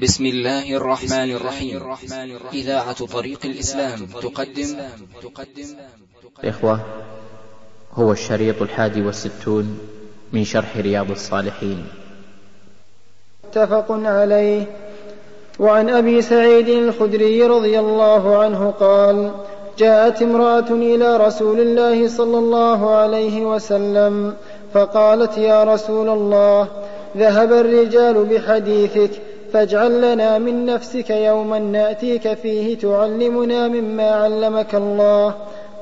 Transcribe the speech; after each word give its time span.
بسم 0.00 0.26
الله 0.26 0.76
الرحمن 0.76 1.30
الرحيم. 1.30 1.82
إذاعة 2.52 3.06
طريق 3.06 3.38
الإسلام 3.44 4.06
تقدم. 4.22 4.76
إخوة 6.44 6.80
هو 7.94 8.12
الشريط 8.12 8.62
الحادي 8.62 9.02
والستون 9.02 9.78
من 10.32 10.44
شرح 10.44 10.76
رياض 10.76 11.10
الصالحين. 11.10 11.84
متفق 13.44 13.86
عليه. 13.90 14.64
وعن 15.58 15.88
أبي 15.88 16.22
سعيد 16.22 16.68
الخدري 16.68 17.42
رضي 17.42 17.78
الله 17.78 18.38
عنه 18.42 18.70
قال 18.70 19.32
جاءت 19.78 20.22
امرأة 20.22 20.70
إلى 20.70 21.16
رسول 21.16 21.60
الله 21.60 22.08
صلى 22.08 22.38
الله 22.38 22.90
عليه 22.90 23.40
وسلم 23.40 24.36
فقالت 24.74 25.38
يا 25.38 25.64
رسول 25.64 26.08
الله 26.08 26.68
ذهب 27.16 27.52
الرجال 27.52 28.24
بحديثك 28.24 29.10
فاجعل 29.52 30.12
لنا 30.12 30.38
من 30.38 30.66
نفسك 30.66 31.10
يوما 31.10 31.58
نأتيك 31.58 32.34
فيه 32.34 32.78
تعلمنا 32.78 33.68
مما 33.68 34.10
علمك 34.10 34.74
الله. 34.74 35.34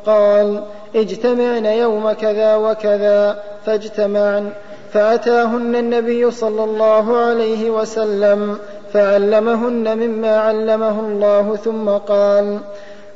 قال 0.06 0.62
اجتمعن 0.96 1.66
يوم 1.66 2.12
كذا 2.12 2.56
وكذا 2.56 3.42
فاجتمعن. 3.66 4.50
فأتاهن 4.92 5.76
النبي 5.76 6.30
صلى 6.30 6.64
الله 6.64 7.16
عليه 7.16 7.70
وسلم 7.70 8.58
فعلمهن 8.92 9.98
مما 9.98 10.36
علمه 10.36 11.00
الله 11.00 11.56
ثم 11.56 11.88
قال 11.88 12.58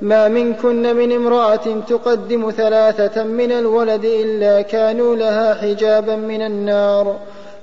ما 0.01 0.29
منكن 0.29 0.97
من 0.97 1.13
امرأة 1.13 1.81
تقدم 1.89 2.51
ثلاثة 2.51 3.25
من 3.25 3.53
الولد 3.53 4.05
إلا 4.05 4.63
كانوا 4.63 5.17
لها 5.17 5.55
حجابا 5.55 6.17
من 6.17 6.43
النار. 6.43 7.17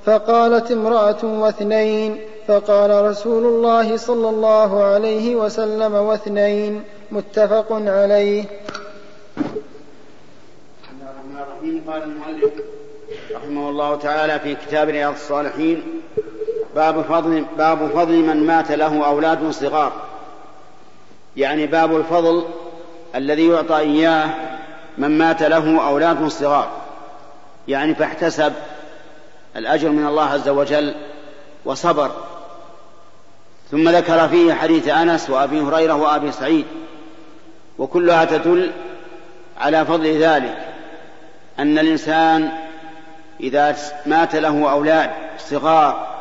فقالت 0.06 0.72
امرأة 0.72 1.18
واثنين 1.24 2.18
فقال 2.50 3.06
رسول 3.06 3.46
الله 3.46 3.98
صلى 3.98 4.30
الله 4.30 4.84
عليه 4.84 5.36
وسلم 5.36 5.94
واثنين 5.94 6.84
متفق 7.12 7.68
عليه. 7.72 8.44
قال 11.88 12.04
المؤلف 12.04 12.54
رحمه 13.32 13.70
الله 13.70 13.96
تعالى 13.96 14.40
في 14.40 14.56
كتاب 14.56 14.90
رياض 14.90 15.14
الصالحين 15.14 15.84
باب 16.76 17.02
فضل 17.02 17.46
باب 17.58 17.88
فضل 17.88 18.14
من 18.14 18.48
مات 18.48 18.72
له 18.72 19.06
أولاد 19.06 19.52
صغار. 19.52 19.92
يعني 21.38 21.68
باب 21.68 21.96
الفضل 21.96 22.44
الذي 23.16 23.48
يعطى 23.48 23.78
إياه 23.78 24.30
من 24.98 25.18
مات 25.18 25.44
له 25.44 25.88
أولاد 25.88 26.28
صغار. 26.28 26.72
يعني 27.68 27.96
فاحتسب 27.96 28.54
الأجر 29.56 29.90
من 29.90 30.08
الله 30.08 30.24
عز 30.24 30.50
وجل 30.50 30.96
وصبر. 31.66 32.12
ثم 33.72 33.90
ذكر 33.90 34.28
فيه 34.28 34.54
حديث 34.54 34.88
أنس 34.88 35.30
وأبي 35.30 35.62
هريرة 35.62 35.94
وأبي 35.94 36.32
سعيد 36.32 36.66
وكلها 37.78 38.26
تدل 38.26 38.72
على 39.58 39.86
فضل 39.86 40.08
ذلك 40.18 40.58
أن 41.60 41.80
الإنسان 41.80 42.52
إذا 43.40 43.76
مات 44.06 44.36
له 44.36 44.72
أولاد 44.72 45.10
صغار 45.38 46.20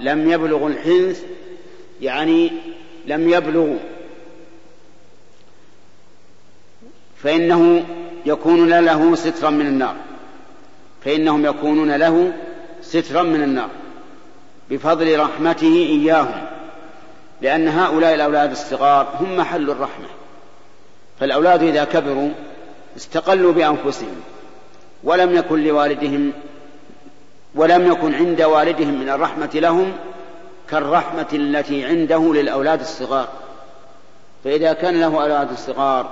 لم 0.00 0.30
يبلغوا 0.30 0.68
الحنث 0.68 1.22
يعني 2.00 2.52
لم 3.06 3.28
يبلغوا 3.30 3.78
فإنه 7.22 7.84
يكون 8.26 8.80
له 8.80 9.14
سترا 9.14 9.50
من 9.50 9.66
النار 9.66 9.96
فإنهم 11.04 11.46
يكونون 11.46 11.90
له 11.96 12.32
سترا 12.82 13.22
من 13.22 13.42
النار 13.42 13.68
بفضل 14.70 15.20
رحمته 15.20 15.74
إياهم. 15.90 16.55
لأن 17.42 17.68
هؤلاء 17.68 18.14
الأولاد 18.14 18.50
الصغار 18.50 19.06
هم 19.20 19.36
محل 19.36 19.70
الرحمة. 19.70 20.06
فالأولاد 21.20 21.62
إذا 21.62 21.84
كبروا 21.84 22.30
استقلوا 22.96 23.52
بأنفسهم 23.52 24.20
ولم 25.04 25.34
يكن 25.34 25.64
لوالدهم 25.64 26.32
ولم 27.54 27.92
يكن 27.92 28.14
عند 28.14 28.42
والدهم 28.42 29.00
من 29.00 29.08
الرحمة 29.08 29.50
لهم 29.54 29.92
كالرحمة 30.70 31.28
التي 31.32 31.84
عنده 31.84 32.34
للأولاد 32.34 32.80
الصغار. 32.80 33.28
فإذا 34.44 34.72
كان 34.72 35.00
له 35.00 35.22
أولاد 35.22 35.48
صغار 35.56 36.10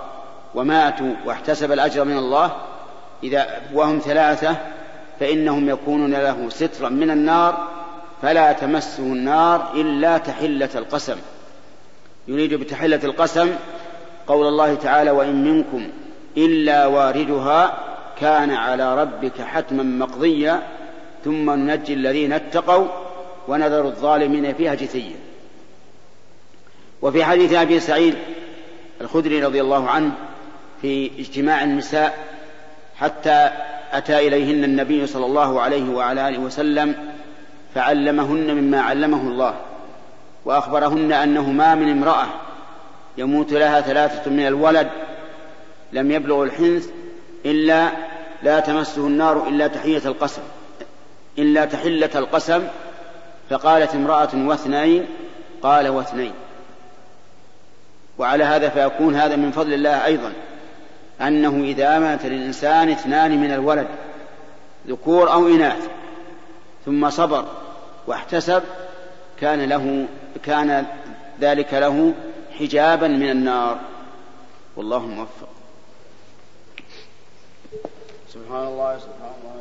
وماتوا 0.54 1.14
واحتسب 1.26 1.72
الأجر 1.72 2.04
من 2.04 2.18
الله 2.18 2.56
إذا 3.22 3.46
وهم 3.74 3.98
ثلاثة 3.98 4.56
فإنهم 5.20 5.68
يكونون 5.68 6.14
له 6.14 6.48
سترا 6.48 6.88
من 6.88 7.10
النار 7.10 7.68
فلا 8.24 8.52
تمسه 8.52 9.02
النار 9.02 9.72
إلا 9.74 10.18
تحلة 10.18 10.68
القسم. 10.74 11.16
يريد 12.28 12.54
بتحلة 12.54 13.00
القسم 13.04 13.50
قول 14.26 14.48
الله 14.48 14.74
تعالى 14.74 15.10
وإن 15.10 15.44
منكم 15.44 15.88
إلا 16.36 16.86
واردها 16.86 17.78
كان 18.20 18.50
على 18.50 19.02
ربك 19.02 19.40
حتما 19.40 19.82
مقضيا 19.82 20.62
ثم 21.24 21.50
ننجي 21.50 21.94
الذين 21.94 22.32
اتقوا 22.32 22.86
ونذر 23.48 23.84
الظالمين 23.84 24.54
فيها 24.54 24.74
جثيا. 24.74 25.16
وفي 27.02 27.24
حديث 27.24 27.52
أبي 27.52 27.80
سعيد 27.80 28.14
الخدري 29.00 29.44
رضي 29.44 29.60
الله 29.60 29.90
عنه 29.90 30.12
في 30.82 31.10
اجتماع 31.18 31.62
النساء 31.62 32.18
حتى 32.96 33.50
أتى 33.92 34.28
إليهن 34.28 34.64
النبي 34.64 35.06
صلى 35.06 35.26
الله 35.26 35.60
عليه 35.60 35.90
وعلى 35.90 36.28
آله 36.28 36.38
وسلم 36.38 37.13
فعلمهن 37.74 38.54
مما 38.54 38.80
علمه 38.80 39.20
الله 39.20 39.54
وأخبرهن 40.44 41.12
أنه 41.12 41.50
ما 41.50 41.74
من 41.74 41.90
امرأة 41.90 42.26
يموت 43.18 43.52
لها 43.52 43.80
ثلاثة 43.80 44.30
من 44.30 44.46
الولد 44.46 44.90
لم 45.92 46.10
يبلغ 46.10 46.42
الحنث 46.42 46.88
إلا 47.46 47.88
لا 48.42 48.60
تمسه 48.60 49.06
النار 49.06 49.48
إلا 49.48 49.66
تحية 49.66 50.02
القسم 50.04 50.42
إلا 51.38 51.64
تحلة 51.64 52.10
القسم 52.14 52.62
فقالت 53.50 53.94
امرأة 53.94 54.28
واثنين 54.34 55.06
قال 55.62 55.88
واثنين. 55.88 56.32
وعلى 58.18 58.44
هذا 58.44 58.68
فيكون 58.68 59.16
هذا 59.16 59.36
من 59.36 59.50
فضل 59.50 59.74
الله 59.74 60.04
أيضا 60.04 60.32
أنه 61.20 61.64
إذا 61.64 61.98
مات 61.98 62.26
للإنسان 62.26 62.88
اثنان 62.88 63.40
من 63.40 63.50
الولد 63.50 63.86
ذكور 64.88 65.32
أو 65.32 65.48
إناث 65.48 65.88
ثم 66.86 67.10
صبر 67.10 67.44
واحتسب 68.06 68.62
كان 69.40 69.68
له 69.68 70.06
كان 70.44 70.86
ذلك 71.40 71.74
له 71.74 72.14
حجابا 72.58 73.08
من 73.08 73.30
النار. 73.30 73.80
والله 74.76 74.98
موفق. 74.98 75.48
سبحان 78.28 78.66
الله 78.66 78.98
سبحان 78.98 79.32
الله 79.40 79.54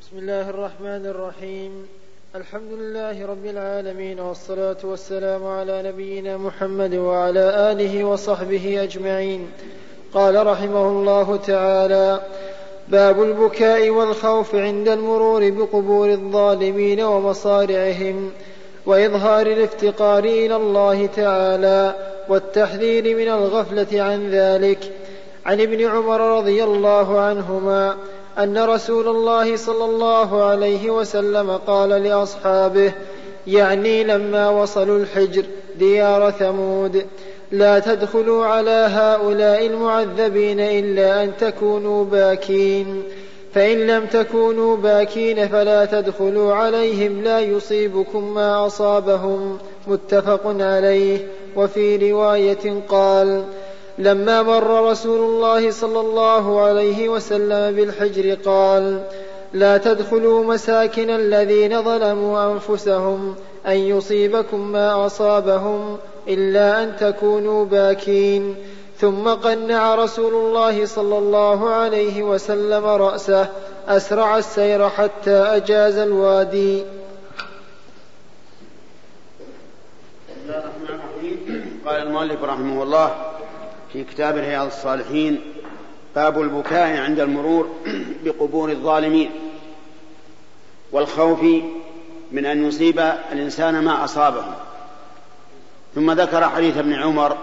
بسم 0.00 0.18
الله 0.18 0.50
الرحمن 0.50 1.06
الرحيم. 1.06 1.88
الحمد 2.34 2.72
لله 2.72 3.26
رب 3.26 3.46
العالمين 3.46 4.20
والصلاة 4.20 4.76
والسلام 4.84 5.46
على 5.46 5.82
نبينا 5.82 6.36
محمد 6.36 6.94
وعلى 6.94 7.72
آله 7.72 8.04
وصحبه 8.04 8.82
أجمعين. 8.82 9.48
قال 10.14 10.46
رحمه 10.46 10.88
الله 10.88 11.36
تعالى 11.36 12.20
باب 12.88 13.22
البكاء 13.22 13.90
والخوف 13.90 14.54
عند 14.54 14.88
المرور 14.88 15.50
بقبور 15.50 16.10
الظالمين 16.10 17.00
ومصارعهم 17.00 18.30
وإظهار 18.86 19.46
الافتقار 19.46 20.24
إلى 20.24 20.56
الله 20.56 21.06
تعالى 21.06 21.94
والتحذير 22.28 23.16
من 23.16 23.28
الغفلة 23.28 24.02
عن 24.02 24.30
ذلك. 24.30 24.92
عن 25.46 25.60
ابن 25.60 25.84
عمر 25.84 26.38
رضي 26.38 26.64
الله 26.64 27.20
عنهما 27.20 27.96
أن 28.38 28.58
رسول 28.58 29.08
الله 29.08 29.56
صلى 29.56 29.84
الله 29.84 30.44
عليه 30.44 30.90
وسلم 30.90 31.50
قال 31.50 31.88
لأصحابه 31.88 32.92
يعني 33.46 34.04
لما 34.04 34.50
وصلوا 34.50 34.98
الحجر 34.98 35.44
ديار 35.78 36.30
ثمود 36.30 37.06
لا 37.52 37.78
تدخلوا 37.78 38.46
على 38.46 38.86
هؤلاء 38.90 39.66
المعذبين 39.66 40.60
إلا 40.60 41.24
أن 41.24 41.32
تكونوا 41.40 42.04
باكين. 42.04 43.02
فإن 43.54 43.86
لم 43.86 44.06
تكونوا 44.06 44.76
باكين 44.76 45.48
فلا 45.48 45.84
تدخلوا 45.84 46.54
عليهم 46.54 47.22
لا 47.22 47.40
يصيبكم 47.40 48.34
ما 48.34 48.66
أصابهم. 48.66 49.58
متفق 49.86 50.40
عليه. 50.46 51.18
وفي 51.56 52.12
رواية 52.12 52.82
قال 52.88 53.44
لما 53.98 54.42
مر 54.42 54.90
رسول 54.90 55.20
الله 55.20 55.70
صلى 55.70 56.00
الله 56.00 56.60
عليه 56.60 57.08
وسلم 57.08 57.76
بالحجر 57.76 58.34
قال 58.44 59.02
لا 59.52 59.78
تدخلوا 59.78 60.44
مساكن 60.44 61.10
الذين 61.10 61.82
ظلموا 61.82 62.52
أنفسهم 62.52 63.34
أن 63.66 63.76
يصيبكم 63.76 64.72
ما 64.72 65.06
أصابهم 65.06 65.98
إلا 66.28 66.82
أن 66.82 66.96
تكونوا 66.96 67.64
باكين. 67.64 68.56
ثم 68.98 69.28
قنع 69.28 69.94
رسول 69.94 70.34
الله 70.34 70.86
صلى 70.86 71.18
الله 71.18 71.68
عليه 71.68 72.22
وسلم 72.22 72.86
رأسه 72.86 73.48
أسرع 73.88 74.38
السير 74.38 74.88
حتى 74.88 75.36
أجاز 75.36 75.96
الوادي. 75.98 76.84
قال 81.86 82.02
المؤلف 82.02 82.42
رحمه 82.42 82.82
الله 82.82 83.10
في 83.94 84.04
كتاب 84.04 84.36
رياض 84.36 84.66
الصالحين 84.66 85.40
باب 86.14 86.40
البكاء 86.40 86.96
عند 86.96 87.20
المرور 87.20 87.68
بقبور 88.24 88.70
الظالمين 88.70 89.30
والخوف 90.92 91.40
من 92.32 92.46
أن 92.46 92.68
يصيب 92.68 92.98
الإنسان 93.32 93.84
ما 93.84 94.04
أصابه. 94.04 94.44
ثم 95.94 96.12
ذكر 96.12 96.48
حديث 96.48 96.76
ابن 96.76 96.92
عمر 96.92 97.36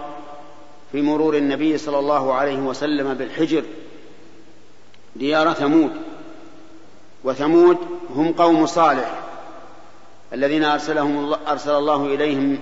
في 0.92 1.02
مرور 1.02 1.36
النبي 1.36 1.78
صلى 1.78 1.98
الله 1.98 2.34
عليه 2.34 2.58
وسلم 2.58 3.14
بالحجر 3.14 3.62
ديار 5.16 5.52
ثمود 5.52 5.92
وثمود 7.24 7.76
هم 8.14 8.32
قوم 8.32 8.66
صالح 8.66 9.20
الذين 10.32 10.64
أرسلهم 10.64 11.18
الله 11.18 11.38
أرسل 11.48 11.70
الله 11.70 12.06
إليهم 12.06 12.58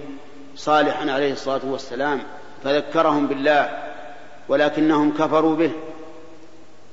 صالحا 0.56 1.10
عليه 1.10 1.32
الصلاة 1.32 1.60
والسلام. 1.64 2.20
فذكرهم 2.64 3.26
بالله 3.26 3.70
ولكنهم 4.48 5.14
كفروا 5.18 5.56
به 5.56 5.70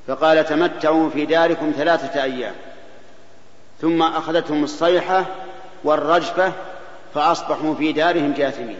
فقال 0.08 0.46
تمتعوا 0.46 1.10
في 1.10 1.26
داركم 1.26 1.74
ثلاثة 1.78 2.24
أيام 2.24 2.56
ثم 3.82 4.02
أخذتهم 4.02 4.64
الصيحة 4.64 5.26
والرجفة 5.84 6.54
فأصبحوا 7.14 7.76
في 7.76 7.92
دارهم 7.92 8.34
جاثمين 8.34 8.80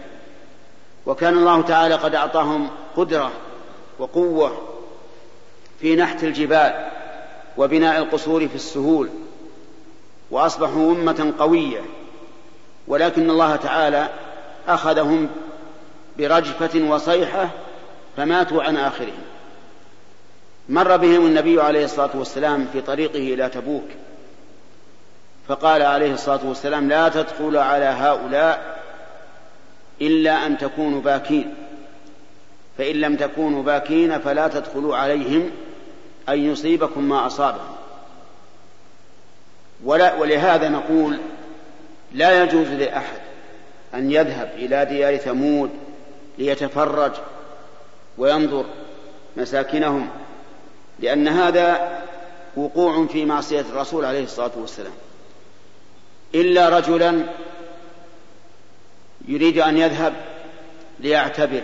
وكان 1.06 1.38
الله 1.38 1.62
تعالى 1.62 1.94
قد 1.94 2.14
أعطاهم 2.14 2.68
قدرة 2.96 3.32
وقوة 3.98 4.58
في 5.80 5.96
نحت 5.96 6.24
الجبال 6.24 6.88
وبناء 7.56 7.98
القصور 7.98 8.48
في 8.48 8.54
السهول 8.54 9.08
وأصبحوا 10.30 10.92
أمة 10.92 11.34
قوية 11.38 11.80
ولكن 12.88 13.30
الله 13.30 13.56
تعالى 13.56 14.08
أخذهم 14.68 15.28
برجفة 16.18 16.90
وصيحة 16.90 17.48
فماتوا 18.16 18.62
عن 18.62 18.76
آخرهم. 18.76 19.22
مر 20.68 20.96
بهم 20.96 21.26
النبي 21.26 21.60
عليه 21.60 21.84
الصلاة 21.84 22.10
والسلام 22.14 22.66
في 22.72 22.80
طريقه 22.80 23.34
إلى 23.34 23.48
تبوك 23.48 23.88
فقال 25.48 25.82
عليه 25.82 26.12
الصلاة 26.12 26.40
والسلام 26.44 26.88
لا 26.88 27.08
تدخلوا 27.08 27.62
على 27.62 27.84
هؤلاء 27.84 28.78
إلا 30.00 30.46
أن 30.46 30.58
تكونوا 30.58 31.00
باكين 31.00 31.54
فإن 32.78 32.96
لم 32.96 33.16
تكونوا 33.16 33.62
باكين 33.62 34.18
فلا 34.18 34.48
تدخلوا 34.48 34.96
عليهم 34.96 35.50
أن 36.28 36.38
يصيبكم 36.38 37.08
ما 37.08 37.26
أصابهم. 37.26 37.76
ولا 39.84 40.14
ولهذا 40.14 40.68
نقول 40.68 41.18
لا 42.12 42.42
يجوز 42.42 42.68
لأحد 42.68 43.18
أن 43.94 44.10
يذهب 44.10 44.50
إلى 44.56 44.84
ديار 44.84 45.16
ثمود 45.16 45.70
ليتفرج 46.38 47.12
وينظر 48.18 48.64
مساكنهم 49.36 50.08
لأن 51.00 51.28
هذا 51.28 51.98
وقوع 52.56 53.06
في 53.06 53.24
معصية 53.24 53.60
الرسول 53.60 54.04
عليه 54.04 54.24
الصلاة 54.24 54.50
والسلام. 54.56 54.92
إلا 56.34 56.68
رجلا 56.68 57.22
يريد 59.28 59.58
أن 59.58 59.78
يذهب 59.78 60.12
ليعتبر 61.00 61.62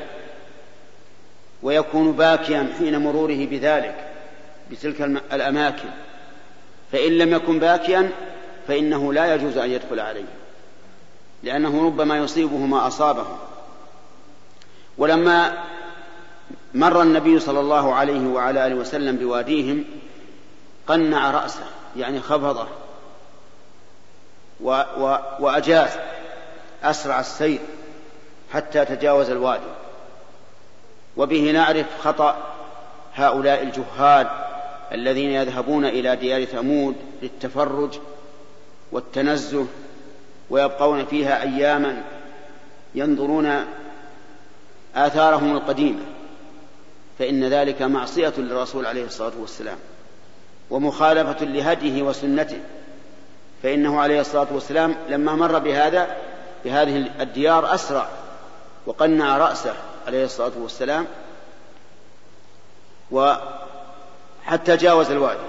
ويكون 1.62 2.12
باكيا 2.12 2.69
حين 2.79 2.99
مروره 2.99 3.47
بذلك 3.47 4.11
بتلك 4.70 5.00
الأماكن. 5.32 5.88
فإن 6.93 7.19
لم 7.19 7.32
يكن 7.32 7.59
باكيا 7.59 8.11
فإنه 8.69 9.12
لا 9.12 9.35
يجوز 9.35 9.59
أن 9.59 9.70
يدخل 9.70 10.00
عليه 10.00 10.25
لأنه 11.43 11.87
ربما 11.87 12.19
يصيبه 12.19 12.59
ما 12.59 12.87
أصابه. 12.87 13.27
ولما 14.99 15.64
مر 16.75 17.02
النبي 17.02 17.41
صلى 17.41 17.61
الله 17.61 17.94
عليه 17.94 18.26
وعلى 18.29 18.67
آله 18.67 18.75
وسلم 18.75 19.17
بواديهم 19.17 19.85
قنع 20.87 21.31
رأسه 21.31 21.64
يعني 21.96 22.20
خفضه 22.20 22.67
و 24.61 24.82
و 24.99 25.19
وأجاز 25.41 25.91
أسرع 26.82 27.20
السير 27.20 27.58
حتى 28.52 28.85
تجاوز 28.85 29.31
الوادي. 29.31 29.73
وبه 31.17 31.50
نعرف 31.50 31.87
خطأ 32.00 32.55
هؤلاء 33.14 33.62
الجهال 33.62 34.26
الذين 34.93 35.31
يذهبون 35.31 35.85
إلى 35.85 36.17
ديار 36.17 36.44
ثمود 36.44 36.94
للتفرج 37.23 37.99
والتنزه 38.93 39.67
ويبقون 40.50 41.05
فيها 41.05 41.43
أياما 41.43 42.02
ينظرون 42.94 43.64
آثارهم 44.94 45.56
القديمة 45.56 46.02
فإن 47.19 47.44
ذلك 47.44 47.82
معصية 47.82 48.32
للرسول 48.38 48.87
عليه 48.87 49.05
الصلاة 49.05 49.32
والسلام 49.41 49.76
ومخالفة 50.70 51.44
لهديه 51.44 52.02
وسنته 52.02 52.61
فإنه 53.62 54.00
عليه 54.00 54.20
الصلاة 54.20 54.46
والسلام 54.52 54.94
لما 55.08 55.35
مر 55.35 55.58
بهذا 55.58 56.17
بهذه 56.64 57.11
الديار 57.20 57.75
أسرع 57.75 58.08
وقنع 58.87 59.38
رأسه 59.38 59.75
عليه 60.06 60.25
الصلاة 60.25 60.52
والسلام 60.58 61.06
وحتى 63.11 64.76
جاوز 64.76 65.11
الوادي 65.11 65.41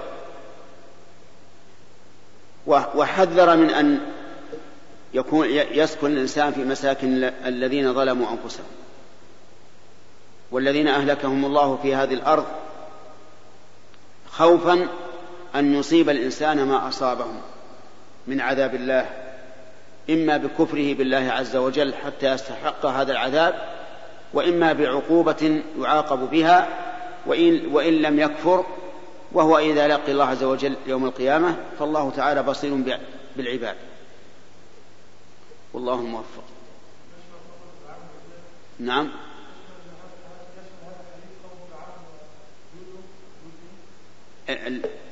وحذر 2.66 3.56
من 3.56 3.70
أن 3.70 4.00
يكون 5.14 5.46
يسكن 5.50 6.06
الإنسان 6.06 6.52
في 6.52 6.64
مساكن 6.64 7.24
الذين 7.24 7.94
ظلموا 7.94 8.26
أنفسهم. 8.30 8.66
والذين 10.50 10.88
أهلكهم 10.88 11.44
الله 11.44 11.78
في 11.82 11.94
هذه 11.94 12.14
الأرض 12.14 12.44
خوفا 14.30 14.88
أن 15.54 15.74
يصيب 15.74 16.10
الإنسان 16.10 16.62
ما 16.62 16.88
أصابهم 16.88 17.40
من 18.26 18.40
عذاب 18.40 18.74
الله 18.74 19.06
إما 20.10 20.36
بكفره 20.36 20.94
بالله 20.94 21.32
عز 21.32 21.56
وجل 21.56 21.94
حتى 21.94 22.26
يستحق 22.32 22.86
هذا 22.86 23.12
العذاب 23.12 23.54
وإما 24.32 24.72
بعقوبة 24.72 25.62
يعاقب 25.80 26.30
بها 26.30 26.68
وإن, 27.26 27.66
وإن 27.72 27.92
لم 27.92 28.20
يكفر 28.20 28.64
وهو 29.32 29.58
إذا 29.58 29.88
لقي 29.88 30.12
الله 30.12 30.24
عز 30.24 30.44
وجل 30.44 30.76
يوم 30.86 31.04
القيامة 31.04 31.56
فالله 31.78 32.10
تعالى 32.10 32.42
بصير 32.42 32.98
بالعباد. 33.36 33.76
والله 35.72 35.94
الموفق 35.94 36.44
نعم. 38.78 39.10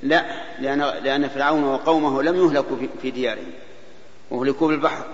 لا 0.02 0.24
لأن, 0.60 0.78
لأن 0.78 1.28
فرعون 1.28 1.64
وقومه 1.64 2.22
لم 2.22 2.36
يهلكوا 2.36 2.76
في 3.02 3.10
ديارهم 3.10 3.52
أهلكوا 4.32 4.68
بالبحر. 4.68 5.04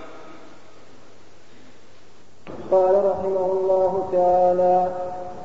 قال 2.71 3.05
رحمه 3.05 3.51
الله 3.51 4.09
تعالى 4.11 4.91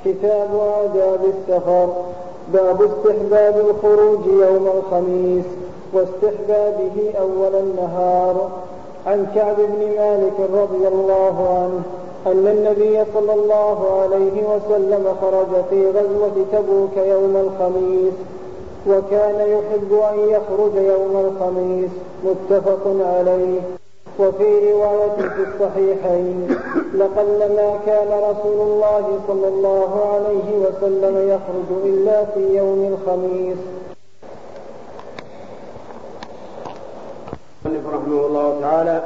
كتاب 0.04 0.50
آداب 0.84 1.20
السفر 1.24 2.04
باب 2.52 2.82
استحباب 2.82 3.70
الخروج 3.70 4.26
يوم 4.26 4.66
الخميس 4.66 5.44
واستحبابه 5.92 7.14
أول 7.18 7.54
النهار. 7.54 8.50
عن 9.06 9.26
كعب 9.34 9.56
بن 9.56 9.96
مالك 9.98 10.40
رضي 10.40 10.88
الله 10.88 11.58
عنه 11.58 11.82
أن 12.26 12.46
النبي 12.46 13.04
صلى 13.14 13.34
الله 13.34 14.00
عليه 14.02 14.42
وسلم 14.42 15.16
خرج 15.20 15.64
في 15.70 15.90
غزوة 15.90 16.46
تبوك 16.52 16.96
يوم 16.96 17.36
الخميس 17.36 18.14
وكان 18.88 19.40
يحب 19.40 19.92
أن 19.92 20.18
يخرج 20.18 20.74
يوم 20.74 21.16
الخميس 21.26 21.90
متفق 22.24 22.84
عليه. 22.86 23.60
وفي 24.18 24.72
رواية 24.72 25.16
في 25.16 25.42
الصحيحين 25.48 26.56
لقلما 26.94 27.78
كان 27.86 28.08
رسول 28.08 28.60
الله 28.60 29.18
صلى 29.28 29.48
الله 29.48 29.90
عليه 30.12 30.58
وسلم 30.58 31.28
يخرج 31.28 31.84
إلا 31.84 32.24
في 32.24 32.56
يوم 32.56 32.96
الخميس. 32.96 33.58
رحمه 37.66 38.26
الله 38.26 38.60
تعالى 38.60 39.02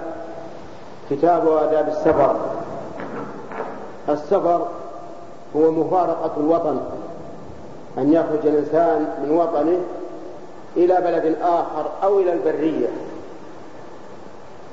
كتاب 1.10 1.48
آداب 1.48 1.88
السفر. 1.88 2.36
السفر 4.08 4.66
هو 5.56 5.70
مفارقة 5.70 6.30
الوطن. 6.36 6.80
أن 7.98 8.12
يخرج 8.12 8.46
الإنسان 8.46 9.08
من 9.24 9.30
وطنه 9.30 9.80
إلى 10.76 11.00
بلد 11.00 11.36
آخر 11.42 11.90
أو 12.02 12.18
إلى 12.18 12.32
البرية 12.32 12.88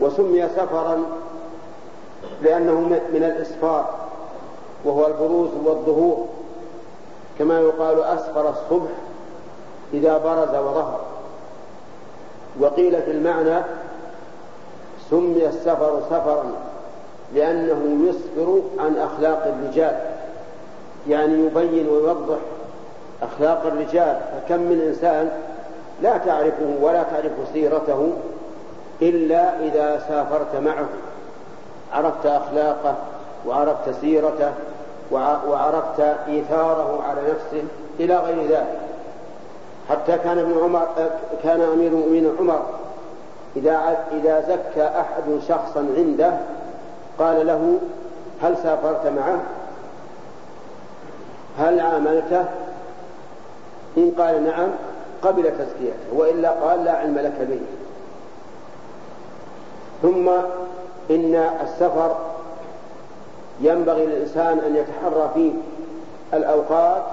وسمي 0.01 0.47
سفرا 0.47 1.03
لأنه 2.41 2.79
من 3.13 3.23
الإسفار 3.23 3.89
وهو 4.85 5.07
البروز 5.07 5.49
والظهور 5.65 6.27
كما 7.39 7.59
يقال 7.59 8.03
أسفر 8.03 8.49
الصبح 8.49 8.89
إذا 9.93 10.17
برز 10.17 10.55
وظهر. 10.55 10.99
وقيل 12.59 13.01
في 13.01 13.11
المعنى 13.11 13.61
سمي 15.09 15.47
السفر 15.47 16.01
سفرا 16.09 16.45
لأنه 17.35 18.09
يسفر 18.09 18.61
عن 18.79 18.97
أخلاق 18.97 19.47
الرجال 19.47 19.99
يعني 21.09 21.45
يبين 21.45 21.89
ويوضح 21.89 22.37
أخلاق 23.21 23.65
الرجال 23.65 24.19
فكم 24.31 24.61
من 24.61 24.81
إنسان 24.87 25.31
لا 26.01 26.17
تعرفه 26.17 26.75
ولا 26.81 27.03
تعرف 27.03 27.31
سيرته 27.53 28.13
إلا 29.01 29.59
إذا 29.59 30.03
سافرت 30.09 30.55
معه 30.55 30.87
عرفت 31.93 32.25
أخلاقه 32.25 32.95
وعرفت 33.47 34.01
سيرته 34.01 34.51
وعرفت 35.11 35.99
إيثاره 36.27 37.03
على 37.09 37.21
نفسه 37.21 37.63
إلى 37.99 38.17
غير 38.17 38.47
ذلك 38.49 38.79
حتى 39.89 40.17
كان 40.17 40.39
ابن 40.39 40.63
عمر 40.63 40.87
كان 41.43 41.61
أمير 41.61 41.91
المؤمنين 41.91 42.31
عمر 42.39 42.61
إذا 43.55 43.97
إذا 44.11 44.41
زكى 44.41 44.83
أحد 44.85 45.23
شخصا 45.47 45.87
عنده 45.97 46.33
قال 47.19 47.47
له 47.47 47.77
هل 48.41 48.57
سافرت 48.57 49.05
معه؟ 49.05 49.39
هل 51.59 51.79
عاملته؟ 51.79 52.45
إن 53.97 54.11
قال 54.17 54.43
نعم 54.43 54.69
قبل 55.21 55.43
تزكيته 55.43 56.13
وإلا 56.13 56.49
قال 56.49 56.83
لا 56.83 56.91
علم 56.91 57.17
لك 57.17 57.47
به. 57.49 57.59
ثم 60.01 60.29
إن 61.15 61.35
السفر 61.63 62.15
ينبغي 63.61 64.05
للإنسان 64.05 64.59
أن 64.59 64.75
يتحرى 64.75 65.29
فيه 65.33 65.51
الأوقات 66.33 67.03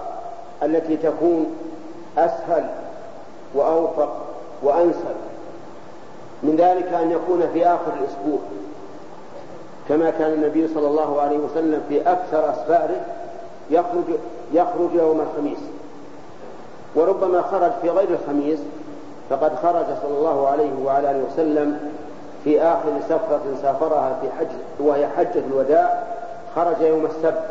التي 0.63 0.97
تكون 0.97 1.47
أسهل 2.19 2.65
وأوفق 3.55 4.17
وأنسب. 4.63 5.15
من 6.43 6.57
ذلك 6.57 6.93
أن 6.93 7.11
يكون 7.11 7.49
في 7.53 7.67
آخر 7.67 7.93
الأسبوع 8.01 8.39
كما 9.89 10.11
كان 10.11 10.33
النبي 10.33 10.69
صلى 10.75 10.87
الله 10.87 11.21
عليه 11.21 11.39
وسلم 11.39 11.83
في 11.89 12.01
أكثر 12.01 12.51
أسفاره 12.51 13.01
يخرج 13.71 14.05
يخرج 14.53 14.95
يوم 14.95 15.21
الخميس. 15.21 15.59
وربما 16.95 17.43
خرج 17.43 17.71
في 17.83 17.91
غير 17.91 18.09
الخميس 18.09 18.59
فقد 19.31 19.53
خرج 19.63 19.87
صلى 20.03 20.19
الله 20.19 20.49
عليه 20.49 20.71
وعلى 20.85 21.11
آله 21.11 21.25
وسلم 21.33 21.93
في 22.45 22.63
آخر 22.63 22.91
سفرة 23.09 23.43
سافرها 23.63 24.19
في 24.21 24.31
حج 24.39 24.47
وهي 24.81 25.07
حجة 25.07 25.43
الوداع 25.51 26.05
خرج 26.57 26.81
يوم 26.81 27.07
السبت. 27.07 27.45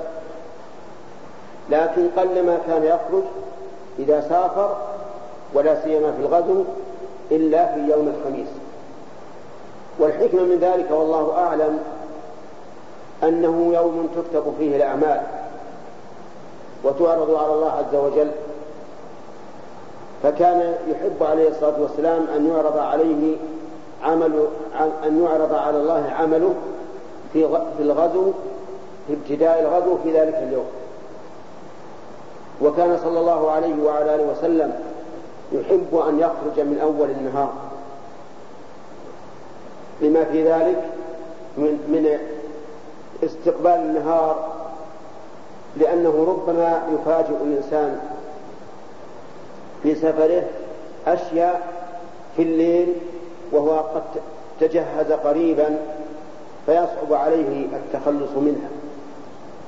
لكن 1.69 2.07
قلما 2.17 2.57
كان 2.67 2.83
يخرج 2.83 3.23
إذا 3.99 4.21
سافر 4.29 4.75
ولا 5.53 5.83
سيما 5.83 6.11
في 6.11 6.19
الغزو 6.19 6.63
إلا 7.31 7.73
في 7.73 7.79
يوم 7.79 8.13
الخميس. 8.17 8.47
والحكمة 9.99 10.41
من 10.43 10.57
ذلك 10.61 10.91
والله 10.91 11.33
أعلم 11.37 11.79
أنه 13.23 13.71
يوم 13.73 14.09
تكتب 14.15 14.53
فيه 14.59 14.75
الأعمال 14.75 15.21
وتعرض 16.83 17.35
على 17.35 17.53
الله 17.53 17.71
عز 17.71 17.95
وجل 17.95 18.31
فكان 20.23 20.75
يحب 20.87 21.23
عليه 21.23 21.49
الصلاة 21.49 21.81
والسلام 21.81 22.25
أن 22.35 22.47
يعرض 22.47 22.77
عليه 22.77 23.35
عمل 24.03 24.47
أن 25.05 25.23
يعرض 25.23 25.53
على 25.53 25.77
الله 25.77 26.13
عمله 26.19 26.53
في 27.33 27.47
في 27.77 27.83
الغزو 27.83 28.31
في 29.07 29.13
ابتداء 29.13 29.61
الغزو 29.61 29.97
في 30.03 30.19
ذلك 30.19 30.35
اليوم. 30.35 30.65
وكان 32.61 32.99
صلى 33.03 33.19
الله 33.19 33.51
عليه 33.51 33.83
وعلى 33.83 34.15
آله 34.15 34.31
وسلم 34.31 34.73
يحب 35.51 35.95
أن 36.09 36.19
يخرج 36.19 36.65
من 36.65 36.79
أول 36.83 37.09
النهار. 37.09 37.53
لما 40.01 40.23
في 40.23 40.43
ذلك 40.43 40.83
من 41.57 41.79
من 41.87 42.19
استقبال 43.23 43.71
النهار 43.71 44.53
لأنه 45.77 46.25
ربما 46.27 46.81
يفاجئ 46.93 47.35
الإنسان 47.43 47.99
في 49.83 49.95
سفره 49.95 50.43
أشياء 51.07 51.61
في 52.35 52.41
الليل 52.41 52.93
وهو 53.51 53.79
قد 53.79 54.03
تجهز 54.59 55.11
قريبا 55.11 55.77
فيصعب 56.65 57.13
عليه 57.13 57.65
التخلص 57.65 58.31
منها. 58.37 58.69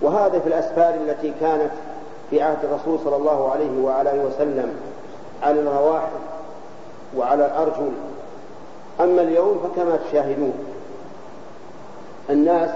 وهذا 0.02 0.40
في 0.40 0.48
الأسفار 0.48 0.94
التي 0.94 1.34
كانت 1.40 1.72
في 2.30 2.42
عهد 2.42 2.58
الرسول 2.64 3.00
صلى 3.04 3.16
الله 3.16 3.52
عليه 3.52 3.82
وعلى 3.84 4.10
وسلم 4.10 4.76
على 5.44 5.60
الرواحل 5.60 6.18
وعلى 7.18 7.46
الأرجل. 7.46 7.92
أما 9.00 9.22
اليوم 9.22 9.60
فكما 9.64 10.00
تشاهدون 10.10 10.54
الناس 12.30 12.70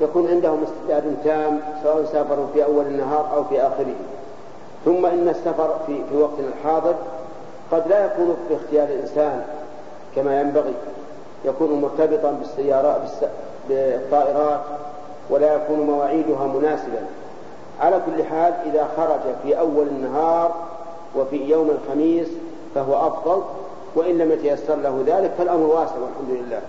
يكون 0.00 0.28
عندهم 0.28 0.64
استعداد 0.64 1.16
تام 1.24 1.60
سواء 1.82 2.04
سافروا 2.04 2.46
في 2.54 2.64
أول 2.64 2.86
النهار 2.86 3.30
أو 3.34 3.44
في 3.44 3.60
آخره. 3.60 3.94
ثم 4.88 5.06
إن 5.06 5.28
السفر 5.28 5.76
في, 5.86 6.00
في 6.10 6.16
وقتنا 6.16 6.48
الحاضر 6.48 6.94
قد 7.72 7.88
لا 7.88 8.06
يكون 8.06 8.36
باختيار 8.50 8.88
الإنسان 8.88 9.44
كما 10.16 10.40
ينبغي. 10.40 10.74
يكون 11.44 11.80
مرتبطا 11.80 12.30
بالسيارات 12.30 13.00
بالطائرات 13.68 14.60
ولا 15.30 15.54
يكون 15.54 15.80
مواعيدها 15.80 16.46
مناسبا. 16.46 17.06
على 17.80 18.00
كل 18.06 18.24
حال 18.24 18.54
إذا 18.66 18.88
خرج 18.96 19.20
في 19.42 19.58
أول 19.58 19.86
النهار 19.86 20.54
وفي 21.16 21.36
يوم 21.36 21.70
الخميس 21.70 22.28
فهو 22.74 23.06
أفضل 23.06 23.42
وإن 23.94 24.18
لم 24.18 24.32
يتيسر 24.32 24.76
له 24.76 25.04
ذلك 25.06 25.30
فالأمر 25.38 25.66
واسع 25.66 25.94
والحمد 25.94 26.46
لله. 26.46 26.60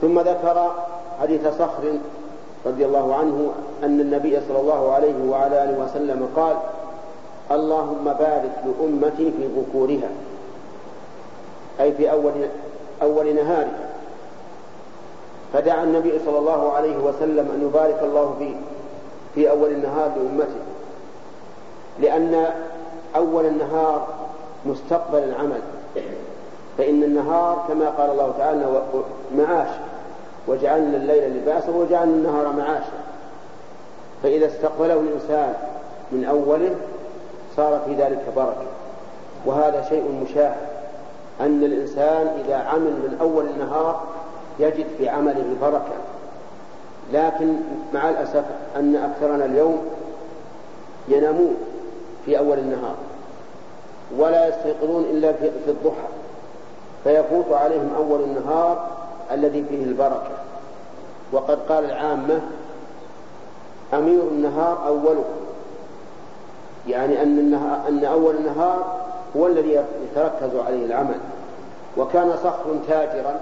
ثم 0.00 0.20
ذكر 0.20 0.70
حديث 1.20 1.40
صخر 1.58 1.98
رضي 2.66 2.86
الله 2.86 3.14
عنه 3.14 3.50
أن 3.84 4.00
النبي 4.00 4.40
صلى 4.48 4.60
الله 4.60 4.92
عليه 4.92 5.30
وعلى 5.30 5.64
آله 5.64 5.84
وسلم 5.84 6.28
قال 6.36 6.56
اللهم 7.50 8.04
بارك 8.04 8.52
لأمتي 8.64 9.32
في 9.32 9.48
بكورها 9.56 10.08
أي 11.80 11.92
في 11.92 12.10
أول 12.10 12.32
أول 13.02 13.34
نهارها. 13.34 13.88
فدعا 15.52 15.84
النبي 15.84 16.18
صلى 16.26 16.38
الله 16.38 16.72
عليه 16.72 16.96
وسلم 16.96 17.48
أن 17.54 17.68
يبارك 17.68 18.00
الله 18.02 18.34
في 18.38 18.54
في 19.34 19.50
أول 19.50 19.70
النهار 19.70 20.10
لأمته 20.16 20.60
لأن 22.00 22.46
أول 23.16 23.46
النهار 23.46 24.06
مستقبل 24.66 25.18
العمل. 25.18 25.60
فإن 26.78 27.02
النهار 27.02 27.64
كما 27.68 27.88
قال 27.90 28.10
الله 28.10 28.34
تعالى 28.38 28.82
معاش. 29.36 29.68
وجعلنا 30.48 30.96
الليل 30.96 31.36
لباسا 31.36 31.70
وجعلنا 31.70 32.14
النهار 32.14 32.52
معاشا. 32.52 32.98
فإذا 34.22 34.46
استقبله 34.46 34.94
الإنسان 34.94 35.54
من 36.12 36.24
أوله 36.24 36.74
صار 37.56 37.80
في 37.86 37.94
ذلك 37.94 38.22
بركة. 38.36 38.66
وهذا 39.46 39.86
شيء 39.88 40.24
مشاهد. 40.24 40.66
أن 41.40 41.64
الإنسان 41.64 42.42
إذا 42.44 42.56
عمل 42.56 42.90
من 42.90 43.16
أول 43.20 43.46
النهار 43.46 44.02
يجد 44.58 44.86
في 44.98 45.08
عمله 45.08 45.56
بركة. 45.62 45.94
لكن 47.12 47.56
مع 47.94 48.10
الأسف 48.10 48.44
أن 48.76 48.96
أكثرنا 48.96 49.44
اليوم 49.44 49.78
ينامون 51.08 51.56
في 52.24 52.38
أول 52.38 52.58
النهار. 52.58 52.94
ولا 54.18 54.48
يستيقظون 54.48 55.04
إلا 55.04 55.32
في 55.32 55.50
الضحى. 55.68 56.08
فيفوت 57.04 57.52
عليهم 57.52 57.90
أول 57.96 58.20
النهار 58.20 58.86
الذي 59.32 59.64
فيه 59.68 59.84
البركة. 59.84 60.30
وقد 61.32 61.58
قال 61.68 61.84
العامة 61.84 62.40
أمير 63.94 64.22
النهار 64.22 64.86
أوله. 64.86 65.24
يعني 66.88 67.22
أن, 67.22 67.38
النهار 67.38 67.88
أن 67.88 68.04
أول 68.04 68.34
النهار 68.34 69.00
هو 69.36 69.46
الذي 69.46 69.82
يتركز 70.12 70.56
عليه 70.66 70.86
العمل. 70.86 71.18
وكان 71.96 72.36
صخر 72.44 72.76
تاجرا 72.88 73.40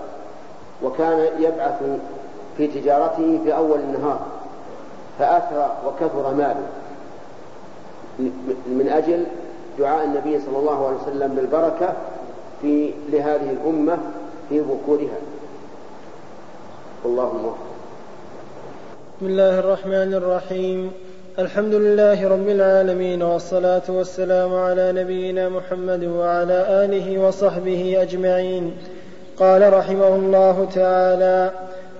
وكان 0.83 1.29
يبعث 1.39 1.83
في 2.57 2.67
تجارته 2.67 3.41
في 3.45 3.57
أول 3.57 3.81
النهار. 3.81 4.21
فأثرى 5.19 5.77
وكثر 5.87 6.35
ماله. 6.35 6.67
من 8.67 8.89
أجل 8.89 9.27
دعاء 9.79 10.05
النبي 10.05 10.41
صلى 10.41 10.59
الله 10.59 10.87
عليه 10.87 10.97
وسلم 10.97 11.35
بالبركة 11.35 11.93
في 12.63 12.95
لهذه 13.09 13.51
الأمة 13.51 13.99
في 14.49 14.61
بكورها 17.05 17.23
اللهم 17.23 17.55
بسم 19.19 19.27
الله 19.27 19.59
الرحمن 19.59 20.15
الرحيم. 20.15 20.91
الحمد 21.39 21.75
لله 21.75 22.29
رب 22.29 22.49
العالمين 22.49 23.23
والصلاة 23.23 23.83
والسلام 23.89 24.55
على 24.55 24.93
نبينا 24.93 25.49
محمد 25.49 26.05
وعلى 26.05 26.85
آله 26.85 27.19
وصحبه 27.19 28.03
أجمعين. 28.03 28.75
قال 29.37 29.73
رحمه 29.73 30.17
الله 30.17 30.69
تعالى 30.75 31.51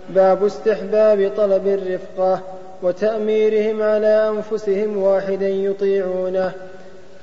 باب 0.09 0.45
استحباب 0.45 1.33
طلب 1.37 1.67
الرفقة 1.67 2.41
وتأميرهم 2.83 3.83
على 3.83 4.29
أنفسهم 4.29 4.97
واحدا 4.97 5.49
يطيعونه. 5.49 6.53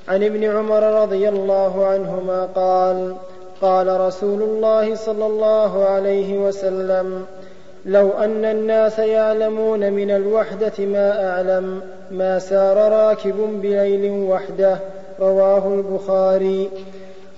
عن 0.08 0.24
ابن 0.24 0.44
عمر 0.44 0.82
رضي 1.02 1.28
الله 1.28 1.86
عنهما 1.86 2.48
قال 2.54 3.14
قال 3.62 4.00
رسول 4.00 4.42
الله 4.42 4.94
صلى 4.94 5.26
الله 5.26 5.84
عليه 5.84 6.38
وسلم 6.38 7.26
لو 7.86 8.10
أن 8.10 8.44
الناس 8.44 8.98
يعلمون 8.98 9.92
من 9.92 10.10
الوحدة 10.10 10.72
ما 10.78 11.30
أعلم 11.30 11.80
ما 12.10 12.38
سار 12.38 12.76
راكب 12.76 13.60
بليل 13.62 14.10
وحده 14.10 14.78
رواه 15.20 15.74
البخاري. 15.74 16.70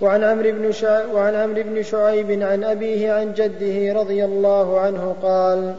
وعن 0.03 0.25
عمرو 0.25 0.51
بن 0.53 0.73
وعن 1.15 1.35
عمرو 1.35 1.63
بن 1.63 1.83
شعيب 1.83 2.43
عن 2.43 2.65
أبيه 2.65 3.13
عن 3.13 3.33
جده 3.33 4.01
رضي 4.01 4.25
الله 4.25 4.81
عنه 4.81 5.15
قال 5.23 5.75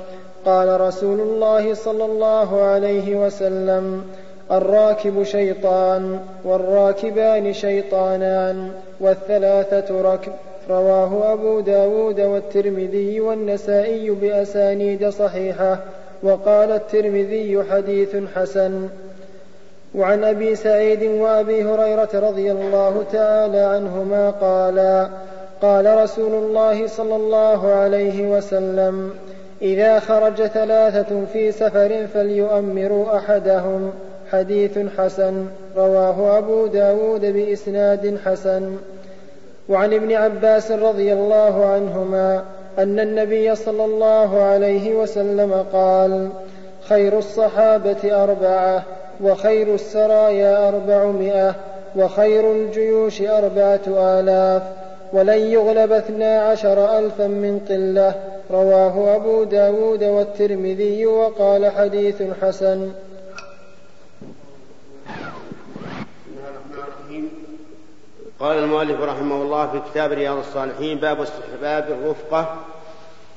قال 0.45 0.81
رسول 0.81 1.19
الله 1.19 1.73
صلى 1.73 2.05
الله 2.05 2.61
عليه 2.61 3.15
وسلم 3.15 4.03
الراكب 4.51 5.23
شيطان 5.23 6.19
والراكبان 6.45 7.53
شيطانان 7.53 8.71
والثلاثة 8.99 10.01
ركب 10.13 10.31
رواه 10.69 11.33
أبو 11.33 11.59
داود 11.59 12.21
والترمذي 12.21 13.19
والنسائي 13.19 14.09
بأسانيد 14.09 15.09
صحيحة 15.09 15.79
وقال 16.23 16.71
الترمذي 16.71 17.63
حديث 17.71 18.15
حسن. 18.35 18.87
وعن 19.95 20.23
أبي 20.23 20.55
سعيد 20.55 21.03
وأبي 21.03 21.63
هريرة 21.63 22.09
رضي 22.13 22.51
الله 22.51 23.03
تعالى 23.11 23.57
عنهما 23.57 24.29
قالا 24.29 25.09
قال 25.61 26.03
رسول 26.03 26.33
الله 26.33 26.87
صلى 26.87 27.15
الله 27.15 27.67
عليه 27.67 28.37
وسلم 28.37 29.11
إذا 29.61 29.99
خرج 29.99 30.45
ثلاثة 30.45 31.25
في 31.33 31.51
سفر 31.51 32.07
فليؤمروا 32.13 33.17
أحدهم. 33.17 33.91
حديث 34.31 34.79
حسن 34.97 35.45
رواه 35.77 36.37
أبو 36.37 36.67
داود 36.67 37.25
بإسناد 37.25 38.17
حسن. 38.25 38.75
وعن 39.73 39.93
ابن 39.93 40.11
عباس 40.11 40.71
رضي 40.71 41.13
الله 41.13 41.65
عنهما 41.65 42.43
أن 42.79 42.99
النبي 42.99 43.55
صلى 43.55 43.85
الله 43.85 44.41
عليه 44.41 44.95
وسلم 44.95 45.65
قال 45.73 46.29
خير 46.81 47.17
الصحابة 47.17 48.23
أربعة 48.23 48.83
وخير 49.23 49.73
السرايا 49.73 50.69
أربعمائة 50.69 51.55
وخير 51.95 52.51
الجيوش 52.51 53.21
أربعة 53.21 53.81
آلاف 53.87 54.63
ولن 55.13 55.39
يغلب 55.39 55.91
اثنا 55.91 56.41
عشر 56.41 56.97
ألفا 56.97 57.27
من 57.27 57.59
قلة 57.69 58.13
رواه 58.51 59.15
أبو 59.15 59.43
داود 59.43 60.03
والترمذي 60.03 61.05
وقال 61.05 61.71
حديث 61.71 62.23
حسن. 62.41 62.89
قال 68.43 68.57
المؤلف 68.57 69.01
رحمه 69.01 69.41
الله 69.41 69.67
في 69.67 69.81
كتاب 69.91 70.11
رياض 70.11 70.37
الصالحين 70.37 70.97
باب 70.97 71.21
استحباب 71.21 71.91
الرفقة 71.91 72.57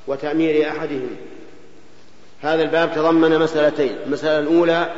وتأمير 0.06 0.68
أحدهم. 0.68 1.16
هذا 2.40 2.62
الباب 2.62 2.94
تضمن 2.94 3.38
مسألتين. 3.38 3.96
المسألة 4.06 4.38
الأولى 4.38 4.92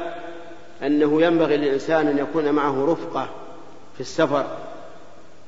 أنه 0.82 1.22
ينبغي 1.22 1.56
للإنسان 1.56 2.06
أن 2.06 2.18
يكون 2.18 2.50
معه 2.50 2.92
رفقة 2.92 3.28
في 3.94 4.00
السفر 4.00 4.44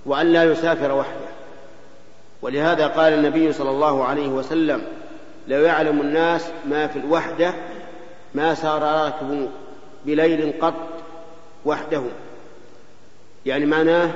وأن 0.07 0.27
لا 0.27 0.45
يسافر 0.45 0.93
وحده. 0.93 1.31
ولهذا 2.43 2.87
قال 2.87 3.13
النبي 3.13 3.53
صلى 3.53 3.71
الله 3.71 4.05
عليه 4.05 4.29
وسلم 4.29 4.83
لو 5.49 5.61
يعلم 5.61 6.01
الناس 6.01 6.47
ما 6.69 6.87
في 6.87 6.99
الوحدة 6.99 7.55
ما 8.35 8.55
سار 8.55 8.83
راكب 8.83 9.49
بليل 10.05 10.53
قط 10.61 10.75
وحده. 11.65 12.03
يعني 13.47 13.67
معناه 13.67 14.11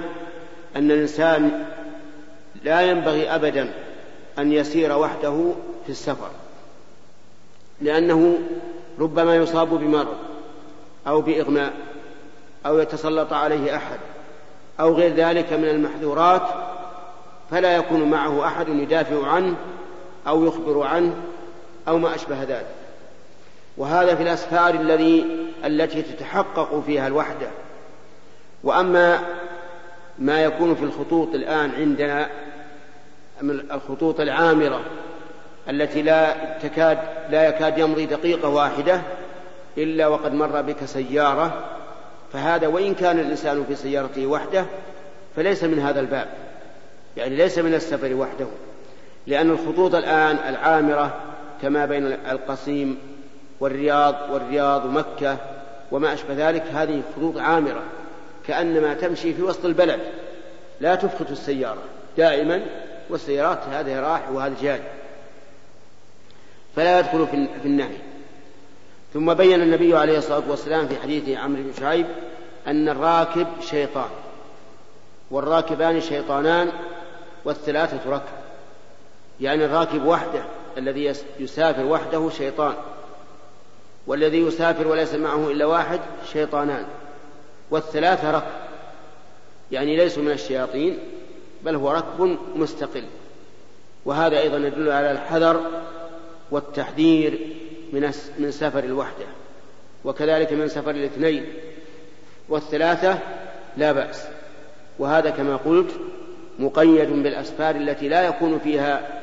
أن 0.77 0.91
الإنسان 0.91 1.65
لا 2.65 2.81
ينبغي 2.81 3.29
أبدا 3.35 3.73
أن 4.39 4.53
يسير 4.53 4.99
وحده 4.99 5.53
في 5.85 5.91
السفر 5.91 6.31
لأنه 7.81 8.39
ربما 9.01 9.37
يصاب 9.37 9.69
بمرض 9.69 10.17
أو 11.07 11.21
بإغماء 11.21 11.73
أو 12.67 12.79
يتسلط 12.79 13.33
عليه 13.33 13.77
أحد 13.77 13.99
أو 14.81 14.95
غير 14.95 15.15
ذلك 15.15 15.53
من 15.53 15.69
المحذورات 15.69 16.43
فلا 17.51 17.77
يكون 17.77 18.11
معه 18.11 18.47
أحد 18.47 18.69
يدافع 18.69 19.27
عنه 19.27 19.57
أو 20.27 20.45
يخبر 20.45 20.83
عنه 20.83 21.15
أو 21.89 21.99
ما 21.99 22.15
أشبه 22.15 22.43
ذلك. 22.43 22.67
وهذا 23.77 24.15
في 24.15 24.23
الأسفار 24.23 24.75
الذي 24.75 25.27
التي 25.65 26.03
تتحقق 26.03 26.83
فيها 26.87 27.07
الوحدة. 27.07 27.47
وأما 28.65 29.21
ما 30.19 30.43
يكون 30.43 30.75
في 30.75 30.83
الخطوط 30.83 31.35
الآن 31.35 31.71
عندنا 31.71 32.31
الخطوط 33.43 34.21
العامرة 34.21 34.81
التي 35.69 36.03
لا 36.03 36.59
تكاد 36.59 36.99
لا 37.31 37.49
يكاد 37.49 37.79
يمضي 37.79 38.07
دقيقة 38.07 38.49
واحدة 38.49 39.01
إلا 39.79 40.07
وقد 40.07 40.35
مر 40.35 40.63
بك 40.63 40.85
سيارة 40.85 41.65
فهذا 42.33 42.67
وإن 42.67 42.95
كان 42.95 43.19
الإنسان 43.19 43.65
في 43.69 43.75
سيارته 43.75 44.27
وحده 44.27 44.67
فليس 45.37 45.65
من 45.65 45.79
هذا 45.79 46.01
الباب. 46.01 46.29
يعني 47.17 47.37
ليس 47.37 47.59
من 47.59 47.75
السفر 47.75 48.15
وحده 48.15 48.47
لأن 49.27 49.51
الخطوط 49.51 49.95
الآن 49.95 50.37
العامرة 50.49 51.21
كما 51.63 51.87
بين 51.87 52.07
القصيم 52.07 52.99
والرياض 53.61 54.15
والرياض 54.31 54.85
ومكة 54.85 55.37
وما 55.93 56.13
أشبه 56.13 56.49
ذلك 56.49 56.63
هذه 56.75 57.03
خطوط 57.17 57.39
عامرة. 57.39 57.83
كأنما 58.47 58.95
تمشي 58.95 59.35
في 59.35 59.43
وسط 59.43 59.65
البلد. 59.65 60.01
لا 60.81 60.95
تفقد 60.95 61.31
السيارة. 61.31 61.83
دائما 62.17 62.67
والسيارات 63.11 63.59
هذه 63.71 64.01
راح 64.01 64.31
وهذا 64.31 64.55
جاي. 64.63 64.81
فلا 66.77 66.99
يدخل 66.99 67.27
في 67.63 67.65
النهي. 67.65 67.97
ثم 69.15 69.35
بين 69.35 69.63
النبي 69.63 69.97
عليه 69.97 70.19
الصلاة 70.19 70.43
والسلام 70.49 70.89
في 70.89 71.01
حديث 71.01 71.39
عمرو 71.39 71.63
بن 71.63 71.73
شعيب 71.81 72.07
أن 72.67 72.89
الراكب 72.89 73.47
شيطان. 73.61 74.11
والراكبان 75.31 76.01
شيطانان 76.01 76.73
والثلاثة 77.45 78.11
ركب. 78.11 78.35
يعني 79.41 79.65
الراكب 79.65 80.05
وحده 80.05 80.45
الذي 80.79 81.13
يسافر 81.39 81.85
وحده 81.85 82.31
شيطان. 82.31 82.75
والذي 84.07 84.39
يسافر 84.39 84.89
وليس 84.89 85.15
معه 85.15 85.51
إلا 85.51 85.65
واحد 85.65 86.01
شيطانان. 86.33 86.85
والثلاثة 87.71 88.31
ركب. 88.31 88.47
يعني 89.73 89.97
ليسوا 89.97 90.23
من 90.23 90.31
الشياطين 90.31 90.99
بل 91.65 91.75
هو 91.75 91.93
ركب 91.93 92.39
مستقل. 92.57 93.05
وهذا 94.05 94.39
أيضا 94.39 94.57
يدل 94.57 94.91
على 94.91 95.11
الحذر 95.11 95.61
والتحذير 96.51 97.39
من 97.93 98.13
من 98.39 98.51
سفر 98.51 98.85
الوحدة. 98.85 99.27
وكذلك 100.05 100.53
من 100.53 100.69
سفر 100.69 100.91
الاثنين. 100.91 101.47
والثلاثة 102.49 103.19
لا 103.77 103.93
بأس. 103.93 104.25
وهذا 104.99 105.31
كما 105.31 105.57
قلت 105.57 105.91
مقيد 106.59 107.11
بالأسفار 107.11 107.77
التي 107.77 108.09
لا 108.09 108.23
يكون 108.23 108.59
فيها 108.59 109.21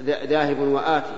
ذاهب 0.00 0.58
وآتي. 0.58 1.16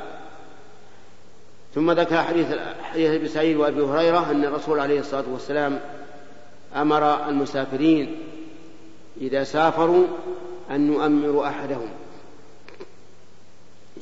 ثم 1.75 1.91
ذكر 1.91 2.23
حديث 2.23 2.47
حديث 2.83 3.11
أبي 3.11 3.29
سعيد 3.29 3.57
وأبي 3.57 3.81
هريرة 3.81 4.31
أن 4.31 4.45
الرسول 4.45 4.81
عليه 4.81 5.01
الصلاة 5.01 5.25
والسلام 5.33 5.81
أمر 6.77 7.29
المسافرين 7.29 8.17
إذا 9.21 9.45
سافروا 9.45 10.07
أن 10.71 10.93
يؤمروا 10.93 11.49
أحدهم. 11.49 11.89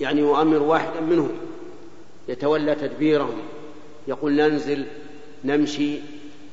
يعني 0.00 0.20
يؤمر 0.20 0.62
واحدا 0.62 1.00
منهم 1.00 1.30
يتولى 2.28 2.74
تدبيرهم 2.74 3.42
يقول 4.08 4.32
ننزل 4.32 4.86
نمشي 5.44 5.98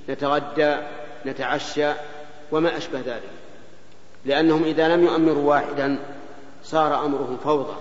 نتغدى 0.10 0.78
نتعشى 1.26 1.92
وما 2.52 2.78
أشبه 2.78 3.00
ذلك. 3.00 3.30
لأنهم 4.26 4.64
إذا 4.64 4.96
لم 4.96 5.04
يؤمروا 5.04 5.50
واحدا 5.50 6.00
صار 6.64 7.06
أمرهم 7.06 7.38
فوضى. 7.44 7.76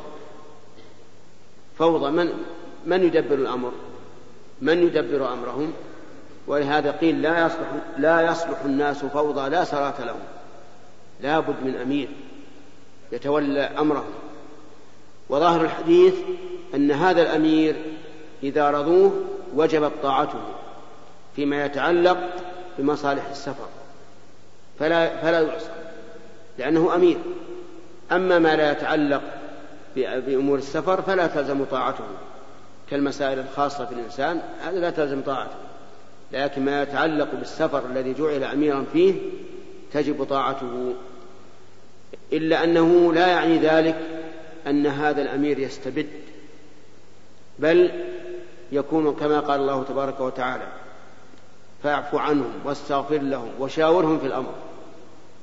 فوضى 1.79 2.11
من 2.11 2.33
من 2.87 3.05
يدبر 3.05 3.35
الأمر؟ 3.35 3.73
من 4.63 4.83
يدبر 4.83 5.33
أمرهم؟ 5.33 5.73
ولهذا 6.49 6.91
قيل 6.91 7.23
لا 7.23 7.47
يصلح 7.47 7.69
لا 7.99 8.21
يصلح 8.21 8.59
الناس 8.65 9.05
فوضى 9.05 9.51
لا 9.51 9.65
سراة 9.65 10.05
لهم. 10.05 10.21
لا 11.21 11.41
بد 11.41 11.55
من 11.65 11.77
أمير 11.77 12.09
يتولى 13.13 13.61
أمرهم 13.61 14.15
وظاهر 15.29 15.65
الحديث 15.65 16.15
أن 16.75 16.91
هذا 16.91 17.23
الأمير 17.23 17.77
إذا 18.43 18.71
رضوه 18.71 19.25
وجبت 19.55 19.93
طاعته 20.03 20.41
فيما 21.37 21.65
يتعلق 21.65 22.19
بمصالح 22.79 23.29
السفر. 23.31 23.69
فلا 24.79 25.21
فلا 25.21 25.41
يعصى 25.41 25.71
لأنه 26.59 26.95
أمير. 26.95 27.19
أما 28.13 28.39
ما 28.39 28.57
لا 28.57 28.73
يتعلق 28.73 29.23
بأمور 29.97 30.59
السفر 30.59 31.03
فلا 31.03 31.27
تلزم 31.27 31.65
طاعته. 31.65 32.05
كالمسائل 32.91 33.39
الخاصة 33.39 33.85
بالإنسان 33.85 34.41
هذا 34.65 34.79
لا 34.79 34.91
تلزم 34.91 35.23
طاعته. 35.23 35.68
لكن 36.33 36.65
ما 36.65 36.83
يتعلق 36.83 37.35
بالسفر 37.35 37.87
الذي 37.87 38.15
جعل 38.15 38.45
أميرا 38.45 38.85
فيه 38.93 39.15
تجب 39.93 40.25
طاعته. 40.25 40.95
إلا 42.33 42.65
أنه 42.65 43.13
لا 43.13 43.27
يعني 43.27 43.59
ذلك 43.59 43.97
أن 44.67 44.87
هذا 44.87 45.23
الأمير 45.23 45.59
يستبد 45.59 46.09
بل 47.59 47.91
يكون 48.73 49.15
كما 49.15 49.41
قال 49.41 49.61
الله 49.61 49.85
تبارك 49.85 50.21
وتعالى 50.21 50.67
فاعف 51.83 52.15
عنهم 52.15 52.53
واستغفر 52.65 53.19
لهم 53.19 53.49
وشاورهم 53.61 54.19
في 54.19 54.27
الأمر 54.27 54.55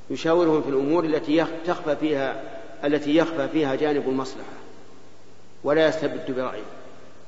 يشاورهم 0.10 0.62
في 0.62 0.70
الأمور 0.70 1.04
التي 1.04 1.46
تخفى 1.66 1.96
فيها 1.96 2.42
التي 2.84 3.16
يخفى 3.16 3.48
فيها 3.48 3.76
جانب 3.76 4.10
المصلحة 4.10 4.56
ولا 5.64 5.88
يستبد 5.88 6.32
برأيه. 6.32 6.64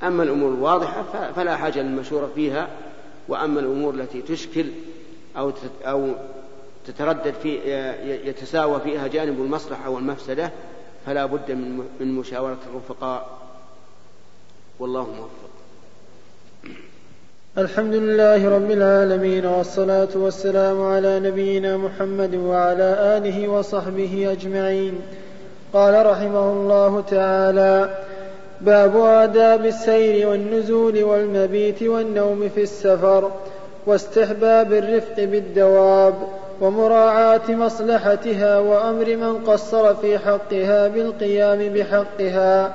أما 0.04 0.24
الأمور 0.24 0.50
الواضحة 0.50 1.04
فلا 1.36 1.58
حاجة 1.58 1.80
للمشورة 1.82 2.32
فيها 2.36 2.68
وأما 3.28 3.60
الأمور 3.60 3.94
التي 3.94 4.22
تشكل 4.22 4.66
أو 5.38 5.52
أو 5.86 6.10
تتردد 6.88 7.34
في 7.44 7.60
يتساوى 8.26 8.80
فيها 8.80 9.08
جانب 9.08 9.42
المصلحة 9.42 9.90
والمفسدة 9.90 10.52
فلا 11.06 11.26
بد 11.26 11.52
من 12.00 12.16
مشاورة 12.16 12.58
الرفقاء. 12.72 13.38
والله 14.80 15.02
موفق. 15.02 15.50
الحمد 17.58 17.94
لله 17.94 18.50
رب 18.50 18.72
العالمين 18.72 19.46
والصلاة 19.46 20.10
والسلام 20.16 20.82
على 20.82 21.20
نبينا 21.20 21.78
محمد 21.78 22.36
وعلى 22.36 23.18
آله 23.18 23.48
وصحبه 23.48 24.32
أجمعين. 24.32 25.02
قال 25.74 26.06
رحمه 26.06 26.52
الله 26.52 27.02
تعالى 27.02 28.07
باب 28.62 28.98
آداب 28.98 29.66
السير 29.66 30.28
والنزول 30.28 31.04
والمبيت 31.04 31.84
والنوم 31.84 32.50
في 32.56 32.62
السفر 32.62 33.32
واستحباب 33.86 34.74
الرفق 34.74 35.16
بالدواب 35.18 36.14
ومراعاة 36.62 37.42
مصلحتها 37.50 38.60
وأمر 38.60 39.16
من 39.16 39.44
قصر 39.48 39.96
في 39.96 40.20
حقها 40.20 40.88
بالقيام 40.88 41.74
بحقها 41.74 42.74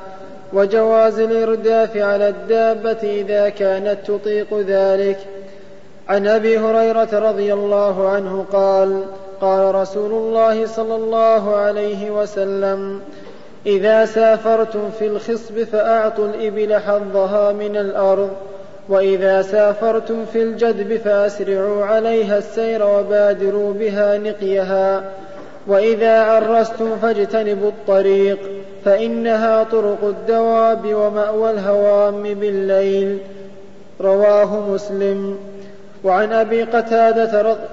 وجواز 0.52 1.18
الإرداف 1.18 1.96
على 1.96 2.28
الدابة 2.28 2.98
إذا 3.02 3.48
كانت 3.48 3.98
تطيق 4.06 4.58
ذلك. 4.58 5.18
عن 6.08 6.26
أبي 6.26 6.58
هريرة 6.58 7.08
رضي 7.30 7.52
الله 7.52 8.08
عنه 8.08 8.44
قال 8.52 9.04
قال 9.40 9.74
رسول 9.74 10.12
الله 10.12 10.66
صلى 10.66 10.94
الله 10.94 11.56
عليه 11.56 12.10
وسلم 12.10 13.00
إذا 13.66 14.04
سافرتم 14.04 14.90
في 14.98 15.06
الخصب 15.06 15.62
فأعطوا 15.64 16.26
الإبل 16.26 16.74
حظها 16.74 17.52
من 17.52 17.76
الأرض 17.76 18.30
وإذا 18.88 19.42
سافرتم 19.42 20.24
في 20.32 20.42
الجدب 20.42 20.96
فأسرعوا 20.96 21.84
عليها 21.84 22.38
السير 22.38 22.86
وبادروا 22.86 23.74
بها 23.74 24.18
نقيها 24.18 25.04
وإذا 25.66 26.22
عرستم 26.22 26.96
فاجتنبوا 26.96 27.68
الطريق 27.68 28.38
فإنها 28.84 29.64
طرق 29.64 30.04
الدواب 30.04 30.94
ومأوى 30.94 31.50
الهوام 31.50 32.22
بالليل. 32.22 33.18
رواه 34.00 34.70
مسلم. 34.70 35.38
وعن 36.04 36.32
أبي 36.32 36.62
قتادة 36.62 37.42
رضي 37.42 37.68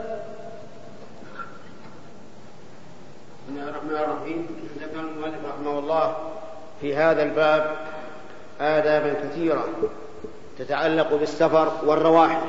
بسم 3.48 3.58
الله 3.58 3.70
الرحمن 3.70 3.92
الرحيم 3.92 4.48
ذكر 4.82 5.00
المؤلف 5.00 5.46
رحمه 5.46 5.80
الله 5.80 6.16
في 6.82 6.96
هذا 6.96 7.24
الباب 7.24 7.76
آدابا 8.62 9.14
كثيرة 9.14 9.68
تتعلق 10.60 11.16
بالسفر 11.16 11.72
والرواحل 11.86 12.48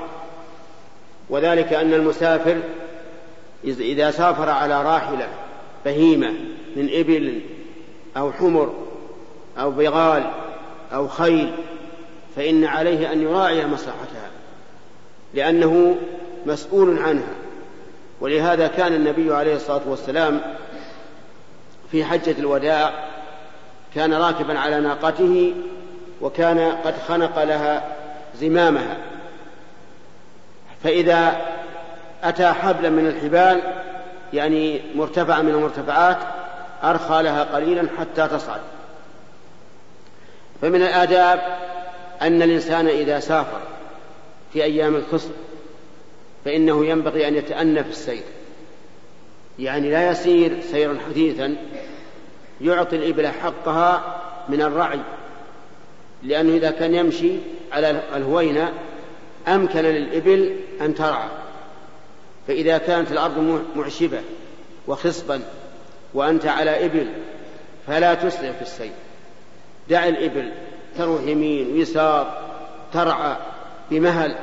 وذلك 1.28 1.72
أن 1.72 1.94
المسافر 1.94 2.60
إذا 3.64 4.10
سافر 4.10 4.48
على 4.48 4.82
راحلة 4.82 5.28
بهيمة 5.84 6.30
من 6.76 6.88
إبل 6.92 7.40
أو 8.16 8.32
حمر 8.32 8.74
أو 9.58 9.70
بغال 9.70 10.30
أو 10.94 11.08
خيل 11.08 11.52
فإن 12.36 12.64
عليه 12.64 13.12
أن 13.12 13.22
يراعي 13.22 13.66
مصلحتها 13.66 14.30
لأنه 15.34 15.96
مسؤول 16.46 16.98
عنها. 16.98 17.34
ولهذا 18.20 18.66
كان 18.66 18.94
النبي 18.94 19.34
عليه 19.34 19.56
الصلاة 19.56 19.80
والسلام 19.86 20.40
في 21.90 22.04
حجة 22.04 22.34
الوداع 22.38 23.09
كان 23.94 24.14
راكبا 24.14 24.58
على 24.58 24.80
ناقته 24.80 25.54
وكان 26.20 26.58
قد 26.84 26.94
خنق 27.08 27.42
لها 27.42 27.96
زمامها. 28.40 28.96
فإذا 30.84 31.40
أتى 32.22 32.52
حبلا 32.52 32.90
من 32.90 33.06
الحبال 33.06 33.60
يعني 34.32 34.80
مرتفعا 34.94 35.42
من 35.42 35.48
المرتفعات 35.48 36.18
أرخى 36.82 37.22
لها 37.22 37.44
قليلا 37.44 37.86
حتى 37.98 38.28
تصعد. 38.28 38.60
فمن 40.62 40.82
الآداب 40.82 41.40
أن 42.22 42.42
الإنسان 42.42 42.86
إذا 42.86 43.20
سافر 43.20 43.60
في 44.52 44.64
أيام 44.64 44.96
الخصب 44.96 45.30
فإنه 46.44 46.86
ينبغي 46.86 47.28
أن 47.28 47.34
يتأنى 47.34 47.84
في 47.84 47.90
السير. 47.90 48.22
يعني 49.58 49.90
لا 49.90 50.10
يسير 50.10 50.60
سيرا 50.70 50.98
حديثا 51.08 51.56
يعطي 52.60 52.96
الإبل 52.96 53.26
حقها 53.26 54.20
من 54.48 54.62
الرعي 54.62 55.00
لأنه 56.22 56.56
إذا 56.56 56.70
كان 56.70 56.94
يمشي 56.94 57.32
على 57.72 58.02
الهوينة 58.16 58.72
أمكن 59.48 59.80
للإبل 59.80 60.56
أن 60.80 60.94
ترعى. 60.94 61.28
فإذا 62.48 62.78
كانت 62.78 63.12
الأرض 63.12 63.62
معشبة 63.76 64.20
وخصبا 64.88 65.40
وأنت 66.14 66.46
على 66.46 66.86
إبل 66.86 67.08
فلا 67.86 68.14
تسرع 68.14 68.52
في 68.52 68.62
السير. 68.62 68.92
دع 69.90 70.08
الإبل 70.08 70.52
تروح 70.98 71.22
يمين 71.22 71.72
ويسار 71.72 72.50
ترعى 72.92 73.36
بمهل 73.90 74.36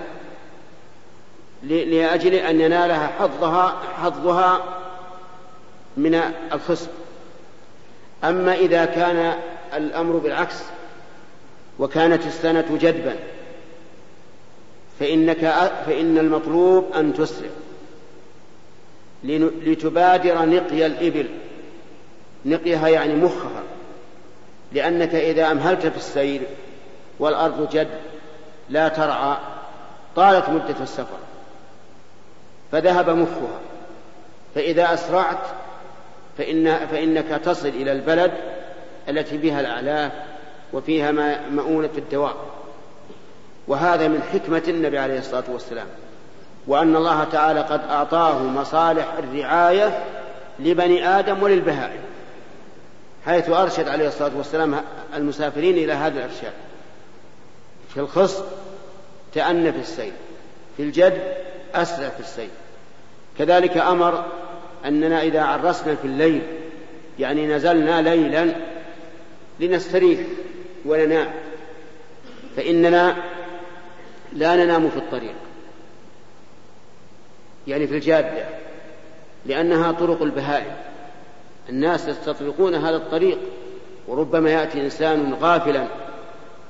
لأجل 1.63 2.33
أن 2.33 2.61
ينالها 2.61 3.07
حظها 3.19 3.75
حظها 4.01 4.63
من 5.97 6.21
الخصب. 6.53 6.89
أما 8.23 8.55
إذا 8.55 8.85
كان 8.85 9.33
الأمر 9.73 10.17
بالعكس 10.17 10.63
وكانت 11.79 12.25
السنة 12.25 12.77
جدبا 12.81 13.15
فإنك 14.99 15.71
فإن 15.85 16.17
المطلوب 16.17 16.91
أن 16.95 17.13
تسرع 17.13 17.49
لتبادر 19.23 20.45
نقي 20.45 20.85
الإبل. 20.85 21.27
نقيها 22.45 22.87
يعني 22.87 23.15
مخها. 23.15 23.63
لأنك 24.73 25.15
إذا 25.15 25.51
أمهلت 25.51 25.85
في 25.85 25.97
السير 25.97 26.41
والأرض 27.19 27.69
جد 27.71 27.99
لا 28.69 28.87
ترعى 28.87 29.37
طالت 30.15 30.49
مدة 30.49 30.75
السفر 30.81 31.17
فذهب 32.71 33.09
مخها. 33.09 33.59
فإذا 34.55 34.93
أسرعت 34.93 35.37
فإن 36.37 36.87
فإنك 36.87 37.41
تصل 37.45 37.67
إلى 37.67 37.91
البلد 37.91 38.31
التي 39.09 39.37
بها 39.37 39.59
الأعلاف 39.59 40.11
وفيها 40.73 41.11
مؤونة 41.49 41.89
الدواء. 41.97 42.35
وهذا 43.67 44.07
من 44.07 44.23
حكمة 44.33 44.63
النبي 44.67 44.97
عليه 44.97 45.19
الصلاة 45.19 45.43
والسلام. 45.49 45.87
وأن 46.67 46.95
الله 46.95 47.23
تعالى 47.23 47.61
قد 47.61 47.81
أعطاه 47.89 48.43
مصالح 48.43 49.13
الرعاية 49.19 50.03
لبني 50.59 51.07
آدم 51.07 51.43
وللبهائم. 51.43 51.99
حيث 53.25 53.49
أرشد 53.49 53.87
عليه 53.87 54.07
الصلاة 54.07 54.31
والسلام 54.37 54.81
المسافرين 55.15 55.77
إلى 55.77 55.93
هذا 55.93 56.17
الإرشاد. 56.17 56.53
في 57.93 57.99
الخص 57.99 58.43
تأنى 59.33 59.73
في 59.73 59.79
السير 59.79 60.11
في 60.77 60.83
الجد 60.83 61.33
أسرع 61.75 62.09
في 62.09 62.19
السير 62.19 62.49
كذلك 63.37 63.77
أمر 63.77 64.25
أننا 64.87 65.21
إذا 65.21 65.41
عرسنا 65.41 65.95
في 65.95 66.05
الليل 66.05 66.41
يعني 67.19 67.47
نزلنا 67.47 68.01
ليلا 68.01 68.55
لنستريح 69.59 70.19
وننام 70.85 71.27
فإننا 72.55 73.15
لا 74.33 74.55
ننام 74.55 74.89
في 74.89 74.97
الطريق 74.97 75.35
يعني 77.67 77.87
في 77.87 77.95
الجادة 77.95 78.45
لأنها 79.45 79.91
طرق 79.91 80.21
البهائم. 80.21 80.75
الناس 81.69 82.07
يستطرقون 82.07 82.75
هذا 82.75 82.95
الطريق 82.95 83.37
وربما 84.07 84.49
يأتي 84.49 84.81
إنسان 84.81 85.33
غافلا 85.41 85.87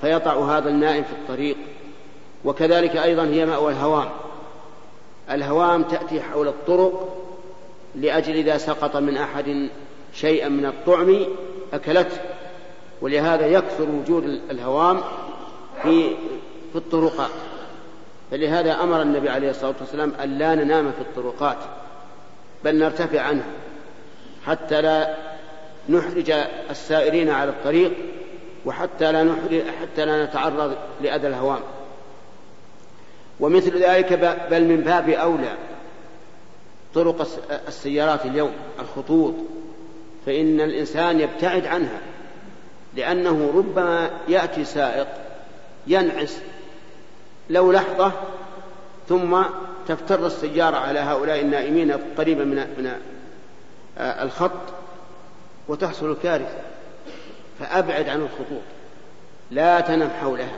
فيطع 0.01 0.57
هذا 0.57 0.69
النائم 0.69 1.03
في 1.03 1.11
الطريق. 1.11 1.57
وكذلك 2.45 2.97
أيضا 2.97 3.23
هي 3.23 3.45
مأوى 3.45 3.71
الهوام. 3.71 4.09
الهوام 5.31 5.83
تأتي 5.83 6.21
حول 6.21 6.47
الطرق 6.47 7.26
لأجل 7.95 8.35
إذا 8.35 8.57
سقط 8.57 8.95
من 8.95 9.17
أحد 9.17 9.69
شيئا 10.13 10.49
من 10.49 10.65
الطعم 10.65 11.25
أكلته. 11.73 12.17
ولهذا 13.01 13.47
يكثر 13.47 13.89
وجود 13.89 14.23
الهوام 14.51 15.01
في 15.83 16.09
في 16.71 16.75
الطرقات. 16.75 17.31
فلهذا 18.31 18.83
أمر 18.83 19.01
النبي 19.01 19.29
عليه 19.29 19.49
الصلاة 19.49 19.75
والسلام 19.79 20.13
أن 20.23 20.37
لا 20.37 20.55
ننام 20.55 20.91
في 20.91 21.01
الطرقات 21.01 21.57
بل 22.63 22.79
نرتفع 22.79 23.21
عنها 23.21 23.45
حتى 24.45 24.81
لا 24.81 25.15
نحرج 25.89 26.33
السائرين 26.69 27.29
على 27.29 27.49
الطريق 27.49 27.91
وحتى 28.65 29.11
لا 29.11 29.23
نحرج 29.23 29.61
حتى 29.81 30.05
لا 30.05 30.25
نتعرض 30.25 30.75
لأذى 31.01 31.27
الهوام. 31.27 31.59
ومثل 33.39 33.77
ذلك 33.77 34.13
بل 34.51 34.63
من 34.63 34.81
باب 34.81 35.09
أولى. 35.09 35.55
طرق 36.97 37.27
السيارات 37.67 38.25
اليوم 38.25 38.51
الخطوط. 38.79 39.33
فإن 40.25 40.61
الإنسان 40.61 41.19
يبتعد 41.19 41.65
عنها 41.65 41.99
لأنه 42.95 43.53
ربما 43.55 44.09
يأتي 44.27 44.65
سائق 44.65 45.07
ينعس 45.87 46.41
لو 47.49 47.71
لحظة 47.71 48.11
ثم 49.09 49.41
تفتر 49.87 50.25
السيارة 50.25 50.77
على 50.77 50.99
هؤلاء 50.99 51.41
النائمين 51.41 51.91
قريبا 52.17 52.43
من 52.43 52.55
من 52.55 52.91
الخط 53.99 54.51
وتحصل 55.67 56.11
الكارثة. 56.11 56.57
فأبعد 57.59 58.09
عن 58.09 58.21
الخطوط. 58.21 58.63
لا 59.51 59.79
تنم 59.79 60.09
حولها 60.21 60.57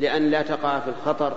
لأن 0.00 0.30
لا 0.30 0.42
تقع 0.42 0.80
في 0.80 0.90
الخطر. 0.90 1.36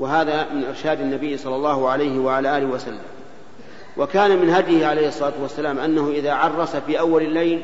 وهذا 0.00 0.46
من 0.54 0.64
إرشاد 0.64 1.00
النبي 1.00 1.36
صلى 1.36 1.56
الله 1.56 1.88
عليه 1.88 2.18
وعلى 2.18 2.58
آله 2.58 2.66
وسلم. 2.66 3.00
وكان 3.96 4.38
من 4.38 4.50
هديه 4.50 4.86
عليه 4.86 5.08
الصلاة 5.08 5.32
والسلام 5.42 5.78
أنه 5.78 6.10
إذا 6.10 6.32
عرس 6.32 6.76
في 6.76 6.98
أول 6.98 7.22
الليل 7.22 7.62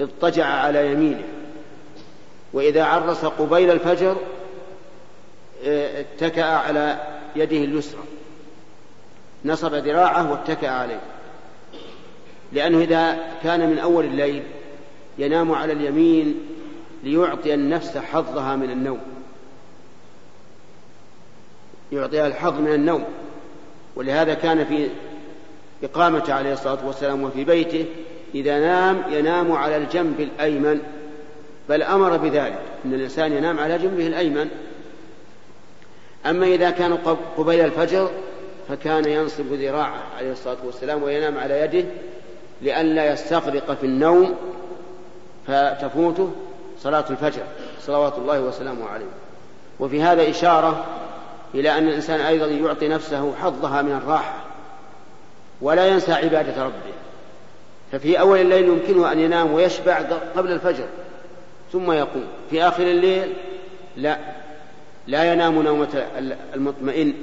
اضطجع 0.00 0.46
على 0.46 0.92
يمينه. 0.92 1.24
وإذا 2.52 2.84
عرس 2.84 3.24
قبيل 3.24 3.70
الفجر 3.70 4.16
آه، 5.64 6.00
اتكأ 6.00 6.44
على 6.44 6.98
يده 7.36 7.56
اليسرى. 7.56 8.02
نصب 9.44 9.74
ذراعه 9.74 10.32
واتكأ 10.32 10.70
عليه. 10.70 11.00
لأنه 12.52 12.78
إذا 12.78 13.18
كان 13.42 13.70
من 13.70 13.78
أول 13.78 14.04
الليل 14.04 14.42
ينام 15.18 15.52
على 15.52 15.72
اليمين 15.72 16.40
ليعطي 17.04 17.54
النفس 17.54 17.98
حظها 17.98 18.56
من 18.56 18.70
النوم. 18.70 19.17
يعطيها 21.92 22.26
الحظ 22.26 22.60
من 22.60 22.72
النوم. 22.74 23.04
ولهذا 23.96 24.34
كان 24.34 24.64
في 24.64 24.88
إقامته 25.84 26.34
عليه 26.34 26.52
الصلاة 26.52 26.86
والسلام 26.86 27.22
وفي 27.22 27.44
بيته 27.44 27.86
إذا 28.34 28.58
نام 28.58 29.02
ينام 29.10 29.52
على 29.52 29.76
الجنب 29.76 30.20
الأيمن. 30.20 30.80
بل 31.68 31.82
أمر 31.82 32.16
بذلك 32.16 32.58
أن 32.84 32.94
الإنسان 32.94 33.32
ينام 33.32 33.58
على 33.58 33.78
جنبه 33.78 34.06
الأيمن. 34.06 34.48
أما 36.26 36.46
إذا 36.46 36.70
كان 36.70 36.98
قبيل 37.36 37.64
الفجر 37.64 38.10
فكان 38.68 39.08
ينصب 39.08 39.52
ذراعه 39.52 40.02
عليه 40.18 40.32
الصلاة 40.32 40.56
والسلام 40.64 41.02
وينام 41.02 41.38
على 41.38 41.60
يده 41.60 41.88
لئلا 42.62 43.12
يستغرق 43.12 43.72
في 43.80 43.86
النوم 43.86 44.34
فتفوته 45.46 46.30
صلاة 46.82 47.04
الفجر. 47.10 47.42
صلوات 47.80 48.18
الله 48.18 48.40
وسلامه 48.40 48.88
عليه. 48.88 49.06
وفي 49.80 50.02
هذا 50.02 50.30
إشارة 50.30 50.86
إلى 51.54 51.78
أن 51.78 51.88
الإنسان 51.88 52.20
أيضا 52.20 52.46
يعطي 52.46 52.88
نفسه 52.88 53.34
حظها 53.34 53.82
من 53.82 53.92
الراحة 53.92 54.44
ولا 55.60 55.86
ينسى 55.86 56.12
عبادة 56.12 56.64
ربه. 56.64 56.92
ففي 57.92 58.20
أول 58.20 58.40
الليل 58.40 58.64
يمكنه 58.64 59.12
أن 59.12 59.18
ينام 59.20 59.52
ويشبع 59.52 59.98
قبل 60.36 60.52
الفجر 60.52 60.84
ثم 61.72 61.92
يقوم. 61.92 62.24
في 62.50 62.62
آخر 62.62 62.82
الليل 62.82 63.32
لا 63.96 64.18
لا 65.06 65.32
ينام 65.32 65.62
نومة 65.62 66.06
المطمئن 66.54 67.14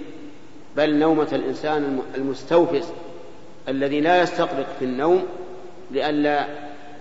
بل 0.78 0.96
نومة 0.96 1.28
الإنسان 1.34 2.02
المستوفز 2.16 2.86
الذي 3.68 4.02
لا 4.02 4.22
يستغرق 4.22 4.68
في 4.80 4.86
النوم 4.86 5.26
لئلا 5.92 6.46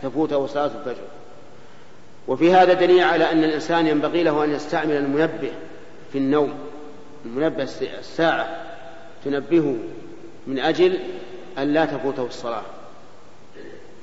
تفوته 0.02 0.46
صلاة 0.46 0.70
الفجر. 0.80 1.04
وفي 2.28 2.52
هذا 2.52 2.72
دليل 2.72 3.04
على 3.04 3.32
أن 3.32 3.44
الإنسان 3.44 3.86
ينبغي 3.86 4.22
له 4.22 4.44
أن 4.44 4.50
يستعمل 4.50 4.96
المنبه 4.96 5.50
في 6.12 6.18
النوم. 6.18 6.54
المنبه 7.24 7.68
الساعة 7.98 8.48
تنبهه 9.24 9.76
من 10.46 10.58
أجل 10.58 10.98
أن 11.58 11.72
لا 11.72 11.84
تفوته 11.84 12.26
الصلاة. 12.26 12.62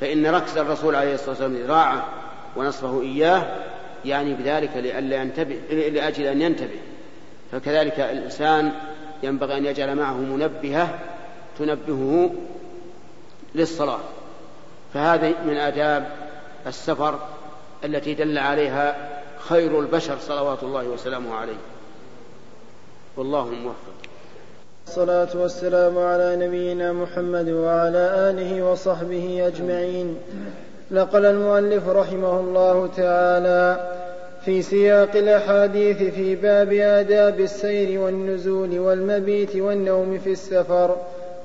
فإن 0.02 0.26
ركز 0.26 0.58
الرسول 0.58 0.96
عليه 0.96 1.14
الصلاة 1.14 1.30
والسلام 1.30 1.56
ذراعه 1.56 2.06
ونصره 2.56 3.02
إياه 3.02 3.46
يعني 4.06 4.34
بذلك 4.34 4.78
لئلا 4.78 5.16
ينتبه 5.16 5.56
لأجل 5.72 6.26
أن 6.26 6.42
ينتبه. 6.42 6.80
فكذلك 7.52 8.00
الإنسان 8.00 8.72
ينبغي 9.24 9.58
أن 9.58 9.66
يجعل 9.66 9.96
معه 9.96 10.18
منبهة 10.18 11.00
تنبهه 11.60 12.36
للصلاة. 13.56 14.00
فهذه 14.94 15.36
من 15.46 15.58
آداب 15.58 16.10
السفر 16.68 17.20
التي 17.86 18.14
دل 18.14 18.38
عليها 18.38 19.10
خير 19.40 19.80
البشر 19.80 20.18
صلوات 20.20 20.64
الله 20.64 20.88
وسلامه 20.88 21.36
عليه. 21.36 21.58
والله 23.18 23.46
موفق. 23.46 23.76
الصلاة 24.88 25.28
والسلام 25.36 25.98
على 25.98 26.36
نبينا 26.36 26.94
محمد 26.94 27.50
وعلى 27.50 28.30
آله 28.30 28.72
وصحبه 28.72 29.48
أجمعين. 29.48 30.18
نقل 30.92 31.26
المؤلف 31.26 31.88
رحمه 31.88 32.40
الله 32.40 32.88
تعالى 32.88 33.90
في 34.46 34.62
سياق 34.62 35.16
الأحاديث 35.16 35.98
في 35.98 36.36
باب 36.36 36.74
آداب 36.74 37.40
السير 37.40 38.02
والنزول 38.02 38.80
والمبيت 38.80 39.56
والنوم 39.56 40.18
في 40.18 40.32
السفر 40.32 40.96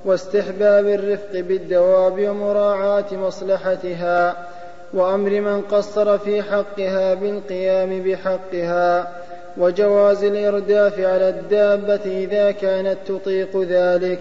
واستحباب 0.05 0.87
الرفق 0.87 1.33
بالدواب 1.33 2.29
ومراعاة 2.29 3.15
مصلحتها 3.15 4.47
وأمر 4.95 5.41
من 5.41 5.63
قصر 5.63 6.19
في 6.19 6.43
حقها 6.43 7.15
بالقيام 7.15 8.03
بحقها 8.03 9.26
وجواز 9.59 10.25
الإرداف 10.25 11.01
على 11.01 11.29
الدابة 11.29 12.01
إذا 12.05 12.51
كانت 12.51 12.97
تطيق 13.07 13.63
ذلك. 13.63 14.21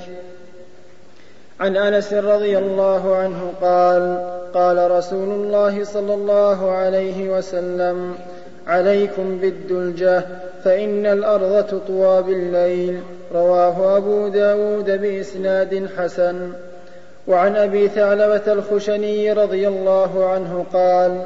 عن 1.60 1.78
أنس 1.78 2.14
رضي 2.14 2.58
الله 2.58 3.16
عنه 3.16 3.54
قال 3.62 4.36
قال 4.54 4.92
رسول 4.92 5.30
الله 5.30 5.84
صلى 5.84 6.14
الله 6.14 6.72
عليه 6.72 7.38
وسلم 7.38 8.16
عليكم 8.68 9.38
بالدلجة 9.38 10.24
فإن 10.64 11.06
الأرض 11.06 11.66
تطوى 11.66 12.24
بالليل. 12.24 13.00
رواه 13.34 13.98
أبو 13.98 14.28
داود 14.28 15.02
بإسناد 15.02 15.88
حسن. 15.98 16.52
وعن 17.28 17.56
أبي 17.56 17.88
ثعلبة 17.88 18.54
الخشني 18.54 19.34
رضي 19.34 19.68
الله 19.68 20.26
عنه 20.26 20.66
قال 20.74 21.26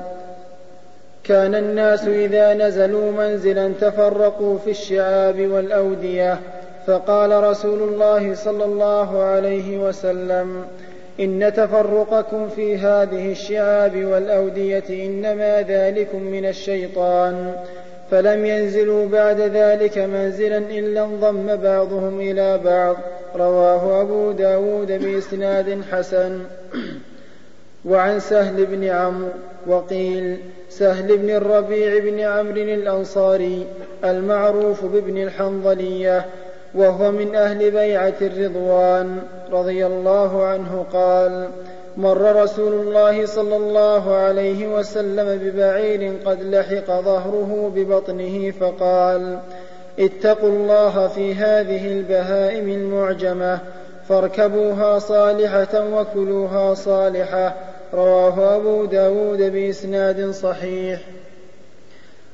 كان 1.30 1.56
الناس 1.56 2.08
إذا 2.08 2.54
نزلوا 2.54 3.12
منزلا 3.12 3.72
تفرقوا 3.82 4.58
في 4.58 4.72
الشعاب 4.72 5.48
والأودية. 5.48 6.40
فقال 6.88 7.44
رسول 7.44 7.82
الله 7.82 8.36
صلى 8.36 8.66
الله 8.66 9.24
عليه 9.24 9.88
وسلم 9.88 10.66
إن 11.20 11.54
تفرقكم 11.56 12.50
في 12.50 12.78
هذه 12.78 13.32
الشعاب 13.32 14.06
والأودية 14.06 14.84
إنما 14.90 15.62
ذلكم 15.62 16.24
من 16.24 16.46
الشيطان. 16.46 17.54
فلم 18.12 18.46
ينزلوا 18.46 19.06
بعد 19.06 19.42
ذلك 19.42 19.98
منزلا 19.98 20.58
إلا 20.58 21.04
انضم 21.04 21.56
بعضهم 21.56 22.20
إلى 22.20 22.60
بعض. 22.66 22.96
رواه 23.36 24.02
أبو 24.02 24.32
داود 24.32 24.92
بإسناد 24.92 25.82
حسن. 25.92 26.40
وعن 27.90 28.20
سهل 28.20 28.66
بن 28.66 28.84
عمرو 28.84 29.30
وقيل 29.68 30.38
سهل 30.70 31.18
بن 31.18 31.30
الربيع 31.30 32.00
بن 32.00 32.20
عمرو 32.20 32.62
الأنصاري 32.62 33.68
المعروف 34.04 34.86
بابن 34.86 35.24
الحنظلية 35.24 36.26
وهو 36.76 37.12
من 37.12 37.36
أهل 37.36 37.72
بيعة 37.72 38.14
الرضوان 38.22 39.22
رضي 39.52 39.86
الله 39.86 40.44
عنه 40.44 40.86
قال 40.94 41.50
مر 41.98 42.44
رسول 42.44 42.74
الله 42.74 43.26
صلى 43.26 43.56
الله 43.56 44.16
عليه 44.16 44.68
وسلم 44.68 45.40
ببعير 45.44 46.14
قد 46.26 46.44
لحق 46.44 46.88
ظهره 46.88 47.72
ببطنه 47.76 48.52
فقال 48.52 49.40
اتقوا 50.00 50.50
الله 50.50 51.08
في 51.08 51.36
هذه 51.36 51.92
البهائم 51.92 52.70
المعجمة 52.70 53.60
فاركبوها 54.10 55.00
صالحة 55.00 55.88
وكلوها 55.94 56.74
صالحة 56.74 57.56
رواه 57.94 58.56
أبو 58.56 58.86
داود 58.86 59.42
بإسناد 59.42 60.32
صحيح. 60.32 61.00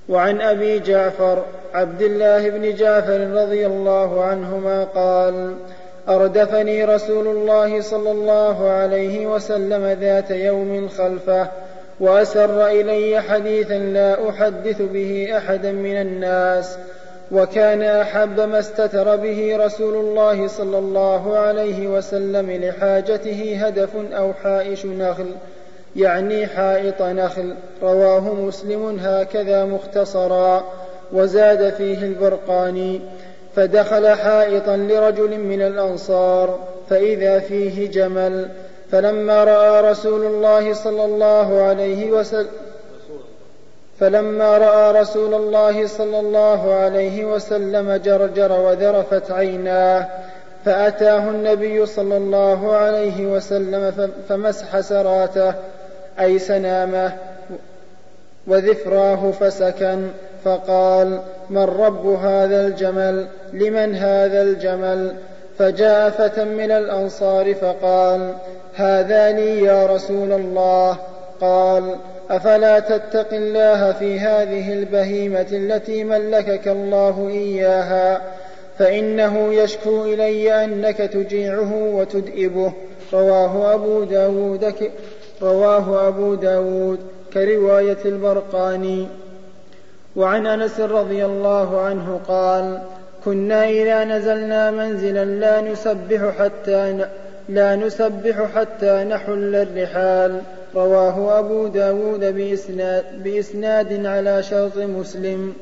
وعن 0.10 0.42
أبي 0.42 0.80
جعفر 0.80 1.44
عبد 1.74 2.02
الله 2.02 2.50
بن 2.50 2.76
جعفر 2.76 3.20
رضي 3.20 3.66
الله 3.66 4.24
عنهما 4.24 4.84
قال 4.84 5.56
أردفني 6.10 6.86
رسول 6.86 7.28
الله 7.28 7.82
صلى 7.82 8.12
الله 8.12 8.70
عليه 8.70 9.28
وسلم 9.28 9.98
ذات 10.02 10.32
يوم 10.32 10.90
خلفه 10.90 11.48
وأسر 12.00 12.68
إلي 12.68 13.22
حديثا 13.22 13.74
لا 13.74 14.30
أحدث 14.30 14.82
به 14.82 15.38
أحدا 15.38 15.72
من 15.72 16.02
الناس 16.02 16.78
وكان 17.32 17.82
أحب 17.82 18.40
ما 18.40 18.60
استتر 18.60 19.16
به 19.16 19.58
رسول 19.66 19.96
الله 19.96 20.48
صلى 20.48 20.78
الله 20.78 21.38
عليه 21.38 21.88
وسلم 21.88 22.52
لحاجته 22.52 23.58
هدف 23.66 23.90
أو 23.96 24.34
حائش 24.34 24.86
نخل 24.86 25.26
يعني 25.96 26.48
حائط 26.48 27.02
نخل. 27.02 27.56
رواه 27.84 28.34
مسلم 28.34 28.98
هكذا 29.02 29.66
مختصرا 29.66 30.64
وزاد 31.14 31.74
فيه 31.74 32.04
البرقاني 32.04 33.02
فدخل 33.56 34.08
حائطا 34.08 34.78
لرجل 34.78 35.40
من 35.40 35.62
الأنصار 35.62 36.60
فإذا 36.90 37.40
فيه 37.40 37.92
جمل. 37.92 38.50
فلما 38.92 39.44
رأى 39.44 39.92
رسول 39.92 40.26
الله 40.26 40.74
صلى 40.74 41.06
الله 41.06 41.62
عليه 41.62 42.12
وسلم 42.12 42.48
فلما 44.00 44.58
رأى 44.58 45.02
رسول 45.02 45.34
الله 45.34 45.88
صلى 45.88 46.20
الله 46.20 46.74
عليه 46.74 47.26
وسلم 47.26 47.96
جرجر 47.96 48.52
وذرفت 48.52 49.32
عيناه 49.32 50.08
فأتاه 50.66 51.30
النبي 51.30 51.86
صلى 51.86 52.18
الله 52.18 52.76
عليه 52.76 53.26
وسلم 53.26 54.12
فمسح 54.30 54.80
سراته 54.80 55.54
أي 56.20 56.40
سنامه 56.40 57.14
وذفراه 58.48 59.32
فسكن 59.32 60.08
فقال 60.46 61.20
من 61.50 61.64
رب 61.64 62.08
هذا 62.08 62.68
الجمل؟ 62.68 63.28
لمن 63.54 63.96
هذا 63.96 64.42
الجمل؟ 64.42 65.16
فجاء 65.58 66.10
فتى 66.10 66.44
من 66.44 66.72
الأنصار 66.72 67.54
فقال 67.54 68.34
هذا 68.76 69.32
لي 69.32 69.62
يا 69.62 69.86
رسول 69.86 70.32
الله. 70.32 70.98
قال 71.42 71.96
أفلا 72.30 72.80
تتق 72.80 73.34
الله 73.34 73.92
في 73.92 74.20
هذه 74.20 74.74
البهيمة 74.74 75.48
التي 75.52 76.04
ملكك 76.04 76.68
الله 76.68 77.28
إياها؟ 77.30 78.22
فإنه 78.80 79.54
يشكو 79.54 80.06
إلي 80.06 80.64
أنك 80.64 80.98
تجيعه 80.98 81.74
وتدئبه. 81.74 82.74
رواه 83.14 83.74
أبو 83.74 84.04
داود 84.04 84.66
ك... 84.66 84.92
رواه 85.42 86.08
أبو 86.08 86.34
داود 86.34 87.00
كرواية 87.34 87.98
البرقاني. 88.06 89.08
وعن 90.16 90.48
أنس 90.48 90.80
رضي 90.80 91.26
الله 91.26 91.82
عنه 91.82 92.20
قال 92.28 92.82
كنا 93.26 93.70
إذا 93.70 94.04
نزلنا 94.04 94.72
منزلا 94.72 95.26
لا 95.26 95.62
نسبح 95.62 96.38
حتى 96.40 97.06
لا 97.50 97.76
نسبح 97.76 98.46
حتى 98.56 99.04
نحل 99.04 99.56
الرحال. 99.56 100.42
رواه 100.76 101.40
أبو 101.40 101.68
داود 101.68 102.20
بإسناد, 102.20 103.24
بإسناد 103.24 104.06
على 104.06 104.44
شرط 104.44 104.78
مسلم. 104.78 105.54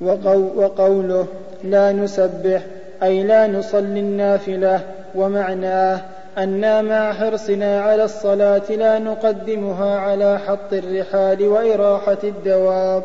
وقوله 0.00 1.26
لا 1.64 1.92
نسبح 1.92 2.62
أي 3.02 3.22
لا 3.22 3.46
نصلي 3.46 4.00
النافلة 4.00 4.80
ومعناه 5.14 6.00
أنا 6.38 6.82
مع 6.82 7.12
حرصنا 7.12 7.80
على 7.80 8.04
الصلاة 8.04 8.72
لا 8.72 8.98
نقدمها 8.98 9.98
على 9.98 10.38
حط 10.38 10.72
الرحال 10.72 11.48
وإراحة 11.48 12.18
الدواب 12.24 13.02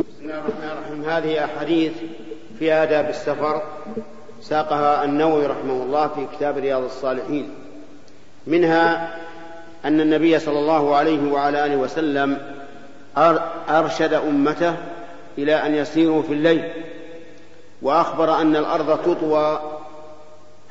بسم 0.00 0.30
الرحيم 0.94 1.10
هذه 1.10 1.44
أحاديث 1.44 1.92
في 2.58 2.72
آداب 2.72 3.08
السفر 3.08 3.62
ساقها 4.42 5.04
النووي 5.04 5.46
رحمه 5.46 5.82
الله 5.82 6.08
في 6.08 6.26
كتاب 6.36 6.58
رياض 6.58 6.82
الصالحين. 6.82 7.54
منها 8.46 9.16
أن 9.84 10.00
النبي 10.00 10.38
صلى 10.38 10.58
الله 10.58 10.96
عليه 10.96 11.32
وعلى 11.32 11.66
آله 11.66 11.76
وسلم 11.76 12.38
أرشد 13.68 14.12
أمته 14.12 14.74
إلى 15.38 15.54
أن 15.54 15.74
يسيروا 15.74 16.22
في 16.22 16.32
الليل 16.32 16.70
وأخبر 17.82 18.40
أن 18.40 18.56
الأرض 18.56 18.98
تطوى 18.98 19.60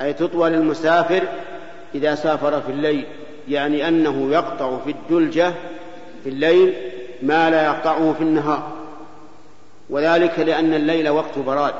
أي 0.02 0.12
تطوى 0.12 0.50
للمسافر 0.50 1.22
إذا 1.94 2.14
سافر 2.14 2.60
في 2.60 2.68
الليل 2.72 3.06
يعني 3.48 3.88
أنه 3.88 4.32
يقطع 4.32 4.78
في 4.84 4.90
الدلجة 4.90 5.52
في 6.24 6.28
الليل 6.28 6.74
ما 7.22 7.50
لا 7.50 7.64
يقطعه 7.64 8.12
في 8.12 8.20
النهار. 8.20 8.73
وذلك 9.90 10.38
لأن 10.38 10.74
الليل 10.74 11.08
وقت 11.08 11.38
براد 11.38 11.74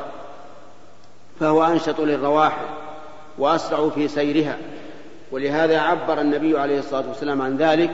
فهو 1.40 1.64
أنشط 1.64 2.00
للرواحل 2.00 2.66
وأسرع 3.38 3.88
في 3.88 4.08
سيرها. 4.08 4.56
ولهذا 5.32 5.80
عبر 5.80 6.20
النبي 6.20 6.58
عليه 6.58 6.78
الصلاة 6.78 7.08
والسلام 7.08 7.42
عن 7.42 7.56
ذلك 7.56 7.90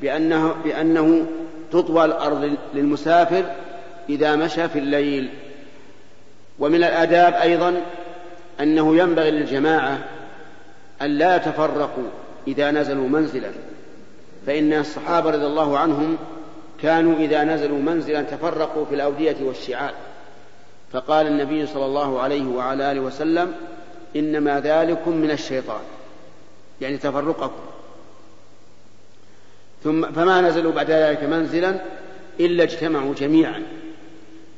بأنه, 0.00 0.54
بأنه 0.64 1.26
تطوى 1.72 2.04
الأرض 2.04 2.56
للمسافر 2.74 3.44
إذا 4.08 4.36
مشى 4.36 4.68
في 4.68 4.78
الليل. 4.78 5.30
ومن 6.58 6.76
الآداب 6.76 7.34
أيضا 7.34 7.80
أنه 8.60 8.96
ينبغي 8.96 9.30
للجماعة 9.30 9.98
أن 11.02 11.10
لا 11.10 11.36
يتفرقوا 11.36 12.08
إذا 12.48 12.70
نزلوا 12.70 13.08
منزلا 13.08 13.50
فإن 14.46 14.72
الصحابة 14.72 15.30
رضي 15.30 15.46
الله 15.46 15.78
عنهم 15.78 16.16
كانوا 16.82 17.18
إذا 17.18 17.44
نزلوا 17.44 17.78
منزلا 17.78 18.22
تفرقوا 18.22 18.84
في 18.84 18.94
الأودية 18.94 19.36
والشعال 19.40 19.94
فقال 20.92 21.26
النبي 21.26 21.66
صلى 21.66 21.84
الله 21.84 22.20
عليه 22.20 22.46
وعلى 22.46 22.92
آله 22.92 23.00
وسلم 23.00 23.54
إنما 24.16 24.60
ذلكم 24.60 25.16
من 25.16 25.30
الشيطان. 25.30 25.80
يعني 26.80 26.96
تفرقكم. 26.96 27.62
ثم 29.84 30.12
فما 30.12 30.40
نزلوا 30.40 30.72
بعد 30.72 30.90
ذلك 30.90 31.24
منزلا 31.24 31.74
إلا 32.40 32.62
اجتمعوا 32.62 33.14
جميعا 33.14 33.62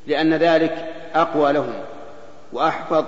لأن 0.07 0.33
ذلك 0.33 0.93
أقوى 1.15 1.51
لهم 1.53 1.73
وأحفظ. 2.53 3.05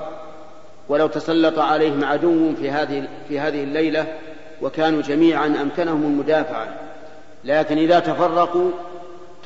ولو 0.90 1.08
تسلط 1.08 1.60
عليهم 1.60 2.06
عدو 2.06 2.56
في 2.56 2.72
هذه 2.72 3.08
في 3.28 3.40
هذه 3.40 3.64
الليلة 3.64 4.18
وكانوا 4.62 5.02
جميعا 5.02 5.48
أمكنهم 5.48 6.04
المدافعة. 6.04 6.68
لكن 7.44 7.78
إذا 7.78 8.00
تفرقوا 8.00 8.72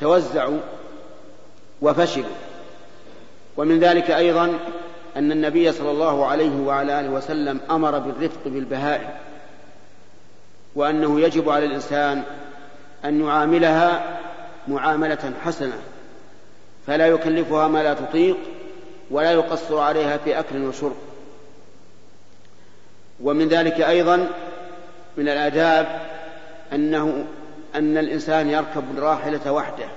توزعوا 0.02 0.60
وفشلوا. 1.82 2.36
ومن 3.56 3.80
ذلك 3.80 4.10
أيضا 4.10 4.58
أن 5.16 5.32
النبي 5.32 5.72
صلى 5.72 5.90
الله 5.90 6.26
عليه 6.26 6.60
وعلى 6.60 7.00
آله 7.00 7.10
وسلم 7.10 7.60
أمر 7.70 7.98
بالرفق 7.98 8.40
بالبهائم 8.44 9.10
وأنه 10.74 11.20
يجب 11.20 11.48
على 11.48 11.66
الإنسان 11.66 12.22
أن 13.04 13.26
يعاملها 13.26 14.18
معاملة 14.68 15.32
حسنة 15.44 15.78
فلا 16.86 17.06
يكلفها 17.06 17.68
ما 17.68 17.82
لا 17.82 17.94
تطيق 17.94 18.36
ولا 19.10 19.32
يقصر 19.32 19.78
عليها 19.78 20.16
في 20.16 20.38
أكل 20.38 20.64
وشرب. 20.64 20.96
ومن 23.22 23.48
ذلك 23.48 23.80
أيضا 23.80 24.28
من 25.16 25.28
الآداب 25.28 26.00
أنه 26.72 27.24
أن 27.74 27.98
الإنسان 27.98 28.50
يركب 28.50 28.84
الراحلة 28.96 29.52
وحده 29.52 29.88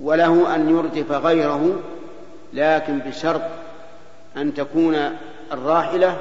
وله 0.00 0.54
أن 0.54 0.70
يردف 0.70 1.12
غيره 1.12 1.80
لكن 2.52 2.98
بشرط 2.98 3.42
أن 4.36 4.54
تكون 4.54 4.96
الراحلة 5.52 6.16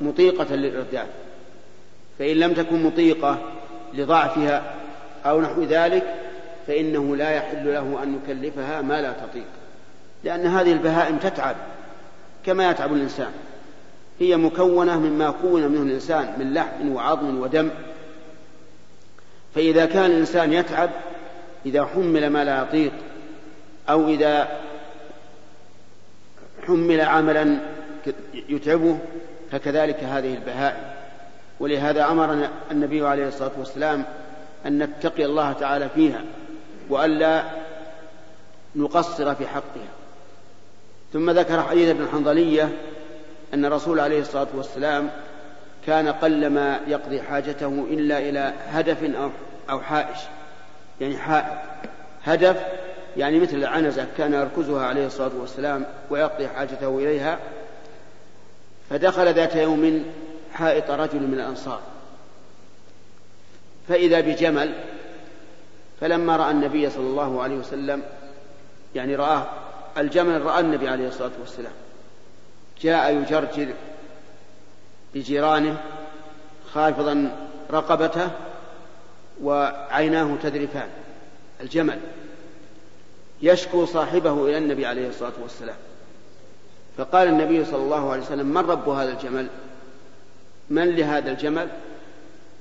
مطيقة 0.00 0.54
للإرداف 0.54 1.06
فإن 2.18 2.36
لم 2.36 2.54
تكن 2.54 2.82
مطيقة 2.82 3.38
لضعفها 3.94 4.74
أو 5.26 5.40
نحو 5.40 5.62
ذلك 5.62 6.14
فإنه 6.66 7.16
لا 7.16 7.30
يحل 7.30 7.74
له 7.74 8.02
أن 8.02 8.18
يكلفها 8.24 8.82
ما 8.82 9.00
لا 9.00 9.12
تطيق. 9.12 9.46
لأن 10.24 10.46
هذه 10.46 10.72
البهائم 10.72 11.16
تتعب 11.16 11.56
كما 12.46 12.70
يتعب 12.70 12.92
الإنسان. 12.92 13.30
هي 14.20 14.36
مكونة 14.36 14.98
مما 14.98 15.30
كون 15.42 15.68
منه 15.68 15.82
الإنسان 15.82 16.34
من 16.38 16.54
لحم 16.54 16.88
وعظم 16.92 17.40
ودم. 17.40 17.70
فإذا 19.54 19.86
كان 19.86 20.10
الإنسان 20.10 20.52
يتعب 20.52 20.90
إذا 21.66 21.84
حمل 21.84 22.30
ما 22.30 22.44
لا 22.44 22.62
يطيق 22.62 22.92
أو 23.88 24.08
إذا 24.08 24.48
حمل 26.66 27.00
عملا 27.00 27.58
يتعبه 28.34 28.98
فكذلك 29.52 30.04
هذه 30.04 30.34
البهائم. 30.34 30.90
ولهذا 31.60 32.04
أمرنا 32.04 32.50
النبي 32.70 33.06
عليه 33.06 33.28
الصلاة 33.28 33.50
والسلام 33.58 34.04
أن 34.66 34.78
نتقي 34.82 35.24
الله 35.24 35.52
تعالى 35.52 35.88
فيها 35.94 36.24
وألا 36.88 37.44
نقصر 38.76 39.34
في 39.34 39.46
حقها. 39.46 39.90
ثم 41.12 41.30
ذكر 41.30 41.62
حديث 41.62 41.88
ابن 41.88 42.02
الحنظلية 42.02 42.68
أن 43.54 43.64
الرسول 43.64 44.00
عليه 44.00 44.20
الصلاة 44.20 44.46
والسلام 44.54 45.10
كان 45.86 46.08
قلما 46.08 46.80
يقضي 46.86 47.22
حاجته 47.22 47.86
إلا 47.90 48.18
إلى 48.18 48.52
هدف 48.68 49.10
أو 49.70 49.80
حائش. 49.80 50.18
يعني 51.00 51.18
حائط 51.18 51.58
هدف 52.24 52.56
يعني 53.16 53.40
مثل 53.40 53.56
العنزة 53.56 54.06
كان 54.18 54.32
يركزها 54.32 54.86
عليه 54.86 55.06
الصلاة 55.06 55.30
والسلام 55.40 55.86
ويقضي 56.10 56.48
حاجته 56.48 56.98
إليها 56.98 57.38
فدخل 58.90 59.34
ذات 59.34 59.56
يوم 59.56 60.04
حائط 60.52 60.90
رجل 60.90 61.20
من 61.20 61.34
الأنصار. 61.34 61.80
فإذا 63.88 64.20
بجمل 64.20 64.74
فلما 66.00 66.36
رأى 66.36 66.50
النبي 66.50 66.90
صلى 66.90 67.06
الله 67.06 67.42
عليه 67.42 67.56
وسلم 67.56 68.02
يعني 68.94 69.16
رآه 69.16 69.46
الجمل 69.98 70.42
رأى 70.42 70.60
النبي 70.60 70.88
عليه 70.88 71.08
الصلاة 71.08 71.30
والسلام. 71.40 71.72
جاء 72.82 73.14
يجرجر 73.14 73.68
بجيرانه 75.14 75.80
خافضا 76.72 77.36
رقبته 77.70 78.30
وعيناه 79.42 80.36
تذرفان. 80.42 80.88
الجمل. 81.60 81.98
يشكو 83.42 83.84
صاحبه 83.84 84.46
إلى 84.46 84.58
النبي 84.58 84.86
عليه 84.86 85.08
الصلاة 85.08 85.32
والسلام. 85.42 85.76
فقال 86.96 87.28
النبي 87.28 87.64
صلى 87.64 87.82
الله 87.82 88.12
عليه 88.12 88.22
وسلم 88.22 88.46
من 88.46 88.70
رب 88.70 88.88
هذا 88.88 89.12
الجمل؟ 89.12 89.46
من 90.70 90.90
لهذا 90.90 91.30
الجمل؟ 91.32 91.68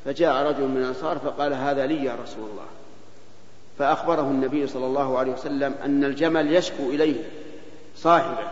فجاء 0.06 0.46
رجل 0.46 0.68
من 0.68 0.78
الأنصار 0.78 1.20
فقال 1.20 1.54
هذا 1.54 1.86
لي 1.86 2.06
يا 2.06 2.16
رسول 2.24 2.50
الله. 2.50 2.66
فأخبره 3.80 4.22
النبي 4.22 4.68
صلى 4.68 4.86
الله 4.86 5.18
عليه 5.18 5.32
وسلم 5.32 5.76
أن 5.86 6.04
الجمل 6.04 6.54
يشكو 6.54 6.90
إليه 6.90 7.24
صاحبه 7.96 8.48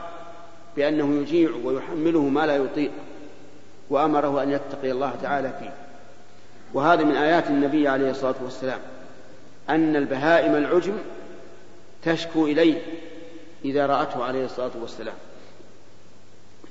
بأنه 0.75 1.21
يجيع 1.21 1.49
ويحمله 1.63 2.21
ما 2.21 2.45
لا 2.45 2.55
يطيق. 2.55 2.91
وأمره 3.89 4.43
أن 4.43 4.51
يتقي 4.51 4.91
الله 4.91 5.13
تعالى 5.21 5.53
فيه. 5.59 5.73
وهذا 6.73 7.03
من 7.03 7.15
آيات 7.15 7.47
النبي 7.47 7.87
عليه 7.87 8.11
الصلاة 8.11 8.35
والسلام. 8.43 8.79
أن 9.69 9.95
البهائم 9.95 10.55
العجم 10.55 10.93
تشكو 12.03 12.45
إليه 12.45 12.81
إذا 13.65 13.85
رأته 13.85 14.23
عليه 14.23 14.45
الصلاة 14.45 14.71
والسلام. 14.81 15.15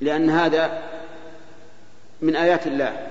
لأن 0.00 0.30
هذا 0.30 0.82
من 2.22 2.36
آيات 2.36 2.66
الله 2.66 3.06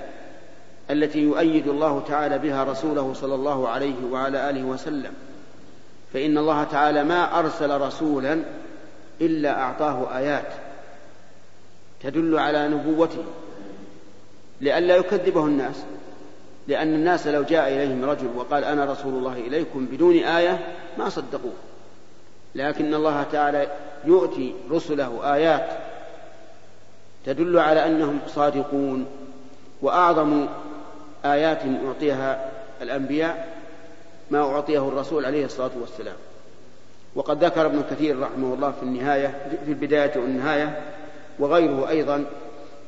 التي 0.91 1.19
يؤيد 1.19 1.67
الله 1.67 2.03
تعالى 2.07 2.37
بها 2.37 2.63
رسوله 2.63 3.13
صلى 3.13 3.35
الله 3.35 3.69
عليه 3.69 4.05
وعلى 4.11 4.49
آله 4.49 4.63
وسلم. 4.63 5.13
فإن 6.13 6.37
الله 6.37 6.63
تعالى 6.63 7.03
ما 7.03 7.39
أرسل 7.39 7.81
رسولا 7.81 8.41
إلا 9.21 9.61
أعطاه 9.61 10.17
آيات 10.17 10.47
تدل 12.03 12.39
على 12.39 12.67
نبوته 12.67 13.23
لئلا 14.61 14.95
يكذبه 14.95 15.45
الناس. 15.45 15.75
لأن 16.67 16.93
الناس 16.93 17.27
لو 17.27 17.43
جاء 17.43 17.67
إليهم 17.67 18.05
رجل 18.05 18.27
وقال 18.35 18.63
أنا 18.63 18.85
رسول 18.85 19.13
الله 19.13 19.33
إليكم 19.33 19.85
بدون 19.85 20.15
آية 20.17 20.75
ما 20.97 21.09
صدقوه. 21.09 21.53
لكن 22.55 22.93
الله 22.93 23.23
تعالى 23.31 23.67
يؤتي 24.05 24.55
رسله 24.71 25.33
آيات 25.35 25.69
تدل 27.25 27.59
على 27.59 27.85
أنهم 27.85 28.19
صادقون. 28.27 29.05
وأعظم 29.81 30.47
آيات 31.25 31.61
أعطيها 31.87 32.51
الأنبياء 32.81 33.47
ما 34.31 34.39
أعطيه 34.39 34.87
الرسول 34.87 35.25
عليه 35.25 35.45
الصلاة 35.45 35.71
والسلام. 35.81 36.15
وقد 37.15 37.43
ذكر 37.43 37.65
ابن 37.65 37.83
كثير 37.91 38.19
رحمه 38.19 38.53
الله 38.53 38.71
في 38.71 38.83
النهاية 38.83 39.27
في 39.65 39.71
البداية 39.71 40.11
والنهاية 40.15 40.81
وغيره 41.39 41.89
أيضا 41.89 42.25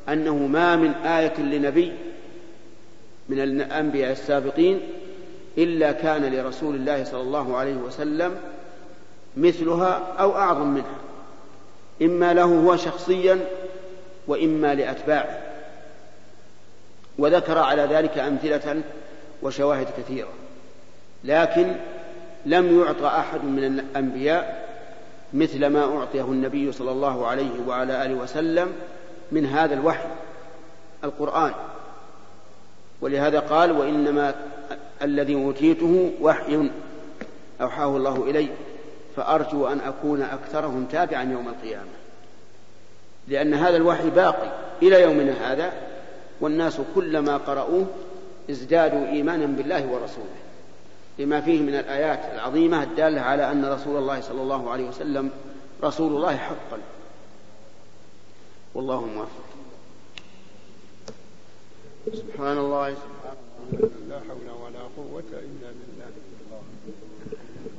أنه 0.10 0.36
ما 0.36 0.76
من 0.76 0.92
آية 0.92 1.40
لنبي 1.40 1.94
من 3.30 3.40
الأنبياء 3.40 4.12
السابقين 4.12 4.80
إلا 5.58 5.92
كان 5.92 6.34
لرسول 6.34 6.76
الله 6.76 7.04
صلى 7.04 7.22
الله 7.22 7.58
عليه 7.58 7.76
وسلم 7.76 8.38
مثلها 9.38 10.14
أو 10.20 10.36
أعظم 10.36 10.68
منها. 10.68 10.96
إما 12.02 12.34
له 12.34 12.44
هو 12.44 12.76
شخصيا 12.76 13.40
وإما 14.28 14.76
لأتباعه. 14.76 15.40
وذكر 17.18 17.58
على 17.58 17.82
ذلك 17.82 18.18
أمثلة 18.18 18.82
وشواهد 19.42 19.88
كثيرة. 19.98 20.30
لكن 21.24 21.76
لم 22.46 22.80
يعط 22.80 23.04
أحد 23.04 23.44
من 23.44 23.64
الأنبياء 23.64 24.68
مثل 25.34 25.66
ما 25.66 25.98
أعطيه 25.98 26.22
النبي 26.22 26.72
صلى 26.72 26.92
الله 26.92 27.28
عليه 27.28 27.52
وعلى 27.68 28.06
آله 28.06 28.14
وسلم 28.14 28.74
من 29.32 29.46
هذا 29.46 29.74
الوحي 29.74 30.10
القرآن. 31.04 31.54
ولهذا 33.02 33.40
قال 33.40 33.72
وإنما 33.72 34.36
الذي 35.02 35.36
أوتيته 35.36 36.12
وحي 36.22 36.70
أوحاه 37.62 37.98
الله 37.98 38.24
إلي 38.30 38.50
فأرجو 39.16 39.68
أن 39.68 39.80
أكون 39.80 40.22
أكثرهم 40.22 40.86
تابعا 40.92 41.24
يوم 41.24 41.48
القيامة. 41.48 41.98
لأن 43.28 43.54
هذا 43.54 43.78
الوحي 43.78 44.10
باقي 44.10 44.52
إلى 44.82 45.02
يومنا 45.02 45.54
هذا 45.54 45.74
والناس 46.42 46.82
كلما 46.96 47.38
قرأوه 47.38 47.86
ازدادوا 48.50 49.08
إيمانا 49.08 49.46
بالله 49.46 49.88
ورسوله. 49.88 50.38
لما 51.20 51.42
فيه 51.42 51.62
من 51.62 51.76
الآيات 51.76 52.20
العظيمة 52.34 52.84
الدالة 52.84 53.22
على 53.22 53.52
أن 53.52 53.66
رسول 53.66 53.98
الله 53.98 54.22
صلى 54.22 54.42
الله 54.42 54.72
عليه 54.72 54.88
وسلم 54.88 55.32
رسول 55.84 56.16
الله 56.16 56.38
حقا. 56.38 56.78
والله 58.78 59.06
موفق 59.06 59.48
سبحان 62.14 62.58
الله. 62.58 62.94
سبحان 62.94 63.38
الله 63.74 63.98
لا 64.10 64.20
حول 64.28 64.50
ولا 64.64 64.84
قوة 64.98 65.30
إلا 65.34 65.70
بالله. 65.78 66.10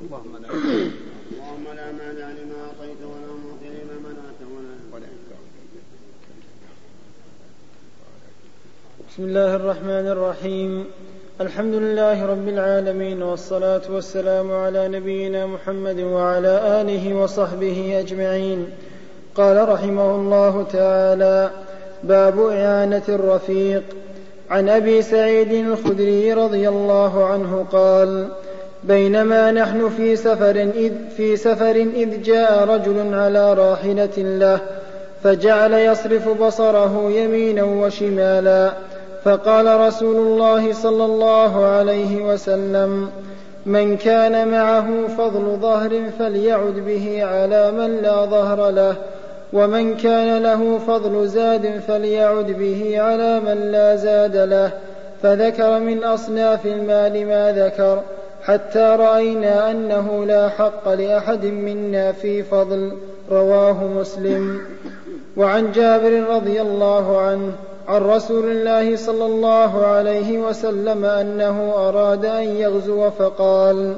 اللهم 0.01 0.33
لا 0.41 0.49
اللهم 0.49 1.65
لا 1.75 1.91
مانع 1.91 2.27
لما 2.39 2.57
أعطيت 2.67 3.01
ولا 3.11 3.31
معطي 3.43 3.69
لما 3.79 3.97
منعت 4.09 4.39
ولا 4.55 4.75
ولا 4.93 5.07
بسم 9.09 9.23
الله 9.23 9.55
الرحمن 9.55 10.07
الرحيم. 10.07 10.85
الحمد 11.41 11.73
لله 11.73 12.25
رب 12.25 12.47
العالمين 12.47 13.23
والصلاة 13.23 13.91
والسلام 13.91 14.51
على 14.51 14.87
نبينا 14.87 15.45
محمد 15.45 15.99
وعلى 15.99 16.81
آله 16.81 17.13
وصحبه 17.15 17.99
أجمعين. 17.99 18.71
قال 19.39 19.69
رحمه 19.69 20.15
الله 20.15 20.65
تعالى 20.73 21.49
باب 22.03 22.39
إعانة 22.39 23.01
الرفيق. 23.09 23.83
عن 24.49 24.69
أبي 24.69 25.01
سعيد 25.01 25.51
الخدري 25.51 26.33
رضي 26.33 26.69
الله 26.69 27.25
عنه 27.25 27.65
قال 27.71 28.27
بينما 28.83 29.51
نحن 29.51 29.89
في 29.89 30.15
سفر 30.15 30.55
إذ, 30.55 30.91
في 31.17 31.35
سفر 31.35 31.75
إذ 31.75 32.21
جاء 32.21 32.63
رجل 32.63 33.13
على 33.13 33.53
راحلة 33.53 34.17
له 34.17 34.59
فجعل 35.23 35.73
يصرف 35.73 36.29
بصره 36.29 37.11
يمينا 37.11 37.63
وشمالا 37.63 38.71
فقال 39.23 39.79
رسول 39.79 40.15
الله 40.15 40.73
صلى 40.73 41.05
الله 41.05 41.65
عليه 41.65 42.33
وسلم 42.33 43.09
من 43.65 43.97
كان 43.97 44.47
معه 44.47 45.07
فضل 45.17 45.57
ظهر 45.61 46.01
فليعد 46.19 46.73
به 46.87 47.23
على 47.23 47.71
من 47.71 47.97
لا 48.01 48.25
ظهر 48.25 48.69
له. 48.69 48.95
ومن 49.53 49.97
كان 49.97 50.43
له 50.43 50.79
فضل 50.87 51.27
زاد 51.27 51.79
فليعد 51.87 52.51
به 52.51 53.01
على 53.01 53.39
من 53.39 53.71
لا 53.71 53.95
زاد 53.95 54.37
له. 54.37 54.71
فذكر 55.23 55.79
من 55.79 56.03
أصناف 56.03 56.65
المال 56.65 57.27
ما 57.27 57.51
ذكر 57.51 58.01
حتى 58.43 58.95
رأينا 58.99 59.71
أنه 59.71 60.25
لا 60.25 60.49
حق 60.49 60.89
لأحد 60.89 61.45
منا 61.45 62.11
في 62.11 62.43
فضل. 62.43 62.91
رواه 63.31 63.83
مسلم. 63.83 64.61
وعن 65.37 65.71
جابر 65.71 66.23
رضي 66.29 66.61
الله 66.61 67.21
عنه 67.21 67.51
عن 67.89 68.01
رسول 68.01 68.51
الله 68.51 68.95
صلى 68.95 69.25
الله 69.25 69.85
عليه 69.85 70.37
وسلم 70.37 71.05
أنه 71.05 71.73
أراد 71.75 72.25
أن 72.25 72.43
يغزو 72.43 73.09
فقال 73.09 73.95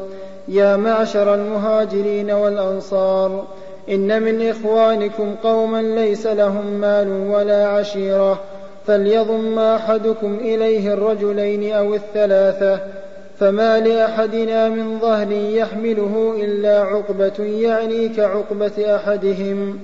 يا 0.47 0.76
معشر 0.76 1.34
المهاجرين 1.34 2.32
والأنصار 2.32 3.43
إن 3.92 4.24
من 4.24 4.50
إخوانكم 4.50 5.36
قوما 5.44 5.82
ليس 5.82 6.28
لهم 6.28 6.66
مال 6.66 7.08
ولا 7.30 7.68
عشيرة 7.68 8.39
فليضم 8.88 9.60
أحدكم 9.60 10.38
إليه 10.42 10.94
الرجلين 10.94 11.74
أو 11.74 11.94
الثلاثة 11.96 12.80
فما 13.39 13.80
لأحدنا 13.80 14.70
من 14.70 15.00
ظهر 15.00 15.32
يحمله 15.32 16.36
إلا 16.44 16.82
عقبة 16.82 17.44
يعني 17.44 18.10
كعقبة 18.10 18.96
أحدهم. 18.96 19.80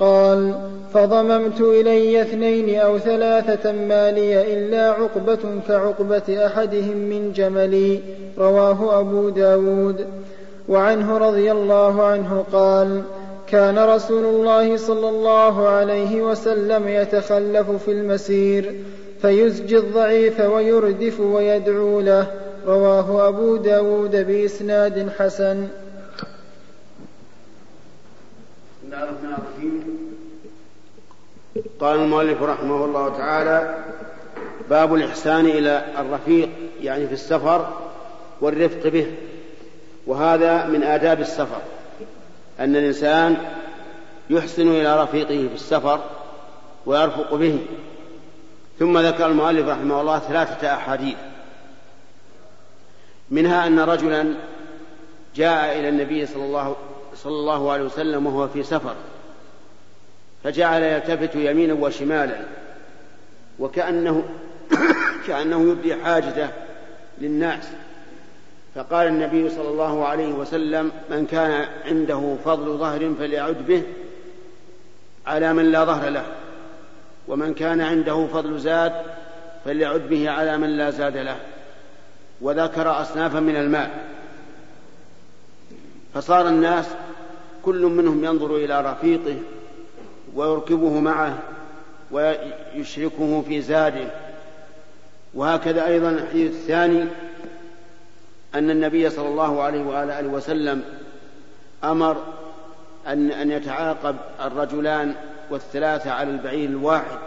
قال 0.00 0.54
فضممت 0.94 1.60
إلي 1.60 2.22
اثنين 2.22 2.78
أو 2.80 2.98
ثلاثة 2.98 3.72
ما 3.72 4.10
لي 4.10 4.54
إلا 4.54 4.90
عقبة 4.90 5.38
كعقبة 5.68 6.46
أحدهم 6.46 6.96
من 6.96 7.32
جملي 7.32 8.00
رواه 8.38 9.00
أبو 9.00 9.28
داود. 9.28 10.06
وعنه 10.68 11.18
رضي 11.18 11.52
الله 11.52 12.02
عنه 12.02 12.44
قال 12.52 13.02
كان 13.48 13.78
رسول 13.78 14.24
الله 14.24 14.76
صلى 14.76 15.08
الله 15.08 15.68
عليه 15.68 16.22
وسلم 16.22 16.88
يتخلف 16.88 17.70
في 17.70 17.90
المسير 17.90 18.74
فيزجي 19.22 19.76
الضعيف 19.76 20.40
ويردف 20.40 21.20
ويدعو 21.20 22.00
له. 22.00 22.26
رواه 22.66 23.28
أبو 23.28 23.56
داود 23.56 24.16
بإسناد 24.26 25.10
حسن. 25.18 25.68
بسم 28.72 28.86
الله 28.86 29.02
الرحمن 29.02 29.32
الرحيم. 29.32 29.96
قال 31.80 31.98
المؤلف 31.98 32.42
رحمه 32.42 32.84
الله 32.84 33.08
تعالى 33.08 33.74
باب 34.70 34.94
الإحسان 34.94 35.46
إلى 35.46 35.84
الرفيق 35.98 36.48
يعني 36.82 37.06
في 37.06 37.12
السفر 37.12 37.68
والرفق 38.40 38.88
به 38.88 39.06
وهذا 40.06 40.66
من 40.66 40.82
آداب 40.82 41.20
السفر. 41.20 41.60
أن 42.60 42.76
الإنسان 42.76 43.36
يحسن 44.30 44.68
إلى 44.68 45.02
رفيقه 45.02 45.48
في 45.48 45.54
السفر 45.54 46.00
ويرفق 46.86 47.34
به. 47.34 47.58
ثم 48.78 48.98
ذكر 48.98 49.26
المؤلف 49.26 49.68
رحمه 49.68 50.00
الله 50.00 50.18
ثلاثة 50.18 50.74
أحاديث. 50.74 51.16
منها 53.30 53.66
أن 53.66 53.80
رجلا 53.80 54.34
جاء 55.36 55.78
إلى 55.78 55.88
النبي 55.88 56.26
صلى 56.26 56.44
الله, 56.44 56.76
صلى 57.14 57.32
الله 57.32 57.72
عليه 57.72 57.84
وسلم 57.84 58.26
وهو 58.26 58.48
في 58.48 58.62
سفر. 58.62 58.94
فجعل 60.44 60.82
يلتفت 60.82 61.34
يمينا 61.34 61.74
وشمالا. 61.74 62.38
وكأنه 63.58 64.24
كأنه 65.26 65.70
يبدي 65.70 65.94
حاجته 65.94 66.48
للناس. 67.18 67.68
فقال 68.76 69.06
النبي 69.06 69.50
صلى 69.50 69.68
الله 69.68 70.06
عليه 70.06 70.32
وسلم 70.32 70.92
من 71.10 71.26
كان 71.26 71.68
عنده 71.86 72.36
فضل 72.44 72.78
ظهر 72.78 73.14
فليعد 73.18 73.66
به 73.66 73.82
على 75.26 75.52
من 75.52 75.72
لا 75.72 75.84
ظهر 75.84 76.08
له 76.08 76.24
ومن 77.28 77.54
كان 77.54 77.80
عنده 77.80 78.26
فضل 78.26 78.58
زاد 78.58 78.92
فليعد 79.64 80.00
به 80.00 80.30
على 80.30 80.58
من 80.58 80.76
لا 80.76 80.90
زاد 80.90 81.16
له 81.16 81.36
وذكر 82.40 83.00
أصنافا 83.00 83.40
من 83.40 83.56
المال. 83.56 83.90
فصار 86.14 86.48
الناس 86.48 86.86
كل 87.62 87.82
منهم 87.82 88.24
ينظر 88.24 88.56
إلى 88.56 88.80
رفيقه 88.80 89.36
ويركبه 90.34 91.00
معه 91.00 91.38
ويشركه 92.10 93.44
في 93.48 93.60
زاده. 93.60 94.08
وهكذا 95.34 95.86
أيضا 95.86 96.10
الحديث 96.10 96.52
الثاني 96.52 97.04
أن 98.58 98.70
النبي 98.70 99.10
صلى 99.10 99.28
الله 99.28 99.62
عليه 99.62 99.82
وآله 99.82 100.28
وسلم 100.28 100.84
أمر 101.84 102.16
أن 103.06 103.30
أن 103.30 103.50
يتعاقب 103.50 104.16
الرجلان 104.40 105.14
والثلاثة 105.50 106.10
على 106.10 106.30
البعير 106.30 106.68
الواحد 106.68 107.18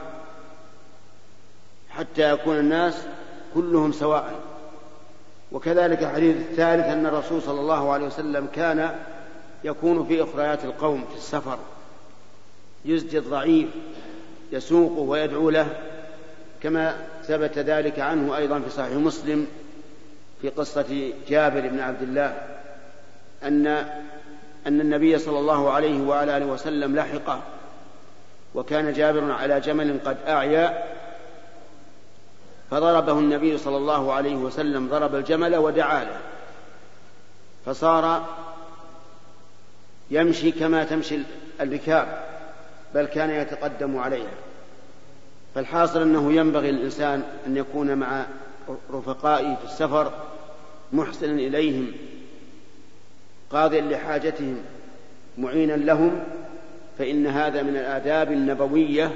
حتى 1.90 2.32
يكون 2.32 2.58
الناس 2.60 2.94
كلهم 3.54 3.92
سواء. 3.92 4.34
وكذلك 5.52 6.04
الحديث 6.04 6.38
الثالث 6.38 6.86
أن 6.86 7.06
الرسول 7.06 7.42
صلى 7.42 7.60
الله 7.60 7.92
عليه 7.92 8.06
وسلم 8.06 8.48
كان 8.56 8.96
يكون 9.64 10.06
في 10.06 10.24
أخريات 10.24 10.66
القوم 10.66 11.06
في 11.12 11.18
السفر. 11.18 11.58
يزجي 12.86 13.18
الضعيف 13.18 13.70
يسوقه 14.52 15.00
ويدعو 15.00 15.50
له 15.50 15.68
كما 16.64 16.98
ثبت 17.24 17.58
ذلك 17.58 18.00
عنه 18.00 18.38
أيضا 18.38 18.60
في 18.60 18.70
صحيح 18.70 18.94
مسلم. 18.94 19.48
في 20.42 20.50
قصة 20.50 21.14
جابر 21.30 21.68
بن 21.68 21.80
عبد 21.80 22.02
الله 22.02 22.42
أن 23.44 23.68
أن 24.68 24.82
النبي 24.82 25.20
صلى 25.20 25.40
الله 25.40 25.72
عليه 25.72 26.02
وعلى 26.02 26.38
آله 26.38 26.46
وسلم 26.46 26.96
لحقه 26.96 27.42
وكان 28.56 28.94
جابر 28.94 29.32
على 29.32 29.60
جمل 29.60 30.00
قد 30.06 30.18
أعيا 30.28 30.84
فضربه 32.72 33.20
النبي 33.20 33.58
صلى 33.58 33.78
الله 33.78 34.14
عليه 34.14 34.36
وسلم 34.36 34.88
ضرب 34.88 35.16
الجمل 35.16 35.56
ودعا 35.56 36.04
له 36.04 36.20
فصار 37.66 38.26
يمشي 40.12 40.52
كما 40.52 40.84
تمشي 40.84 41.20
الركاب 41.62 42.24
بل 42.96 43.06
كان 43.06 43.30
يتقدم 43.30 43.98
عليها. 43.98 44.32
فالحاصل 45.56 46.02
أنه 46.02 46.34
ينبغي 46.34 46.72
للإنسان 46.72 47.24
أن 47.48 47.58
يكون 47.58 47.96
مع 47.98 48.26
رفقائه 48.94 49.56
في 49.56 49.64
السفر 49.64 50.12
محسنا 50.94 51.32
إليهم 51.32 51.92
قاضيا 53.50 53.82
لحاجتهم 53.82 54.58
معينا 55.38 55.74
لهم 55.74 56.24
فإن 56.98 57.28
هذا 57.28 57.62
من 57.62 57.78
الآداب 57.78 58.32
النبوية 58.32 59.16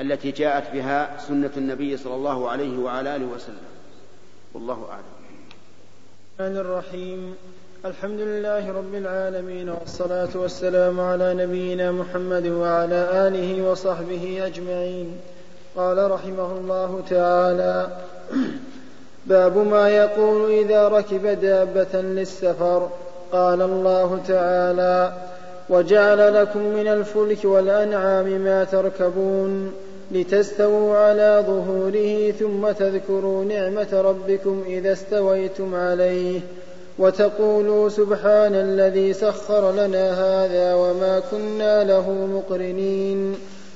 التي 0.00 0.30
جاءت 0.30 0.72
بها 0.72 1.16
سنة 1.28 1.50
النبي 1.56 1.96
صلى 1.96 2.14
الله 2.14 2.50
عليه 2.50 2.78
وعلى 2.78 3.16
آله 3.16 3.26
وسلم. 3.26 3.66
والله 4.54 4.88
أعلم. 4.90 5.04
الرحمن 6.40 6.60
الرحيم. 6.60 7.34
الحمد 7.84 8.20
لله 8.20 8.72
رب 8.72 8.94
العالمين 8.94 9.68
والصلاة 9.68 10.28
والسلام 10.34 11.00
على 11.00 11.34
نبينا 11.34 11.92
محمد 11.92 12.46
وعلى 12.46 13.28
آله 13.28 13.70
وصحبه 13.70 14.46
أجمعين. 14.46 15.16
قال 15.76 16.10
رحمه 16.10 16.52
الله 16.52 17.04
تعالى 17.10 17.98
باب 19.26 19.58
ما 19.58 19.88
يقول 19.88 20.50
إذا 20.50 20.88
ركب 20.88 21.26
دابة 21.26 22.00
للسفر. 22.00 22.88
قال 23.32 23.62
الله 23.62 24.20
تعالى 24.28 25.12
وجعل 25.68 26.34
لكم 26.34 26.60
من 26.60 26.88
الفلك 26.88 27.44
والأنعام 27.44 28.26
ما 28.26 28.64
تركبون 28.64 29.72
لتستووا 30.12 30.96
على 30.96 31.44
ظهوره 31.46 32.30
ثم 32.30 32.70
تذكروا 32.70 33.44
نعمة 33.44 33.88
ربكم 33.92 34.64
إذا 34.66 34.92
استويتم 34.92 35.74
عليه 35.74 36.40
وتقولوا 36.98 37.88
سبحان 37.88 38.54
الذي 38.54 39.12
سخر 39.12 39.72
لنا 39.72 40.12
هذا 40.12 40.74
وما 40.74 41.22
كنا 41.30 41.84
له 41.84 42.10
مقرنين 42.10 43.34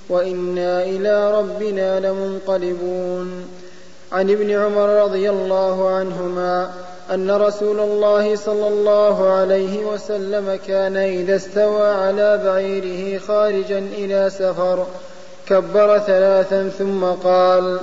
وإنا 0.09 0.83
إلى 0.83 1.39
ربنا 1.39 2.01
لمنقلبون. 2.01 3.45
عن 4.13 4.31
ابن 4.31 4.51
عمر 4.51 4.89
رضي 5.03 5.31
الله 5.31 5.91
عنهما 5.91 6.71
أن 7.15 7.31
رسول 7.31 7.81
الله 7.81 8.37
صلى 8.37 8.69
الله 8.69 9.31
عليه 9.31 9.85
وسلم 9.85 10.59
كان 10.67 10.97
إذا 10.97 11.37
استوى 11.37 11.89
على 11.89 12.41
بعيره 12.45 13.19
خارجا 13.19 13.79
إلى 13.79 14.31
سفر 14.31 14.87
كبر 15.47 15.99
ثلاثا 15.99 16.69
ثم 16.69 17.05
قال 17.05 17.81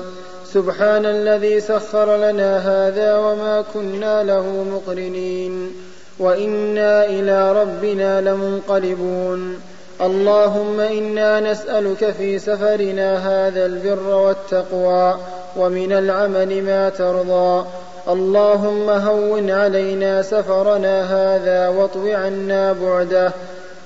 سبحان 0.53 1.05
الذي 1.05 1.59
سخر 1.59 2.17
لنا 2.17 2.57
هذا 2.57 3.17
وما 3.17 3.63
كنا 3.73 4.23
له 4.23 4.63
مقرنين 4.63 5.71
وإنا 6.19 7.05
إلى 7.05 7.61
ربنا 7.61 8.21
لمنقلبون. 8.21 9.61
اللهم 10.01 10.79
إنا 10.79 11.39
نسألك 11.39 12.11
في 12.11 12.39
سفرنا 12.39 13.17
هذا 13.17 13.65
البر 13.65 14.07
والتقوى 14.07 15.17
ومن 15.57 15.91
العمل 15.91 16.63
ما 16.63 16.89
ترضى. 16.89 17.65
اللهم 18.09 18.89
هون 18.89 19.51
علينا 19.51 20.21
سفرنا 20.21 21.01
هذا 21.01 21.67
واطو 21.67 22.07
عنا 22.07 22.73
بعده. 22.73 23.31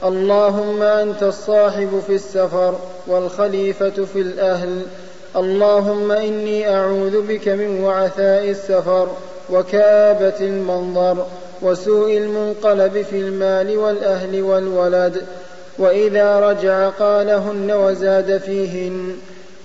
اللهم 0.04 0.82
أنت 0.82 1.24
الصاحب 1.24 2.04
في 2.08 2.16
السفر 2.16 2.76
والخليفة 3.08 4.06
في 4.14 4.22
الأهل. 4.22 4.82
اللهم 5.36 6.12
إني 6.12 6.76
أعوذ 6.76 7.22
بك 7.22 7.48
من 7.48 7.84
وعثاء 7.84 8.50
السفر 8.50 9.08
وكابة 9.50 10.40
المنظر 10.42 11.26
وسوء 11.62 12.18
المنقلب 12.18 13.02
في 13.02 13.20
المال 13.20 13.78
والأهل 13.78 14.42
والولد. 14.42 15.22
وإذا 15.78 16.40
رجع 16.40 16.90
قالهن 16.90 17.72
وزاد 17.72 18.38
فيهن. 18.38 19.16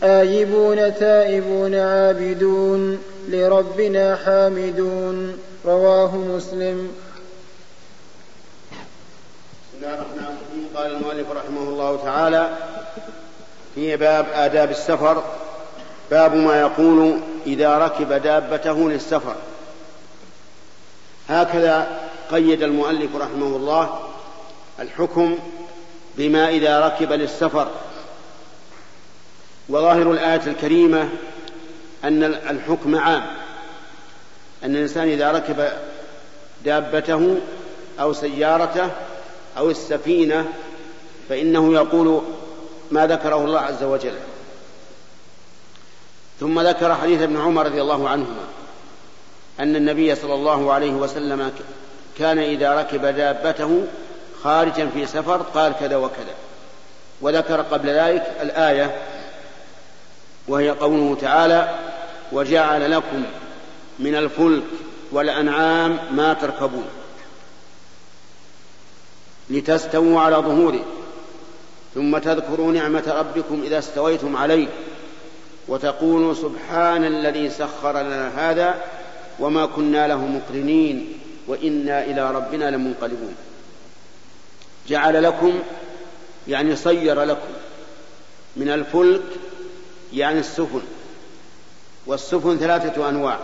آيبون 0.03 0.95
تائبون 0.95 1.75
عابدون 1.75 2.99
لربنا 3.29 4.17
حامدون 4.17 5.39
رواه 5.65 6.17
مسلم. 6.17 6.91
بسم 9.63 9.85
الله 9.85 9.95
الرحمن 9.95 10.19
الرحيم. 10.19 10.69
قال 10.77 10.87
المؤلف 10.97 11.31
رحمه 11.31 11.63
الله 11.63 11.97
تعالى 12.05 12.51
في 13.75 13.97
باب 13.97 14.27
آداب 14.35 14.71
السفر 14.71 15.23
باب 16.11 16.35
ما 16.35 16.61
يقول 16.61 17.19
إذا 17.47 17.79
ركب 17.79 18.13
دابته 18.13 18.91
للسفر. 18.91 19.35
هكذا 21.29 22.01
قيد 22.31 22.63
المؤلف 22.63 23.17
رحمه 23.17 23.47
الله 23.47 23.99
الحكم 24.81 25.39
بما 26.17 26.49
إذا 26.49 26.81
ركب 26.81 27.13
للسفر. 27.13 27.69
وظاهر 29.69 30.13
الآية 30.13 30.47
الكريمة 30.47 31.09
أن 32.05 32.25
الحكم 32.25 32.97
عام. 32.97 33.27
أن 34.65 34.77
الإنسان 34.77 35.09
إذا 35.09 35.33
ركب 35.33 35.69
دابته 36.65 37.37
أو 38.01 38.13
سيارته 38.13 38.91
أو 39.59 39.71
السفينة 39.71 40.49
فإنه 41.29 41.75
يقول 41.75 42.23
ما 42.91 43.07
ذكره 43.07 43.45
الله 43.45 43.61
عز 43.61 43.83
وجل. 43.83 44.15
ثم 46.41 46.61
ذكر 46.61 46.95
حديث 46.95 47.23
ابن 47.23 47.37
عمر 47.37 47.67
رضي 47.67 47.83
الله 47.83 48.09
عنهما 48.09 48.45
أن 49.61 49.77
النبي 49.77 50.15
صلى 50.15 50.35
الله 50.35 50.73
عليه 50.73 50.93
وسلم 50.93 51.53
كان 52.19 52.39
إذا 52.39 52.75
ركب 52.75 53.07
دابته 53.07 53.85
خارجا 54.43 54.89
في 54.95 55.07
سفر 55.07 55.43
قال 55.43 55.73
كذا 55.81 55.97
وكذا. 55.97 56.35
وذكر 57.21 57.61
قبل 57.61 57.89
ذلك 57.89 58.37
الآية 58.43 58.97
وهي 60.49 60.71
قوله 60.71 61.17
تعالى 61.21 61.75
وجعل 62.33 62.91
لكم 62.91 63.25
من 63.99 64.15
الفلك 64.15 64.65
والأنعام 65.13 65.99
ما 66.11 66.33
تركبون 66.33 66.89
لتستووا 69.51 70.21
على 70.21 70.37
ظهوره 70.37 70.85
ثم 71.95 72.19
تذكروا 72.19 72.73
نعمة 72.73 73.15
ربكم 73.19 73.63
إذا 73.63 73.79
استويتم 73.79 74.37
عليه 74.37 74.69
وتقولوا 75.69 76.35
سبحان 76.35 77.05
الذي 77.05 77.51
سخر 77.51 78.03
لنا 78.03 78.51
هذا 78.51 78.75
وما 79.41 79.67
كنا 79.67 80.09
له 80.09 80.27
مقرنين 80.27 81.19
وإنا 81.47 82.05
إلى 82.05 82.31
ربنا 82.31 82.71
لمنقلبون. 82.71 83.35
جعل 84.89 85.23
لكم 85.23 85.59
يعني 86.49 86.77
صير 86.77 87.23
لكم 87.23 87.53
من 88.57 88.69
الفلك 88.69 89.23
يعني 90.13 90.39
السفن. 90.39 90.83
والسفن 92.07 92.59
ثلاثة 92.59 93.09
أنواع. 93.09 93.39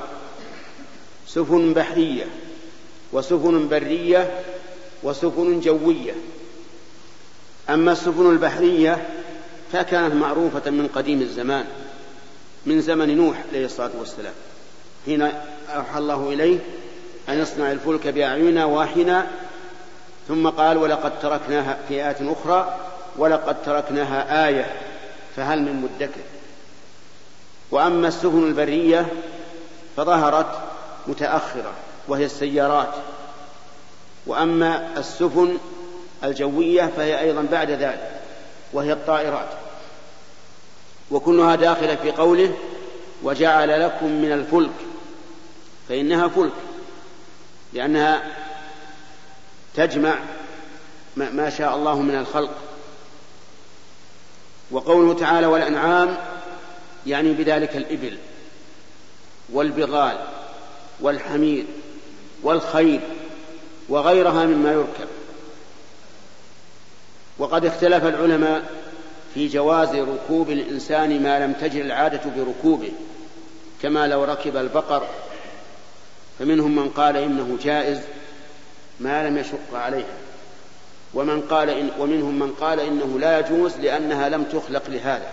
سفن 1.26 1.72
بحرية 1.72 2.26
وسفن 3.12 3.68
برية 3.68 4.44
وسفن 5.02 5.60
جوية. 5.60 6.12
أما 7.70 7.92
السفن 7.92 8.30
البحرية 8.30 9.08
فكانت 9.72 10.14
معروفة 10.14 10.70
من 10.70 10.88
قديم 10.94 11.20
الزمان 11.20 11.64
من 12.66 12.80
زمن 12.80 13.16
نوح 13.16 13.42
عليه 13.52 13.64
الصلاة 13.64 13.90
والسلام. 13.98 14.34
حين 15.06 15.22
أوحى 15.74 15.98
الله 15.98 16.32
إليه 16.32 16.58
أن 17.28 17.38
يصنع 17.38 17.72
الفلك 17.72 18.06
بأعيننا 18.06 18.64
وإحنا 18.64 19.26
ثم 20.28 20.48
قال 20.48 20.76
ولقد 20.76 21.20
تركناها 21.20 21.78
في 21.88 21.94
آية 21.94 22.32
أخرى 22.32 22.78
ولقد 23.16 23.62
تركناها 23.62 24.48
آية 24.48 24.72
فهل 25.36 25.62
من 25.62 25.76
مدكر؟ 25.82 26.20
وأما 27.72 28.08
السفن 28.08 28.46
البرية 28.46 29.06
فظهرت 29.96 30.60
متأخرة 31.06 31.72
وهي 32.08 32.24
السيارات. 32.24 32.94
وأما 34.26 34.98
السفن 34.98 35.58
الجوية 36.24 36.90
فهي 36.96 37.20
أيضا 37.20 37.42
بعد 37.42 37.70
ذلك 37.70 38.20
وهي 38.72 38.92
الطائرات. 38.92 39.48
وكلها 41.10 41.54
داخلة 41.54 41.94
في 41.94 42.10
قوله 42.10 42.54
وجعل 43.22 43.80
لكم 43.80 44.06
من 44.06 44.32
الفلك 44.32 44.86
فإنها 45.88 46.28
فلك 46.28 46.52
لأنها 47.72 48.22
تجمع 49.74 50.14
ما 51.16 51.50
شاء 51.50 51.76
الله 51.76 52.00
من 52.00 52.14
الخلق. 52.14 52.54
وقوله 54.70 55.14
تعالى 55.14 55.46
والأنعام 55.46 56.16
يعني 57.06 57.32
بذلك 57.32 57.76
الإبل 57.76 58.18
والبغال 59.52 60.18
والحمير 61.00 61.64
والخيل 62.42 63.00
وغيرها 63.88 64.44
مما 64.44 64.72
يركب. 64.72 65.08
وقد 67.38 67.64
اختلف 67.64 68.04
العلماء 68.04 68.70
في 69.34 69.48
جواز 69.48 69.94
ركوب 69.94 70.50
الإنسان 70.50 71.22
ما 71.22 71.46
لم 71.46 71.52
تجر 71.52 71.80
العادة 71.80 72.20
بركوبه 72.36 72.92
كما 73.82 74.06
لو 74.06 74.24
ركب 74.24 74.56
البقر. 74.56 75.06
فمنهم 76.38 76.76
من 76.76 76.88
قال 76.88 77.16
إنه 77.16 77.58
جائز 77.62 78.00
ما 79.00 79.28
لم 79.28 79.38
يشق 79.38 79.74
عليها. 79.74 80.16
ومن 81.14 81.40
قال 81.40 81.70
إن 81.70 81.90
ومنهم 81.98 82.38
من 82.38 82.52
قال 82.60 82.80
إنه 82.80 83.18
لا 83.18 83.38
يجوز 83.38 83.76
لأنها 83.76 84.28
لم 84.28 84.44
تخلق 84.44 84.82
لهذا. 84.88 85.32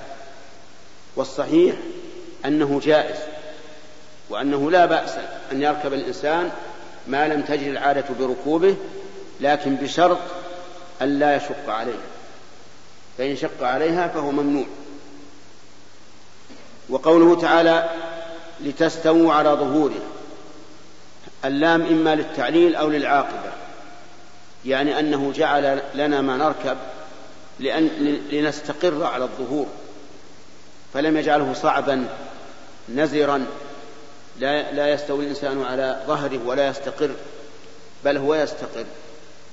والصحيح 1.20 1.76
أنه 2.46 2.82
جائز 2.84 3.18
وأنه 4.30 4.72
لا 4.72 4.86
بأس 4.86 5.12
أن 5.52 5.62
يركب 5.62 5.94
الإنسان 5.94 6.52
ما 7.08 7.28
لم 7.28 7.42
تجري 7.42 7.70
العادة 7.70 8.06
بركوبه 8.20 8.76
لكن 9.42 9.76
بشرط 9.76 10.18
أن 11.02 11.20
لا 11.20 11.36
يشق 11.36 11.70
عليها 11.70 12.10
فإن 13.18 13.36
شق 13.36 13.64
عليها 13.64 14.08
فهو 14.08 14.32
ممنوع. 14.32 14.66
وقوله 16.90 17.42
تعالى 17.42 17.90
لتستووا 18.62 19.34
على 19.34 19.50
ظهوره. 19.50 20.02
اللام 21.46 21.82
إما 21.82 22.16
للتعليل 22.16 22.76
أو 22.76 22.90
للعاقبة. 22.90 23.52
يعني 24.66 25.00
أنه 25.00 25.32
جعل 25.36 25.82
لنا 25.96 26.22
ما 26.22 26.38
نركب 26.38 26.78
لأن 27.60 27.88
لنستقر 28.32 29.04
على 29.04 29.24
الظهور. 29.24 29.68
فلم 30.94 31.18
يجعله 31.18 31.54
صعبا 31.54 32.08
نزرا 32.90 33.46
لا, 34.40 34.72
لا 34.72 34.94
يستوي 34.94 35.24
الإنسان 35.24 35.64
على 35.64 36.04
ظهره 36.08 36.40
ولا 36.46 36.68
يستقر 36.68 37.10
بل 38.06 38.18
هو 38.18 38.36
يستقر 38.36 38.86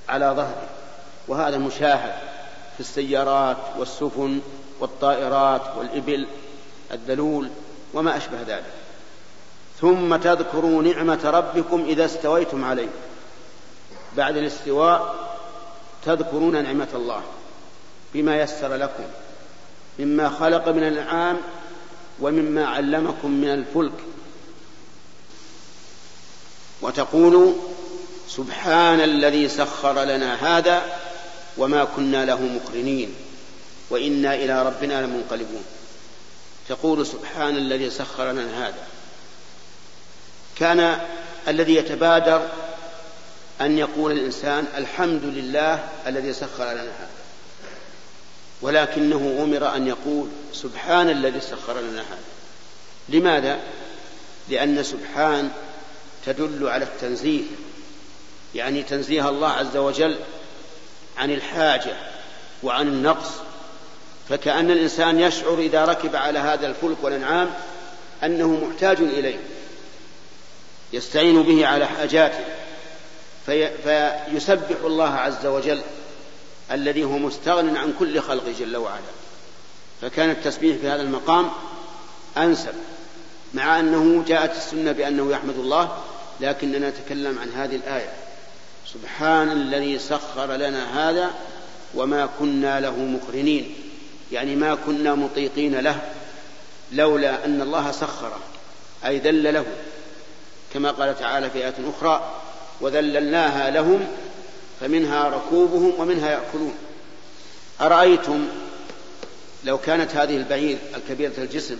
على 0.08 0.26
ظهره. 0.26 0.68
وهذا 1.28 1.58
مشاهد 1.58 2.12
في 2.74 2.80
السيارات 2.80 3.56
والسفن 3.78 4.40
والطائرات 4.80 5.62
والإبل 5.76 6.26
الذلول 6.92 7.48
وما 7.94 8.16
أشبه 8.16 8.38
ذلك. 8.46 8.64
ثم 9.80 10.16
تذكروا 10.16 10.82
نعمة 10.82 11.20
ربكم 11.24 11.84
إذا 11.88 12.04
استويتم 12.04 12.64
عليه. 12.64 12.88
بعد 14.16 14.36
الاستواء 14.36 15.14
تذكرون 16.04 16.62
نعمة 16.62 16.88
الله 16.94 17.22
بما 18.14 18.40
يسر 18.40 18.74
لكم. 18.74 19.04
مما 19.98 20.28
خلق 20.28 20.68
من 20.68 20.82
الأنعام 20.82 21.36
ومما 22.20 22.66
علمكم 22.66 23.30
من 23.30 23.48
الفلك. 23.48 23.92
وتقول 26.82 27.54
سبحان 28.28 29.00
الذي 29.00 29.48
سخر 29.48 30.04
لنا 30.04 30.58
هذا 30.58 30.98
وما 31.56 31.84
كنا 31.84 32.24
له 32.24 32.42
مقرنين 32.42 33.14
وإنا 33.90 34.34
إلى 34.34 34.66
ربنا 34.66 35.02
لمنقلبون. 35.06 35.64
تقول 36.68 37.06
سبحان 37.06 37.56
الذي 37.56 37.90
سخر 37.90 38.32
لنا 38.32 38.66
هذا. 38.66 38.86
كان 40.56 41.00
الذي 41.48 41.74
يتبادر 41.74 42.48
أن 43.60 43.78
يقول 43.78 44.12
الإنسان 44.12 44.64
الحمد 44.76 45.24
لله 45.24 45.88
الذي 46.06 46.32
سخر 46.32 46.64
لنا 46.64 46.82
هذا. 46.82 47.05
ولكنه 48.62 49.38
أمر 49.42 49.76
أن 49.76 49.86
يقول 49.86 50.28
سبحان 50.52 51.10
الذي 51.10 51.40
سخر 51.40 51.80
لنا 51.80 52.00
هذا 52.00 52.18
لماذا؟ 53.08 53.58
لأن 54.48 54.82
سبحان 54.82 55.50
تدل 56.26 56.68
على 56.68 56.84
التنزيه 56.84 57.42
يعني 58.54 58.82
تنزيه 58.82 59.28
الله 59.28 59.48
عز 59.48 59.76
وجل 59.76 60.16
عن 61.16 61.30
الحاجة 61.30 61.96
وعن 62.62 62.88
النقص 62.88 63.30
فكأن 64.28 64.70
الإنسان 64.70 65.20
يشعر 65.20 65.58
إذا 65.58 65.84
ركب 65.84 66.16
على 66.16 66.38
هذا 66.38 66.66
الفلك 66.66 66.96
والأنعام 67.02 67.50
أنه 68.24 68.48
محتاج 68.48 68.96
إليه 68.96 69.38
يستعين 70.92 71.42
به 71.42 71.66
على 71.66 71.86
حاجاته 71.86 72.44
في 73.46 73.70
فيسبح 73.84 74.76
الله 74.84 75.10
عز 75.10 75.46
وجل 75.46 75.80
الذي 76.70 77.04
هو 77.04 77.18
مستغن 77.18 77.76
عن 77.76 77.94
كل 77.98 78.20
خلقه 78.20 78.52
جل 78.58 78.76
وعلا. 78.76 79.00
فكان 80.02 80.30
التسبيح 80.30 80.76
في 80.76 80.88
هذا 80.88 81.02
المقام 81.02 81.50
أنسب 82.36 82.74
مع 83.54 83.80
أنه 83.80 84.24
جاءت 84.28 84.56
السنة 84.56 84.92
بأنه 84.92 85.30
يحمد 85.32 85.58
الله 85.58 85.98
لكننا 86.40 86.90
نتكلم 86.90 87.38
عن 87.38 87.52
هذه 87.52 87.76
الآية. 87.76 88.12
سبحان 88.94 89.50
الذي 89.52 89.98
سخر 89.98 90.52
لنا 90.52 91.10
هذا 91.10 91.30
وما 91.94 92.28
كنا 92.38 92.80
له 92.80 92.96
مقرنين. 92.96 93.74
يعني 94.32 94.56
ما 94.56 94.74
كنا 94.74 95.14
مطيقين 95.14 95.80
له 95.80 96.00
لولا 96.92 97.44
أن 97.44 97.60
الله 97.60 97.90
سخره 97.90 98.38
أي 99.06 99.18
ذل 99.18 99.54
له 99.54 99.64
كما 100.74 100.90
قال 100.90 101.18
تعالى 101.18 101.50
في 101.50 101.58
آية 101.58 101.74
أخرى 101.96 102.34
وذللناها 102.80 103.70
لهم 103.70 104.06
فمنها 104.80 105.28
ركوبهم 105.28 105.92
ومنها 105.98 106.30
يأكلون. 106.30 106.74
أرأيتم 107.80 108.48
لو 109.64 109.78
كانت 109.78 110.16
هذه 110.16 110.36
البعير 110.36 110.78
الكبيرة 110.94 111.32
الجسم 111.38 111.76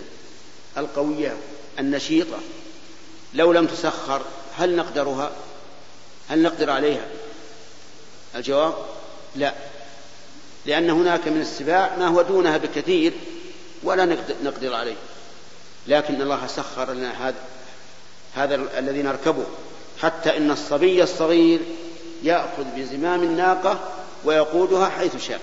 القوية 0.77 1.37
النشيطة 1.79 2.37
لو 3.33 3.51
لم 3.51 3.67
تسخر 3.67 4.21
هل 4.57 4.75
نقدرها؟ 4.75 5.31
هل 6.29 6.41
نقدر 6.41 6.69
عليها؟ 6.69 7.05
الجواب 8.35 8.73
لا. 9.35 9.53
لأن 10.65 10.89
هناك 10.89 11.27
من 11.27 11.41
السباع 11.41 11.95
ما 11.97 12.07
هو 12.07 12.21
دونها 12.21 12.57
بكثير 12.57 13.13
ولا 13.83 14.05
نقدر 14.43 14.73
عليه. 14.73 14.95
لكن 15.87 16.21
الله 16.21 16.47
سخر 16.47 16.93
لنا 16.93 17.27
هذا 17.27 17.35
هذا 18.35 18.55
الذي 18.79 19.01
نركبه. 19.01 19.45
حتى 20.01 20.37
إن 20.37 20.51
الصبي 20.51 21.03
الصغير 21.03 21.59
يأخذ 22.23 22.63
بزمام 22.75 23.23
الناقة 23.23 23.79
ويقودها 24.23 24.89
حيث 24.89 25.27
شاء. 25.27 25.41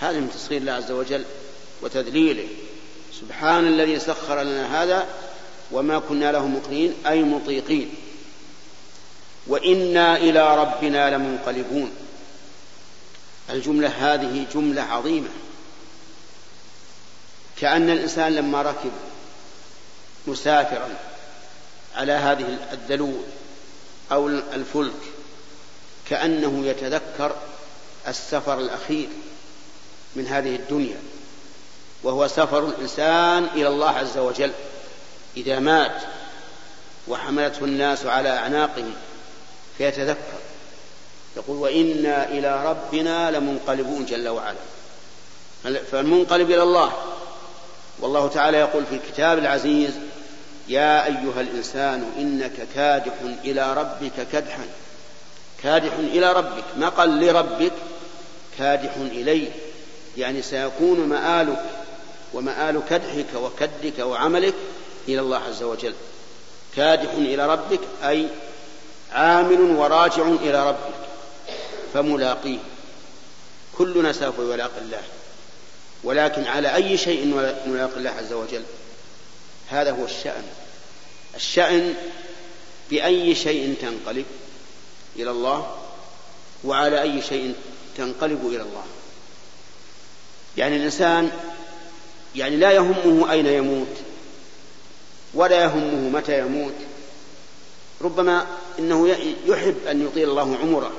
هذا 0.00 0.20
من 0.20 0.30
تصغير 0.34 0.60
الله 0.60 0.72
عز 0.72 0.90
وجل 0.90 1.24
وتذليله. 1.82 2.48
سبحان 3.20 3.66
الذي 3.66 3.98
سخر 3.98 4.42
لنا 4.42 4.82
هذا 4.82 5.06
وما 5.70 5.98
كنا 5.98 6.32
له 6.32 6.46
مقرين 6.46 6.94
أي 7.06 7.22
مطيقين. 7.22 7.94
وإنا 9.46 10.16
إلى 10.16 10.56
ربنا 10.56 11.16
لمنقلبون. 11.16 11.90
الجملة 13.50 13.88
هذه 13.88 14.46
جملة 14.54 14.82
عظيمة. 14.82 15.28
كأن 17.60 17.90
الإنسان 17.90 18.34
لما 18.34 18.62
ركب 18.62 18.90
مسافرا 20.26 20.88
على 21.96 22.12
هذه 22.12 22.58
الدلول 22.72 23.20
أو 24.12 24.28
الفلك 24.28 25.09
كأنه 26.10 26.66
يتذكر 26.66 27.36
السفر 28.08 28.58
الأخير 28.58 29.08
من 30.16 30.26
هذه 30.26 30.56
الدنيا 30.56 30.98
وهو 32.02 32.28
سفر 32.28 32.66
الإنسان 32.66 33.44
إلى 33.44 33.68
الله 33.68 33.90
عز 33.90 34.18
وجل 34.18 34.52
إذا 35.36 35.58
مات 35.58 36.02
وحملته 37.08 37.64
الناس 37.64 38.06
على 38.06 38.28
أعناقهم 38.28 38.94
فيتذكر 39.78 40.38
يقول 41.36 41.56
وإنا 41.56 42.28
إلى 42.28 42.70
ربنا 42.70 43.30
لمنقلبون 43.30 44.06
جل 44.06 44.28
وعلا. 44.28 44.58
فالمنقلب 45.92 46.50
إلى 46.50 46.62
الله. 46.62 46.92
والله 47.98 48.28
تعالى 48.28 48.58
يقول 48.58 48.86
في 48.86 48.94
الكتاب 48.94 49.38
العزيز 49.38 49.92
يا 50.68 51.06
أيها 51.06 51.40
الإنسان 51.40 52.12
إنك 52.18 52.68
كادح 52.74 53.14
إلى 53.44 53.74
ربك 53.74 54.26
كدحا. 54.32 54.64
كادح 55.62 55.92
إلى 55.92 56.32
ربك 56.32 56.64
ما 56.76 56.88
قال 56.88 57.20
لربك 57.20 57.72
كادح 58.58 58.96
إليه. 58.96 59.50
يعني 60.16 60.42
سيكون 60.42 61.00
مآلك 61.00 61.64
ومآل 62.32 62.82
كدحك 62.90 63.34
وكدك 63.34 63.98
وعملك 63.98 64.54
إلى 65.08 65.20
الله 65.20 65.38
عز 65.38 65.62
وجل. 65.62 65.94
كادح 66.76 67.10
إلى 67.12 67.46
ربك 67.46 67.80
أي 68.04 68.26
عامل 69.12 69.60
وراجع 69.60 70.28
إلى 70.28 70.68
ربك 70.68 70.94
فملاقيه. 71.94 72.58
كلنا 73.78 74.12
سوف 74.12 74.38
يلاقي 74.38 74.78
الله 74.82 75.02
ولكن 76.04 76.44
على 76.44 76.74
أي 76.74 76.98
شيء 76.98 77.26
نلاقي 77.66 77.96
الله 77.96 78.10
عز 78.10 78.32
وجل؟ 78.32 78.62
هذا 79.70 79.90
هو 79.90 80.04
الشأن. 80.04 80.44
الشأن 81.36 81.94
بأي 82.90 83.34
شيء 83.34 83.74
تنقلب؟ 83.80 84.26
إلى 85.22 85.30
الله 85.30 85.76
وعلى 86.64 87.02
أي 87.02 87.22
شيء 87.22 87.54
تنقلب 87.96 88.46
إلى 88.46 88.62
الله. 88.62 88.84
يعني 90.56 90.76
الإنسان 90.76 91.30
يعني 92.36 92.56
لا 92.56 92.70
يهمه 92.70 93.32
أين 93.32 93.46
يموت 93.46 93.96
ولا 95.34 95.62
يهمه 95.64 96.18
متى 96.18 96.38
يموت. 96.38 96.74
ربما 98.00 98.46
إنه 98.78 99.08
يحب 99.46 99.86
أن 99.90 100.06
يطيل 100.06 100.30
الله 100.30 100.56
عمره 100.56 100.92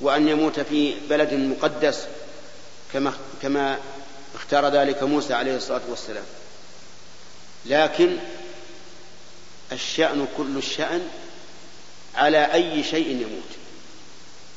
وأن 0.00 0.28
يموت 0.28 0.60
في 0.60 0.94
بلد 1.08 1.34
مقدس 1.34 2.06
كما 2.92 3.12
كما 3.42 3.78
اختار 4.34 4.68
ذلك 4.68 5.02
موسى 5.02 5.34
عليه 5.34 5.56
الصلاة 5.56 5.80
والسلام. 5.88 6.24
لكن 7.66 8.16
الشأن 9.72 10.26
كل 10.36 10.56
الشأن 10.56 11.08
على 12.16 12.52
أي 12.52 12.84
شيء 12.84 13.10
يموت. 13.10 13.50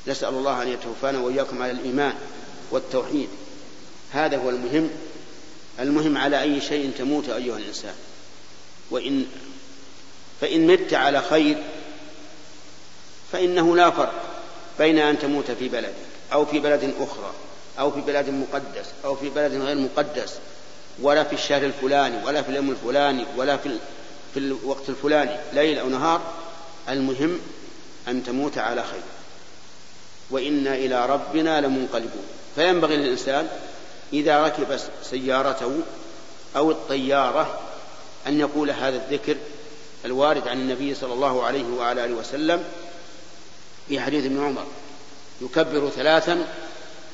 نسأل 0.07 0.29
الله 0.29 0.63
أن 0.63 0.67
يتوفانا 0.67 1.19
وإياكم 1.19 1.63
على 1.63 1.71
الإيمان 1.71 2.13
والتوحيد. 2.71 3.29
هذا 4.11 4.37
هو 4.37 4.49
المهم. 4.49 4.89
المهم 5.79 6.17
على 6.17 6.41
أي 6.41 6.61
شيء 6.61 6.91
تموت 6.97 7.29
أيها 7.29 7.57
الإنسان. 7.57 7.95
وإن 8.91 9.25
فإن 10.41 10.67
مت 10.67 10.93
على 10.93 11.21
خير 11.21 11.57
فإنه 13.31 13.75
لا 13.75 13.89
فرق 13.89 14.13
بين 14.79 14.99
أن 14.99 15.19
تموت 15.19 15.51
في 15.51 15.69
بلدك 15.69 15.93
أو 16.33 16.45
في 16.45 16.59
بلد 16.59 16.93
أخرى 16.99 17.33
أو 17.79 17.91
في 17.91 18.01
بلد 18.01 18.29
مقدس 18.29 18.85
أو 19.05 19.15
في 19.15 19.29
بلد 19.29 19.53
غير 19.53 19.77
مقدس 19.77 20.35
ولا 21.01 21.23
في 21.23 21.33
الشهر 21.33 21.65
الفلاني 21.65 22.25
ولا 22.25 22.41
في 22.41 22.49
اليوم 22.49 22.71
الفلاني 22.71 23.25
ولا 23.37 23.57
في 23.57 23.69
في 24.33 24.39
الوقت 24.39 24.89
الفلاني 24.89 25.37
ليل 25.53 25.79
أو 25.79 25.89
نهار 25.89 26.21
المهم 26.89 27.39
أن 28.07 28.23
تموت 28.23 28.57
على 28.57 28.83
خير. 28.83 29.01
وإنا 30.31 30.75
إلى 30.75 31.05
ربنا 31.05 31.61
لمنقلبون. 31.61 32.23
فينبغي 32.55 32.97
للإنسان 32.97 33.47
إذا 34.13 34.43
ركب 34.43 34.79
سيارته 35.03 35.71
أو 36.55 36.71
الطيارة 36.71 37.59
أن 38.27 38.39
يقول 38.39 38.71
هذا 38.71 38.95
الذكر 38.95 39.35
الوارد 40.05 40.47
عن 40.47 40.57
النبي 40.57 40.95
صلى 40.95 41.13
الله 41.13 41.43
عليه 41.43 41.65
وعلى 41.77 42.05
آله 42.05 42.13
وسلم 42.13 42.63
في 43.87 43.99
حديث 43.99 44.25
ابن 44.25 44.43
عمر. 44.43 44.65
يكبر 45.41 45.89
ثلاثا 45.89 46.47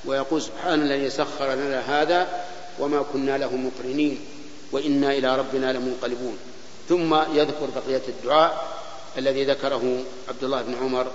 ويقول 0.06 0.42
سبحان 0.42 0.82
الذي 0.82 1.10
سخر 1.10 1.54
لنا 1.54 2.02
هذا 2.02 2.46
وما 2.80 3.06
كنا 3.14 3.38
له 3.38 3.56
مقرنين. 3.56 4.20
وإنا 4.72 5.12
إلى 5.12 5.36
ربنا 5.38 5.74
لمنقلبون. 5.74 6.38
ثم 6.90 7.16
يذكر 7.34 7.70
بقية 7.76 8.02
الدعاء 8.08 8.75
الذي 9.18 9.46
ذكره 9.46 10.04
عبد 10.30 10.44
الله 10.44 10.62
بن 10.62 10.76
عمر 10.76 11.12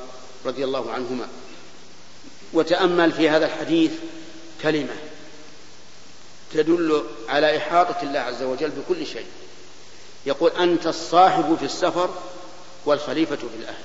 رضي 0.47 0.65
الله 0.65 0.93
عنهما. 0.93 1.29
وتأمل 2.53 3.13
في 3.13 3.29
هذا 3.29 3.47
الحديث 3.47 3.93
كلمة 4.63 4.95
تدل 6.55 7.05
على 7.29 7.57
إحاطة 7.57 8.03
الله 8.03 8.21
عز 8.21 8.43
وجل 8.43 8.71
بكل 8.71 9.07
شيء. 9.07 9.27
يقول 10.27 10.51
أنت 10.51 10.87
الصاحب 10.87 11.57
في 11.59 11.65
السفر 11.65 12.11
والخليفة 12.85 13.37
في 13.37 13.57
الأهل. 13.61 13.85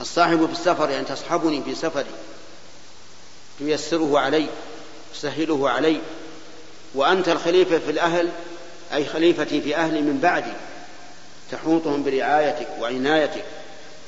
الصاحب 0.00 0.46
في 0.46 0.52
السفر 0.52 0.90
يعني 0.90 1.04
تصحبني 1.04 1.62
في 1.62 1.74
سفري. 1.74 2.10
تيسره 3.58 4.18
علي 4.18 4.46
تسهله 5.14 5.70
علي. 5.70 6.00
وأنت 6.94 7.28
الخليفة 7.28 7.78
في 7.78 7.90
الأهل 7.90 8.28
أي 8.92 9.06
خليفتي 9.06 9.60
في 9.60 9.76
أهلي 9.76 10.00
من 10.00 10.18
بعدي. 10.22 10.52
تحوطهم 11.50 12.02
برعايتك 12.02 12.68
وعنايتك 12.80 13.44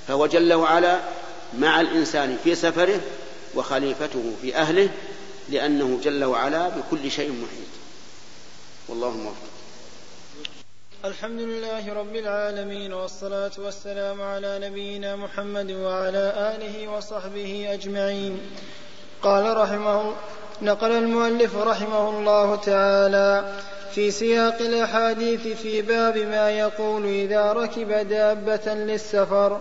فهو 0.09 0.26
جل 0.26 0.53
وعلا 0.53 0.99
مع 1.59 1.80
الإنسان 1.80 2.36
في 2.45 2.55
سفره 2.55 3.01
وخليفته 3.55 4.32
في 4.43 4.57
أهله 4.57 4.88
لأنه 5.49 6.01
جل 6.05 6.24
وعلا 6.24 6.68
بكل 6.68 7.11
شيء 7.11 7.30
محيط. 7.30 7.70
والله 8.88 9.11
موفق. 9.11 9.51
الحمد 11.05 11.41
لله 11.41 11.95
رب 11.95 12.16
العالمين 12.16 12.93
والصلاة 12.93 13.51
والسلام 13.59 14.22
على 14.22 14.59
نبينا 14.68 15.16
محمد 15.16 15.70
وعلى 15.70 16.55
آله 16.57 16.88
وصحبه 16.88 17.68
أجمعين. 17.72 18.41
قال 19.22 19.57
رحمه 19.57 20.14
نقل 20.62 20.93
المؤلف 20.93 21.57
رحمه 21.57 22.11
الله 22.11 22.57
تعالى 22.57 23.55
في 23.95 24.11
سياق 24.11 24.57
الأحاديث 24.61 25.49
في 25.62 25.82
باب 25.82 26.18
ما 26.18 26.51
يقول 26.51 27.07
إذا 27.07 27.53
ركب 27.53 28.09
دابة 28.09 28.74
للسفر. 28.74 29.61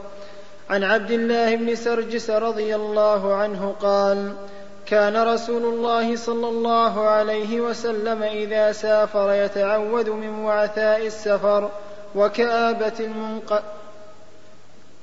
عن 0.69 0.83
عبد 0.83 1.11
الله 1.11 1.55
بن 1.55 1.75
سرجس 1.75 2.29
رضي 2.29 2.75
الله 2.75 3.33
عنه 3.33 3.75
قال 3.81 4.33
كان 4.85 5.17
رسول 5.17 5.65
الله 5.65 6.15
صلى 6.15 6.49
الله 6.49 7.07
عليه 7.07 7.61
وسلم 7.61 8.23
إذا 8.23 8.71
سافر 8.71 9.33
يتعوذ 9.33 10.11
من 10.11 10.39
وعثاء 10.45 11.07
السفر 11.07 11.69
وكآبة 12.15 12.93
المنق. 12.99 13.63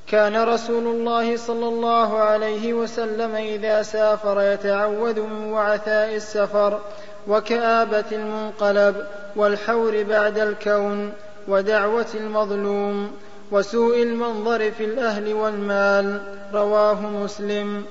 كان 0.07 0.37
رسول 0.37 0.87
الله 0.87 1.37
صلى 1.37 1.69
الله 1.69 2.19
عليه 2.19 2.75
وسلم 2.75 3.35
إذا 3.35 3.83
سافر 3.83 4.43
يتعوذ 4.53 5.21
من 5.21 5.53
وعثاء 5.53 6.15
السفر 6.15 6.81
وكآبة 7.29 8.05
المنقلب 8.13 9.07
والحور 9.37 10.03
بعد 10.03 10.39
الكون 10.39 11.13
ودعوة 11.49 12.07
المظلوم 12.15 13.11
وسوء 13.51 14.03
المنظر 14.03 14.71
في 14.71 14.85
الأهل 14.85 15.35
والمال. 15.35 16.21
رواه 16.53 17.01
مسلم. 17.01 17.85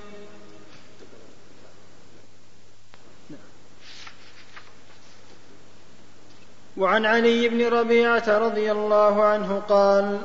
وعن 6.78 7.06
علي 7.06 7.50
بن 7.50 7.68
ربيعة 7.68 8.38
رضي 8.38 8.72
الله 8.72 9.24
عنه 9.24 9.62
قال 9.70 10.18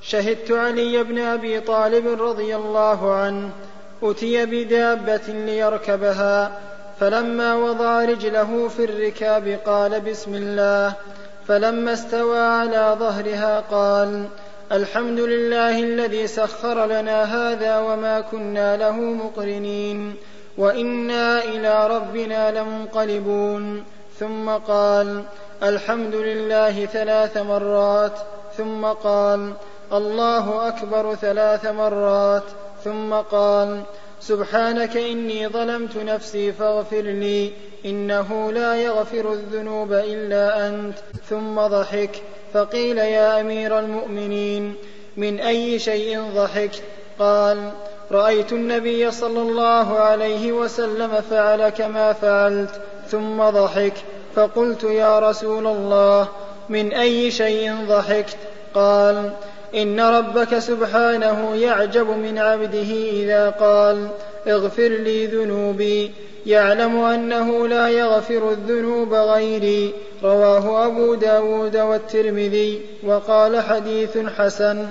شهدت 0.00 0.50
علي 0.50 1.02
بن 1.02 1.18
أبي 1.18 1.60
طالب 1.60 2.22
رضي 2.22 2.56
الله 2.56 3.14
عنه 3.14 3.50
أتي 4.02 4.46
بدابة 4.46 5.26
ليركبها 5.28 6.60
فلما 7.00 7.54
وضع 7.54 8.04
رجله 8.04 8.68
في 8.68 8.84
الركاب 8.84 9.58
قال 9.66 10.00
بسم 10.00 10.34
الله. 10.34 10.92
فلما 11.48 11.92
استوى 11.92 12.38
على 12.38 12.96
ظهرها 12.98 13.60
قال 13.60 14.24
الحمد 14.72 15.20
لله 15.20 15.82
الذي 15.82 16.26
سخر 16.26 16.86
لنا 16.86 17.24
هذا 17.24 17.78
وما 17.78 18.20
كنا 18.20 18.76
له 18.76 18.92
مقرنين 18.92 20.14
وإنا 20.58 21.44
إلى 21.44 21.86
ربنا 21.86 22.60
لمنقلبون. 22.60 23.84
ثم 24.18 24.50
قال 24.50 25.22
الحمد 25.62 26.14
لله 26.14 26.86
ثلاث 26.86 27.36
مرات. 27.36 28.12
ثم 28.56 28.86
قال 28.86 29.52
الله 29.92 30.68
أكبر 30.68 31.14
ثلاث 31.14 31.66
مرات. 31.66 32.44
ثم 32.84 33.14
قال 33.14 33.82
سبحانك 34.20 34.96
إني 34.96 35.48
ظلمت 35.48 35.96
نفسي 35.96 36.52
فاغفر 36.52 37.00
لي 37.00 37.52
إنه 37.86 38.52
لا 38.52 38.74
يغفر 38.74 39.32
الذنوب 39.32 39.92
إلا 39.92 40.68
أنت. 40.68 40.94
ثم 41.28 41.60
ضحك. 41.60 42.22
فقيل 42.54 42.98
يا 42.98 43.40
أمير 43.40 43.78
المؤمنين 43.78 44.74
من 45.16 45.40
أي 45.40 45.78
شيء 45.78 46.22
ضحكت 46.34 46.82
قال 47.18 47.70
رأيت 48.10 48.52
النبي 48.52 49.10
صلى 49.10 49.40
الله 49.40 49.98
عليه 49.98 50.52
وسلم 50.52 51.20
فعل 51.30 51.68
كما 51.68 52.12
فعلت. 52.12 52.80
ثم 53.10 53.42
ضحك. 53.42 53.94
فقلت 54.34 54.84
يا 54.84 55.18
رسول 55.18 55.66
الله 55.66 56.28
من 56.68 56.92
أي 56.92 57.30
شيء 57.30 57.74
ضحكت؟ 57.88 58.36
قال 58.74 59.32
إن 59.74 60.00
ربك 60.00 60.58
سبحانه 60.58 61.54
يعجب 61.54 62.10
من 62.10 62.38
عبده 62.38 62.92
إذا 63.10 63.50
قال 63.50 64.08
اغفر 64.46 64.88
لي 64.88 65.26
ذنوبي. 65.26 66.12
يعلم 66.46 66.98
أنه 66.98 67.68
لا 67.68 67.88
يغفر 67.88 68.50
الذنوب 68.50 69.14
غيري. 69.14 69.94
رواه 70.22 70.86
أبو 70.86 71.14
داود 71.14 71.76
والترمذي 71.76 72.86
وقال 73.02 73.60
حديث 73.62 74.18
حسن. 74.18 74.88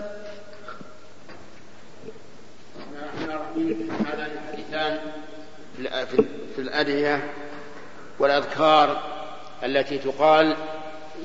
هذا 4.05 4.27
الحديثان 4.33 4.97
في 6.55 6.61
الأدعية 6.61 7.23
والأذكار 8.19 9.01
التي 9.63 9.97
تقال 9.97 10.55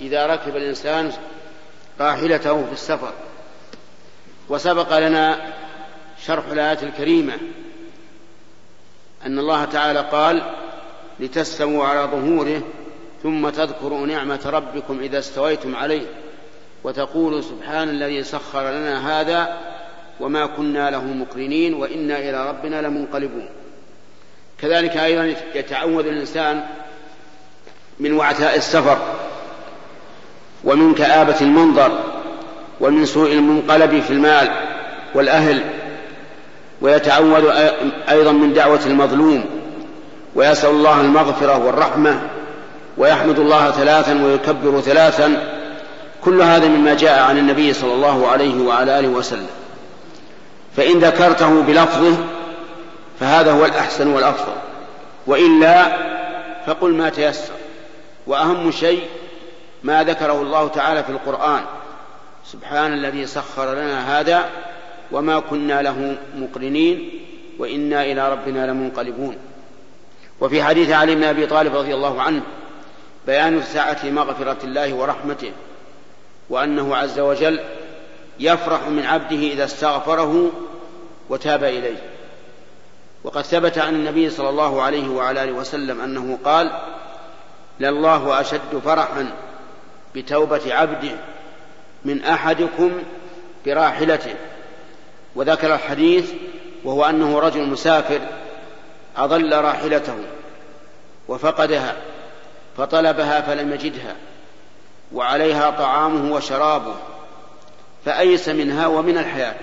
إذا 0.00 0.26
ركب 0.26 0.56
الإنسان 0.56 1.12
راحلته 2.00 2.66
في 2.66 2.72
السفر. 2.72 3.12
وسبق 4.52 4.98
لنا 4.98 5.38
شرح 6.26 6.44
الآية 6.52 6.78
الكريمة 6.82 7.32
أن 9.26 9.38
الله 9.38 9.64
تعالى 9.64 10.00
قال 10.00 10.42
لتستووا 11.20 11.84
على 11.84 12.10
ظهوره 12.10 12.62
ثم 13.22 13.48
تذكروا 13.48 14.06
نعمة 14.06 14.40
ربكم 14.46 15.00
إذا 15.00 15.18
استويتم 15.18 15.76
عليه 15.76 16.06
وتقولوا 16.84 17.40
سبحان 17.40 17.88
الذي 17.88 18.22
سخر 18.22 18.70
لنا 18.70 19.20
هذا 19.20 19.58
وما 20.20 20.46
كنا 20.46 20.90
له 20.90 21.04
مقرنين 21.04 21.74
وإنا 21.74 22.18
إلى 22.18 22.48
ربنا 22.48 22.82
لمنقلبون. 22.82 23.48
كذلك 24.60 24.96
أيضا 24.96 25.34
يتعوذ 25.54 26.06
الإنسان 26.06 26.64
من 28.00 28.12
وعثاء 28.12 28.56
السفر 28.56 28.98
ومن 30.64 30.94
كآبة 30.94 31.40
المنظر 31.40 32.11
ومن 32.80 33.06
سوء 33.06 33.32
المنقلب 33.32 34.00
في 34.02 34.10
المال 34.10 34.50
والأهل 35.14 35.62
ويتعوذ 36.80 37.50
أيضا 38.10 38.32
من 38.32 38.52
دعوة 38.52 38.80
المظلوم 38.86 39.44
ويسأل 40.34 40.70
الله 40.70 41.00
المغفرة 41.00 41.66
والرحمة 41.66 42.20
ويحمد 42.98 43.38
الله 43.38 43.70
ثلاثا 43.70 44.24
ويكبر 44.24 44.80
ثلاثا. 44.80 45.58
كل 46.24 46.42
هذا 46.42 46.68
مما 46.68 46.94
جاء 46.94 47.22
عن 47.22 47.38
النبي 47.38 47.72
صلى 47.72 47.94
الله 47.94 48.28
عليه 48.28 48.62
وعلى 48.62 48.98
آله 48.98 49.08
وسلم. 49.08 49.46
فإن 50.76 50.98
ذكرته 50.98 51.62
بلفظه 51.62 52.16
فهذا 53.20 53.52
هو 53.52 53.64
الأحسن 53.64 54.08
والأفضل. 54.08 54.52
وإلا 55.26 55.86
فقل 56.66 56.94
ما 56.94 57.08
تيسر. 57.08 57.52
وأهم 58.26 58.70
شيء 58.70 59.02
ما 59.82 60.04
ذكره 60.04 60.42
الله 60.42 60.68
تعالى 60.68 61.04
في 61.04 61.10
القرآن. 61.10 61.60
سبحان 62.46 62.92
الذي 62.92 63.26
سخر 63.26 63.74
لنا 63.74 64.20
هذا 64.20 64.50
وما 65.12 65.40
كنا 65.40 65.82
له 65.82 66.16
مقرنين 66.36 67.10
وإنا 67.58 68.02
إلى 68.02 68.32
ربنا 68.32 68.66
لمنقلبون. 68.66 69.36
وفي 70.40 70.62
حديث 70.62 70.90
علي 70.90 71.14
بن 71.14 71.24
أبي 71.24 71.46
طالب 71.46 71.76
رضي 71.76 71.94
الله 71.94 72.22
عنه 72.22 72.42
بيان 73.26 73.62
سعة 73.62 73.98
مغفرة 74.04 74.58
الله 74.64 74.94
ورحمته 74.94 75.52
وأنه 76.50 76.96
عز 76.96 77.18
وجل 77.20 77.60
يفرح 78.40 78.88
من 78.88 79.06
عبده 79.06 79.36
إذا 79.36 79.64
استغفره 79.64 80.50
وتاب 81.28 81.64
إليه. 81.64 82.02
وقد 83.24 83.42
ثبت 83.42 83.78
عن 83.78 83.94
النبي 83.94 84.30
صلى 84.30 84.48
الله 84.48 84.82
عليه 84.82 85.08
وعلى 85.08 85.44
آله 85.44 85.52
وسلم 85.52 86.00
أنه 86.00 86.38
قال 86.44 86.72
لله 87.80 88.40
أشد 88.40 88.80
فرحا 88.84 89.32
بتوبة 90.14 90.74
عبده 90.74 91.16
من 92.04 92.24
أحدكم 92.24 92.92
براحلته 93.66 94.34
وذكر 95.34 95.74
الحديث 95.74 96.32
وهو 96.84 97.04
أنه 97.04 97.38
رجل 97.38 97.66
مسافر 97.66 98.20
أضل 99.16 99.52
راحلته 99.52 100.16
وفقدها 101.28 101.96
فطلبها 102.76 103.40
فلم 103.40 103.72
يجدها 103.72 104.16
وعليها 105.12 105.70
طعامه 105.70 106.34
وشرابه 106.34 106.94
فأيس 108.04 108.48
منها 108.48 108.86
ومن 108.86 109.18
الحياة 109.18 109.56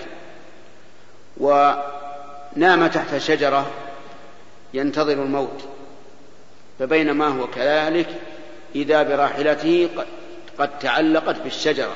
ونام 1.36 2.86
تحت 2.86 3.16
شجرة 3.18 3.66
ينتظر 4.74 5.12
الموت 5.12 5.64
فبينما 6.78 7.28
هو 7.28 7.46
كذلك 7.46 8.08
إذا 8.74 9.02
براحلته 9.02 9.88
قد 10.58 10.78
تعلقت 10.78 11.36
بالشجرة. 11.40 11.92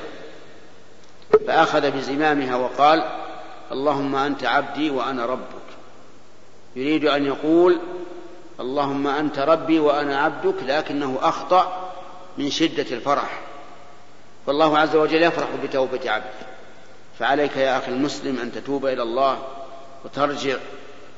فأخذ 1.46 1.90
بزمامها 1.90 2.56
وقال 2.56 3.04
اللهم 3.72 4.16
أنت 4.16 4.44
عبدي 4.44 4.90
وأنا 4.90 5.26
ربك. 5.26 5.64
يريد 6.76 7.04
أن 7.04 7.26
يقول 7.26 7.78
اللهم 8.60 9.06
أنت 9.06 9.38
ربي 9.38 9.78
وأنا 9.78 10.20
عبدك 10.20 10.54
لكنه 10.66 11.18
أخطأ 11.22 11.90
من 12.38 12.50
شدة 12.50 12.86
الفرح. 12.96 13.40
فالله 14.46 14.78
عز 14.78 14.96
وجل 14.96 15.22
يفرح 15.22 15.48
بتوبة 15.64 16.10
عبده. 16.10 16.46
فعليك 17.18 17.56
يا 17.56 17.78
أخي 17.78 17.92
المسلم 17.92 18.38
أن 18.38 18.52
تتوب 18.52 18.86
إلى 18.86 19.02
الله 19.02 19.38
وترجع 20.04 20.56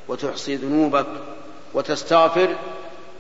وتحصي 0.09 0.57
ذنوبك 0.57 1.07
وتستغفر 1.75 2.57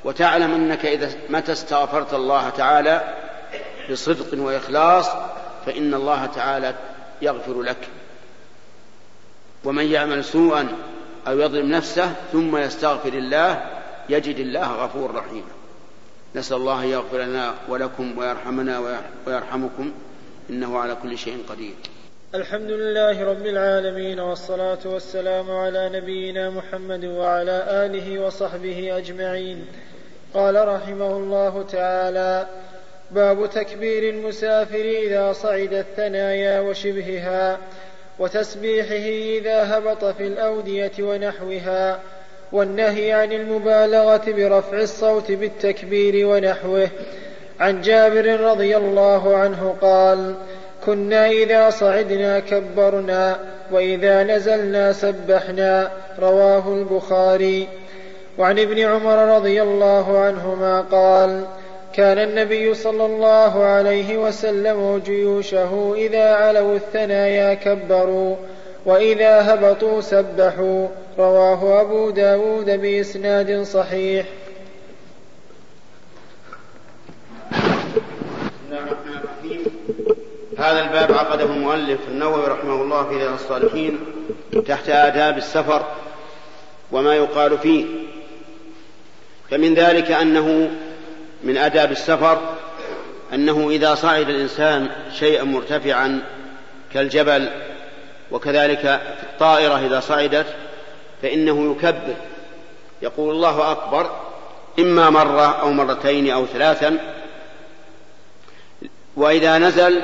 وتعلم 0.04 0.54
أنك 0.54 0.86
إذا 0.86 1.10
متى 1.30 1.52
استغفرت 1.52 2.14
الله 2.14 2.48
تعالى 2.48 3.14
بصدق 3.90 4.42
وإخلاص 4.42 5.06
فإن 5.66 5.94
الله 5.94 6.26
تعالى 6.26 6.74
يغفر 7.22 7.62
لك. 7.62 7.88
ومن 9.64 9.84
يعمل 9.84 10.24
سوءا 10.24 10.68
أو 11.28 11.40
يظلم 11.40 11.70
نفسه 11.70 12.12
ثم 12.32 12.56
يستغفر 12.56 13.12
الله 13.12 13.62
يجد 14.08 14.38
الله 14.38 14.72
غفور 14.72 15.14
رحيما 15.14 15.50
نسأل 16.34 16.56
الله 16.56 16.84
يغفر 16.84 17.18
لنا 17.18 17.54
ولكم 17.68 18.18
ويرحمنا 18.18 19.00
ويرحمكم 19.26 19.92
إنه 20.50 20.78
على 20.78 20.96
كل 21.02 21.18
شيء 21.18 21.38
قدير. 21.48 21.74
الحمد 22.34 22.70
لله 22.70 23.24
رب 23.24 23.46
العالمين 23.46 24.20
والصلاة 24.20 24.78
والسلام 24.84 25.50
على 25.50 25.90
نبينا 26.00 26.50
محمد 26.50 27.04
وعلى 27.04 27.86
آله 27.86 28.26
وصحبه 28.26 28.98
أجمعين. 28.98 29.66
قال 30.34 30.68
رحمه 30.68 31.16
الله 31.16 31.62
تعالى 31.62 32.46
باب 33.10 33.50
تكبير 33.50 34.14
المسافر 34.14 34.84
إذا 35.04 35.32
صعد 35.32 35.72
الثنايا 35.72 36.60
وشبهها 36.60 37.58
وتسبيحه 38.18 39.38
إذا 39.38 39.78
هبط 39.78 40.04
في 40.04 40.26
الأودية 40.26 40.92
ونحوها 41.00 42.00
والنهي 42.52 43.12
عن 43.12 43.32
المبالغة 43.32 44.22
برفع 44.26 44.80
الصوت 44.80 45.32
بالتكبير 45.32 46.26
ونحوه. 46.26 46.88
عن 47.60 47.80
جابر 47.80 48.40
رضي 48.40 48.76
الله 48.76 49.36
عنه 49.36 49.76
قال 49.80 50.34
كنا 50.86 51.26
إذا 51.26 51.70
صعدنا 51.70 52.40
كبرنا 52.40 53.38
وإذا 53.72 54.22
نزلنا 54.22 54.92
سبحنا. 54.92 55.90
رواه 56.18 56.74
البخاري. 56.74 57.68
وعن 58.38 58.58
ابن 58.58 58.78
عمر 58.78 59.36
رضي 59.36 59.62
الله 59.62 60.18
عنهما 60.18 60.80
قال 60.80 61.44
كان 61.96 62.18
النبي 62.18 62.74
صلى 62.74 63.06
الله 63.06 63.64
عليه 63.64 64.18
وسلم 64.18 64.80
وجيوشه 64.80 65.94
إذا 65.96 66.34
علوا 66.34 66.76
الثنايا 66.76 67.54
كبروا 67.54 68.36
وإذا 68.86 69.54
هبطوا 69.54 70.00
سبحوا. 70.00 70.88
رواه 71.18 71.80
أبو 71.80 72.10
داود 72.10 72.70
بإسناد 72.70 73.62
صحيح. 73.62 74.26
هذا 80.58 80.80
الباب 80.80 81.12
عقده 81.12 81.44
المؤلف 81.44 82.00
النووي 82.08 82.46
رحمه 82.46 82.82
الله 82.82 83.08
في 83.08 83.16
رياض 83.16 83.32
الصالحين 83.32 83.98
تحت 84.68 84.88
آداب 84.88 85.36
السفر 85.36 85.82
وما 86.92 87.14
يقال 87.14 87.58
فيه. 87.58 87.84
فمن 89.50 89.74
ذلك 89.74 90.10
أنه 90.10 90.70
من 91.46 91.56
آداب 91.56 91.92
السفر 91.92 92.38
أنه 93.32 93.70
إذا 93.70 93.94
صعد 93.94 94.28
الإنسان 94.28 94.88
شيئا 95.18 95.44
مرتفعا 95.44 96.22
كالجبل 96.94 97.48
وكذلك 98.30 98.80
في 99.20 99.22
الطائرة 99.22 99.86
إذا 99.86 100.00
صعدت 100.00 100.46
فإنه 101.22 101.72
يكبر. 101.72 102.14
يقول 103.02 103.34
الله 103.34 103.72
أكبر 103.72 104.10
إما 104.78 105.10
مرة 105.10 105.60
أو 105.60 105.70
مرتين 105.70 106.30
أو 106.30 106.46
ثلاثا. 106.46 106.98
وإذا 109.16 109.58
نزل 109.58 110.02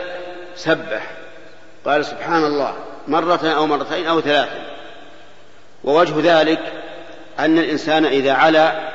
سبح. 0.57 1.11
قال 1.85 2.05
سبحان 2.05 2.45
الله 2.45 2.75
مرة 3.09 3.47
أو 3.47 3.67
مرتين 3.67 4.07
أو 4.07 4.21
ثلاثا. 4.21 4.67
ووجه 5.85 6.41
ذلك 6.41 6.61
أن 7.39 7.59
الإنسان 7.59 8.05
إذا 8.05 8.33
علا 8.33 8.92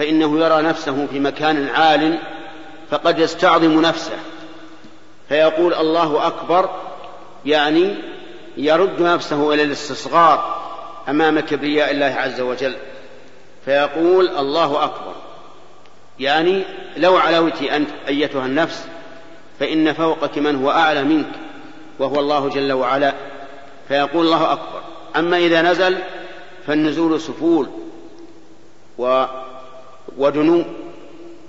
فإنه 0.00 0.38
يرى 0.38 0.62
نفسه 0.62 1.06
في 1.06 1.20
مكان 1.20 1.68
عال 1.68 2.18
فقد 2.90 3.18
يستعظم 3.18 3.80
نفسه 3.80 4.16
فيقول 5.28 5.74
الله 5.74 6.26
أكبر 6.26 6.70
يعني 7.44 7.94
يرد 8.56 9.02
نفسه 9.02 9.54
إلى 9.54 9.62
الاستصغار 9.62 10.62
أمام 11.08 11.40
كبرياء 11.40 11.90
الله 11.90 12.06
عز 12.06 12.40
وجل 12.40 12.76
فيقول 13.64 14.28
الله 14.28 14.84
أكبر. 14.84 15.14
يعني 16.18 16.62
لو 16.96 17.16
علوت 17.16 17.62
أنت 17.62 17.90
أيتها 18.08 18.46
النفس 18.46 18.86
فإن 19.58 19.92
فوقك 19.92 20.38
من 20.38 20.64
هو 20.64 20.70
أعلى 20.70 21.04
منك 21.04 21.32
وهو 21.98 22.20
الله 22.20 22.48
جل 22.48 22.72
وعلا 22.72 23.14
فيقول 23.88 24.24
الله 24.26 24.52
أكبر. 24.52 24.82
أما 25.16 25.36
إذا 25.38 25.62
نزل 25.62 25.98
فالنزول 26.66 27.20
سفول 27.20 27.68
و 28.98 29.24
ودنو 30.18 30.64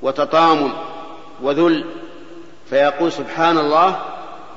وتطامن 0.02 0.72
وذل 1.42 1.86
فيقول 2.70 3.12
سبحان 3.12 3.58
الله 3.58 4.00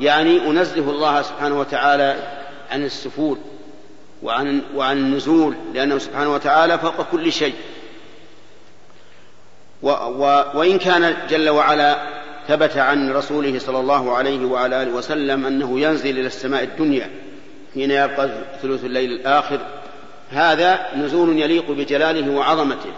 يعني 0.00 0.46
أنزه 0.46 0.90
الله 0.90 1.22
سبحانه 1.22 1.60
وتعالى 1.60 2.16
عن 2.70 2.84
السفول 2.84 3.38
وعن 4.22 4.62
وعن 4.74 4.96
النزول 4.96 5.54
لأنه 5.74 5.98
سبحانه 5.98 6.34
وتعالى 6.34 6.78
فوق 6.78 7.02
كل 7.12 7.32
شيء. 7.32 7.54
و 9.82 9.88
و 9.90 10.44
وإن 10.54 10.78
كان 10.78 11.16
جل 11.30 11.48
وعلا 11.48 11.96
ثبت 12.48 12.76
عن 12.76 13.12
رسوله 13.12 13.58
صلى 13.58 13.78
الله 13.78 14.16
عليه 14.16 14.44
وعلى 14.46 14.82
آله 14.82 14.92
وسلم 14.92 15.46
أنه 15.46 15.80
ينزل 15.80 16.18
إلى 16.18 16.26
السماء 16.26 16.62
الدنيا 16.62 17.10
حين 17.74 17.90
يبقى 17.90 18.30
ثلث 18.62 18.84
الليل 18.84 19.12
الآخر 19.12 19.60
هذا 20.30 20.86
نزول 20.96 21.38
يليق 21.38 21.70
بجلاله 21.70 22.30
وعظمته. 22.30 22.92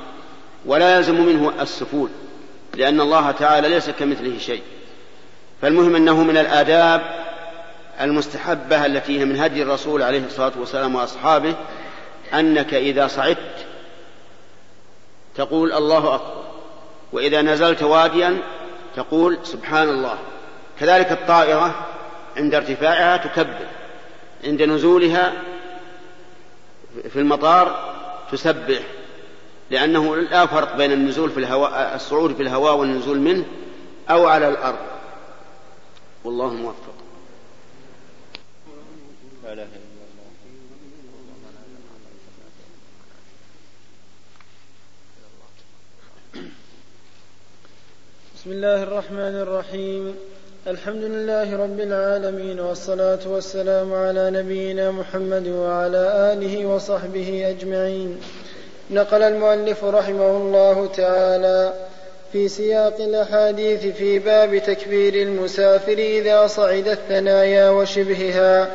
ولا 0.67 0.97
يلزم 0.97 1.27
منه 1.27 1.53
السفول 1.61 2.09
لأن 2.75 3.01
الله 3.01 3.31
تعالى 3.31 3.69
ليس 3.69 3.91
كمثله 3.91 4.39
شيء. 4.39 4.63
فالمهم 5.63 5.97
أنه 5.97 6.23
من 6.23 6.37
الآداب 6.37 7.27
المستحبة 8.01 8.87
التي 8.87 9.21
هي 9.21 9.25
من 9.25 9.41
هدي 9.41 9.63
الرسول 9.63 10.03
عليه 10.03 10.27
الصلاة 10.27 10.53
والسلام 10.57 10.95
وأصحابه 10.95 11.55
أنك 12.35 12.75
إذا 12.75 13.07
صعدت 13.07 13.67
تقول 15.37 15.73
الله 15.73 16.15
أكبر 16.15 16.45
وإذا 17.13 17.43
نزلت 17.43 17.83
واديا 17.83 18.39
تقول 18.97 19.39
سبحان 19.45 19.89
الله. 19.89 20.19
كذلك 20.81 21.13
الطائرة 21.13 21.87
عند 22.37 22.55
ارتفاعها 22.55 23.17
تكبر 23.17 23.67
عند 24.45 24.63
نزولها 24.63 25.33
في 27.13 27.19
المطار 27.19 27.95
تسبح. 28.33 28.81
لأنه 29.71 30.17
لا 30.17 30.47
فرق 30.47 30.77
بين 30.77 30.93
النزول 30.93 31.31
في 31.31 31.41
الهواء 31.41 31.95
الصعود 31.95 32.35
في 32.35 32.43
الهواء 32.43 32.77
والنزول 32.77 33.19
منه 33.19 33.45
أو 34.11 34.27
على 34.27 34.49
الأرض. 34.49 34.79
والله 36.25 36.49
موفق. 36.49 36.97
بسم 48.35 48.51
الله 48.53 48.83
الرحمن 48.83 49.19
الرحيم. 49.19 50.15
الحمد 50.67 51.03
لله 51.03 51.57
رب 51.57 51.81
العالمين 51.81 52.61
والصلاة 52.61 53.29
والسلام 53.29 53.93
على 53.93 54.31
نبينا 54.31 54.91
محمد 54.91 55.49
وعلى 55.49 56.33
آله 56.33 56.67
وصحبه 56.67 57.51
أجمعين. 57.51 58.21
نقل 58.91 59.23
المؤلف 59.23 59.85
رحمه 59.85 60.31
الله 60.31 60.87
تعالى 60.97 61.73
في 62.33 62.49
سياق 62.49 63.01
الأحاديث 63.01 63.87
في 63.87 64.19
باب 64.19 64.59
تكبير 64.59 65.15
المسافر 65.15 65.93
إذا 65.93 66.47
صعد 66.47 66.89
الثنايا 66.89 67.71
وشبهها 67.71 68.69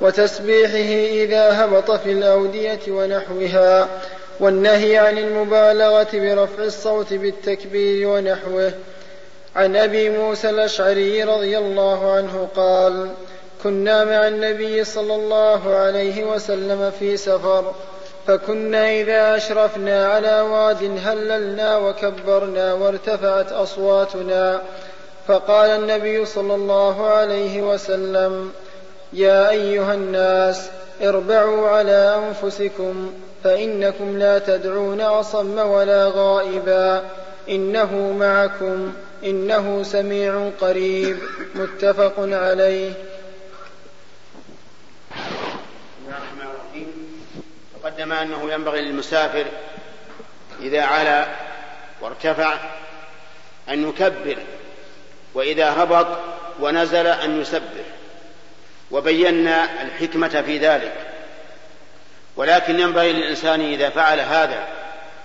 وتسبيحه 0.00 1.22
إذا 1.24 1.64
هبط 1.64 1.90
في 1.90 2.12
الأودية 2.12 2.80
ونحوها 2.88 3.88
والنهي 4.40 4.98
عن 4.98 5.18
المبالغة 5.18 6.08
برفع 6.12 6.62
الصوت 6.62 7.12
بالتكبير 7.12 8.08
ونحوه. 8.08 8.72
عن 9.56 9.76
أبي 9.76 10.10
موسى 10.10 10.50
الأشعري 10.50 11.22
رضي 11.24 11.58
الله 11.58 12.12
عنه 12.12 12.48
قال 12.56 13.08
كنا 13.62 14.04
مع 14.04 14.28
النبي 14.28 14.84
صلى 14.84 15.14
الله 15.14 15.74
عليه 15.74 16.24
وسلم 16.24 16.92
في 16.98 17.16
سفر 17.16 17.74
فكنا 18.26 18.90
إذا 18.90 19.36
أشرفنا 19.36 20.06
على 20.06 20.40
واد 20.40 20.98
هللنا 21.04 21.76
وكبرنا 21.76 22.72
وارتفعت 22.74 23.52
أصواتنا. 23.52 24.62
فقال 25.28 25.70
النبي 25.70 26.24
صلى 26.24 26.54
الله 26.54 27.06
عليه 27.06 27.62
وسلم 27.62 28.52
يا 29.12 29.50
أيها 29.50 29.94
الناس 29.94 30.68
اربعوا 31.02 31.68
على 31.68 32.20
أنفسكم 32.28 33.12
فإنكم 33.44 34.18
لا 34.18 34.38
تدعون 34.38 35.00
أصم 35.00 35.58
ولا 35.58 36.12
غائبا. 36.14 37.02
إنه 37.48 38.16
معكم 38.18 38.92
إنه 39.24 39.82
سميع 39.82 40.48
قريب. 40.60 41.16
متفق 41.54 42.14
عليه. 42.18 42.92
تقدم 47.86 48.12
أنه 48.12 48.52
ينبغي 48.52 48.80
للمسافر 48.80 49.44
إذا 50.60 50.82
علا 50.82 51.26
وارتفع 52.00 52.54
أن 53.68 53.88
يكبر 53.88 54.36
وإذا 55.34 55.82
هبط 55.82 56.06
ونزل 56.60 57.06
أن 57.06 57.40
يسبح. 57.40 57.84
وبينا 58.90 59.82
الحكمة 59.82 60.42
في 60.46 60.58
ذلك. 60.58 60.92
ولكن 62.36 62.80
ينبغي 62.80 63.12
للإنسان 63.12 63.60
إذا 63.60 63.90
فعل 63.90 64.20
هذا 64.20 64.68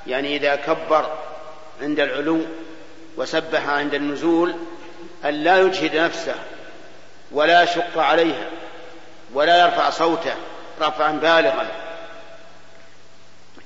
يعني 0.08 0.36
إذا 0.36 0.56
كبر 0.56 1.18
عند 1.82 2.00
العلو 2.00 2.42
وسبح 3.18 3.70
عند 3.70 3.94
النزول 3.94 4.56
أن 5.26 5.34
لا 5.34 5.58
يجهد 5.58 5.96
نفسه 5.96 6.36
ولا 7.32 7.64
يشق 7.64 7.98
عليها 7.98 8.50
ولا 9.34 9.66
يرفع 9.66 9.90
صوته 9.90 10.36
رفعا 10.82 11.12
بالغا. 11.12 11.91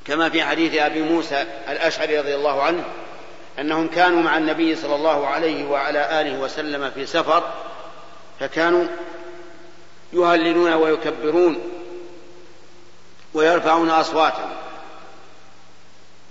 كما 0.07 0.29
في 0.29 0.43
حديث 0.43 0.75
أبي 0.75 1.01
موسى 1.01 1.45
الأشعري 1.69 2.19
رضي 2.19 2.35
الله 2.35 2.63
عنه 2.63 2.83
أنهم 3.59 3.87
كانوا 3.87 4.21
مع 4.21 4.37
النبي 4.37 4.75
صلى 4.75 4.95
الله 4.95 5.27
عليه 5.27 5.65
وعلى 5.65 6.21
آله 6.21 6.39
وسلم 6.39 6.91
في 6.91 7.05
سفر 7.05 7.43
فكانوا 8.39 8.85
يهللون 10.13 10.73
ويكبرون 10.73 11.57
ويرفعون 13.33 13.89
أصواتهم. 13.89 14.49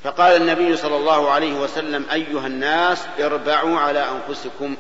فقال 0.05 0.37
النبي 0.37 0.77
صلى 0.77 0.97
الله 0.97 1.31
عليه 1.31 1.53
وسلم 1.53 2.07
أيها 2.13 2.47
الناس 2.47 2.99
اربعوا 3.21 3.79
على 3.79 4.07
أنفسكم. 4.09 4.77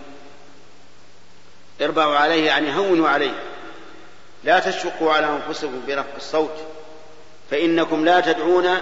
اربعوا 1.82 2.16
عليه 2.16 2.46
يعني 2.46 2.76
هونوا 2.76 3.08
عليه. 3.08 3.42
لا 4.44 4.58
تشقوا 4.58 5.12
على 5.12 5.26
أنفسكم 5.26 5.82
برفع 5.86 6.16
الصوت. 6.16 6.73
فإنكم 7.50 8.04
لا 8.04 8.20
تدعون 8.20 8.78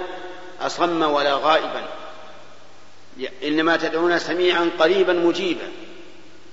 أصم 0.61 1.03
ولا 1.03 1.35
غائبا. 1.35 1.89
إنما 3.45 3.77
تدعون 3.77 4.19
سميعا 4.19 4.71
قريبا 4.79 5.13
مجيبا 5.13 5.69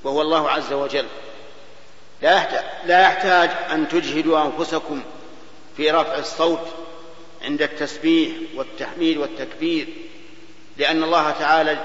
وهو 0.03 0.22
الله 0.22 0.49
عز 0.49 0.74
وجل. 0.74 1.05
لا 2.22 3.01
يحتاج 3.01 3.49
أن 3.72 3.88
تجهدوا 3.88 4.45
أنفسكم 4.45 5.01
في 5.78 5.91
رفع 5.91 6.18
الصوت 6.18 6.68
عند 7.43 7.62
التسبيح 7.62 8.36
والتحميد 8.55 9.18
والتكبير 9.18 9.88
لأن 10.78 11.03
الله 11.03 11.32
تعالى 11.32 11.78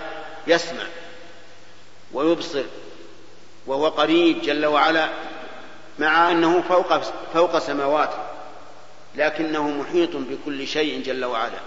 يسمع 0.47 0.85
ويبصر 2.13 2.63
وهو 3.67 3.89
قريب 3.89 4.43
جل 4.43 4.67
وعلا 4.67 5.09
مع 5.99 6.31
أنه 6.31 6.63
فوق 6.69 7.03
فوق 7.35 7.59
سماواته. 7.59 8.24
لكنه 9.17 9.69
محيط 9.69 10.11
بكل 10.17 10.67
شيء 10.67 11.03
جل 11.03 11.25
وعلا. 11.25 11.59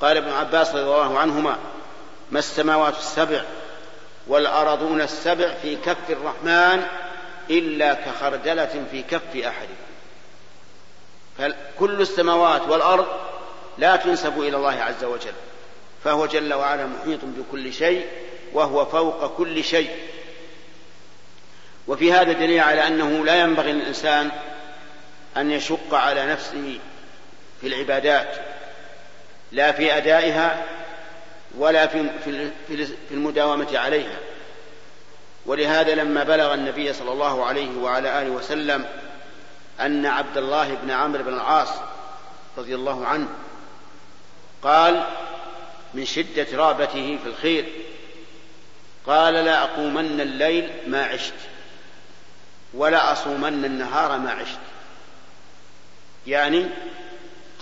قال 0.00 0.16
ابن 0.16 0.32
عباس 0.32 0.70
رضي 0.70 0.82
الله 0.82 1.18
عنهما 1.18 1.58
ما 2.30 2.38
السماوات 2.38 2.98
السبع 2.98 3.44
والأرضون 4.26 5.00
السبع 5.00 5.54
في 5.62 5.76
كف 5.76 6.10
الرحمن 6.10 6.86
إلا 7.50 7.94
كخردلة 7.94 8.84
في 8.90 9.02
كف 9.02 9.36
أحدكم 9.36 9.84
فكل 11.38 12.00
السماوات 12.00 12.62
والأرض 12.68 13.06
لا 13.78 13.96
تنسب 13.96 14.40
إلى 14.40 14.56
الله 14.56 14.82
عز 14.82 15.04
وجل؟ 15.04 15.32
فهو 16.04 16.26
جل 16.26 16.54
وعلا 16.54 16.86
محيط 16.86 17.20
بكل 17.22 17.72
شيء 17.72 18.06
وهو 18.52 18.84
فوق 18.84 19.36
كل 19.36 19.64
شيء. 19.64 19.90
وفي 21.88 22.12
هذا 22.12 22.32
دليل 22.32 22.60
على 22.60 22.86
أنه 22.86 23.24
لا 23.24 23.40
ينبغي 23.40 23.72
للإنسان 23.72 24.30
أن 25.36 25.50
يشق 25.50 25.94
على 25.94 26.26
نفسه 26.26 26.78
في 27.60 27.66
العبادات 27.66 28.36
لا 29.52 29.72
في 29.72 29.96
أدائها 29.96 30.64
ولا 31.58 31.86
في 31.86 32.10
في 32.68 32.90
المداومة 33.10 33.78
عليها. 33.78 34.18
ولهذا 35.46 35.94
لما 35.94 36.24
بلغ 36.24 36.54
النبي 36.54 36.92
صلى 36.92 37.12
الله 37.12 37.44
عليه 37.44 37.78
وعلى 37.78 38.22
آله 38.22 38.30
وسلم 38.30 38.86
أن 39.80 40.06
عبد 40.06 40.36
الله 40.36 40.74
بن 40.74 40.90
عمرو 40.90 41.22
بن 41.22 41.34
العاص 41.34 41.68
رضي 42.58 42.74
الله 42.74 43.06
عنه 43.06 43.28
قال 44.62 45.06
من 45.94 46.04
شدة 46.04 46.46
رغبته 46.52 47.18
في 47.22 47.28
الخير 47.28 47.64
قال 49.06 49.34
لا 49.34 49.62
أقومن 49.62 50.20
الليل 50.20 50.70
ما 50.86 51.04
عشت 51.04 51.34
ولا 52.74 53.12
أصومن 53.12 53.64
النهار 53.64 54.18
ما 54.18 54.30
عشت. 54.30 54.58
يعني 56.26 56.66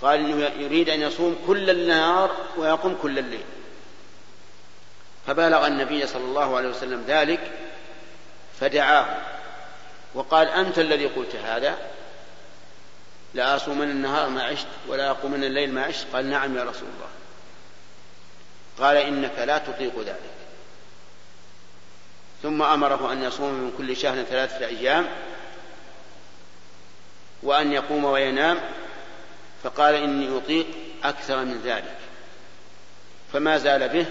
قال 0.01 0.19
إنه 0.19 0.45
يريد 0.59 0.89
أن 0.89 1.01
يصوم 1.01 1.43
كل 1.47 1.69
النهار 1.69 2.35
ويقوم 2.57 2.97
كل 3.01 3.19
الليل. 3.19 3.43
فبلغ 5.27 5.67
النبي 5.67 6.07
صلى 6.07 6.23
الله 6.23 6.57
عليه 6.57 6.69
وسلم 6.69 7.03
ذلك 7.07 7.51
فدعاه 8.59 9.05
وقال 10.13 10.47
أنت 10.47 10.79
الذي 10.79 11.05
قلت 11.05 11.35
هذا؟ 11.35 11.77
لا 13.33 13.55
أصومن 13.55 13.89
النهار 13.89 14.29
ما 14.29 14.43
عشت 14.43 14.67
ولا 14.87 15.09
أقومن 15.09 15.43
الليل 15.43 15.73
ما 15.73 15.83
عشت؟ 15.83 16.07
قال 16.13 16.29
نعم 16.29 16.57
يا 16.57 16.63
رسول 16.63 16.87
الله. 16.95 17.09
قال 18.79 18.97
إنك 18.97 19.39
لا 19.39 19.57
تطيق 19.57 19.99
ذلك. 19.99 20.33
ثم 22.43 22.61
أمره 22.61 23.11
أن 23.11 23.23
يصوم 23.23 23.53
من 23.53 23.73
كل 23.77 23.97
شهر 23.97 24.23
ثلاثة 24.23 24.65
أيام 24.65 25.07
وأن 27.43 27.71
يقوم 27.73 28.05
وينام 28.05 28.59
فقال 29.63 29.95
إني 29.95 30.37
أطيق 30.37 30.65
أكثر 31.03 31.45
من 31.45 31.61
ذلك. 31.63 31.97
فما 33.33 33.57
زال 33.57 33.89
به 33.89 34.05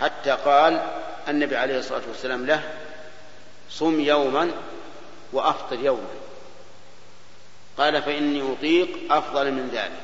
حتى 0.00 0.30
قال 0.30 0.82
النبي 1.28 1.56
عليه 1.56 1.78
الصلاة 1.78 2.02
والسلام 2.08 2.46
له 2.46 2.62
صم 3.70 4.00
يوما 4.00 4.50
وأفطر 5.32 5.80
يوما. 5.80 6.08
قال 7.78 8.02
فإني 8.02 8.52
أطيق 8.52 9.12
أفضل 9.12 9.52
من 9.52 9.70
ذلك. 9.72 10.02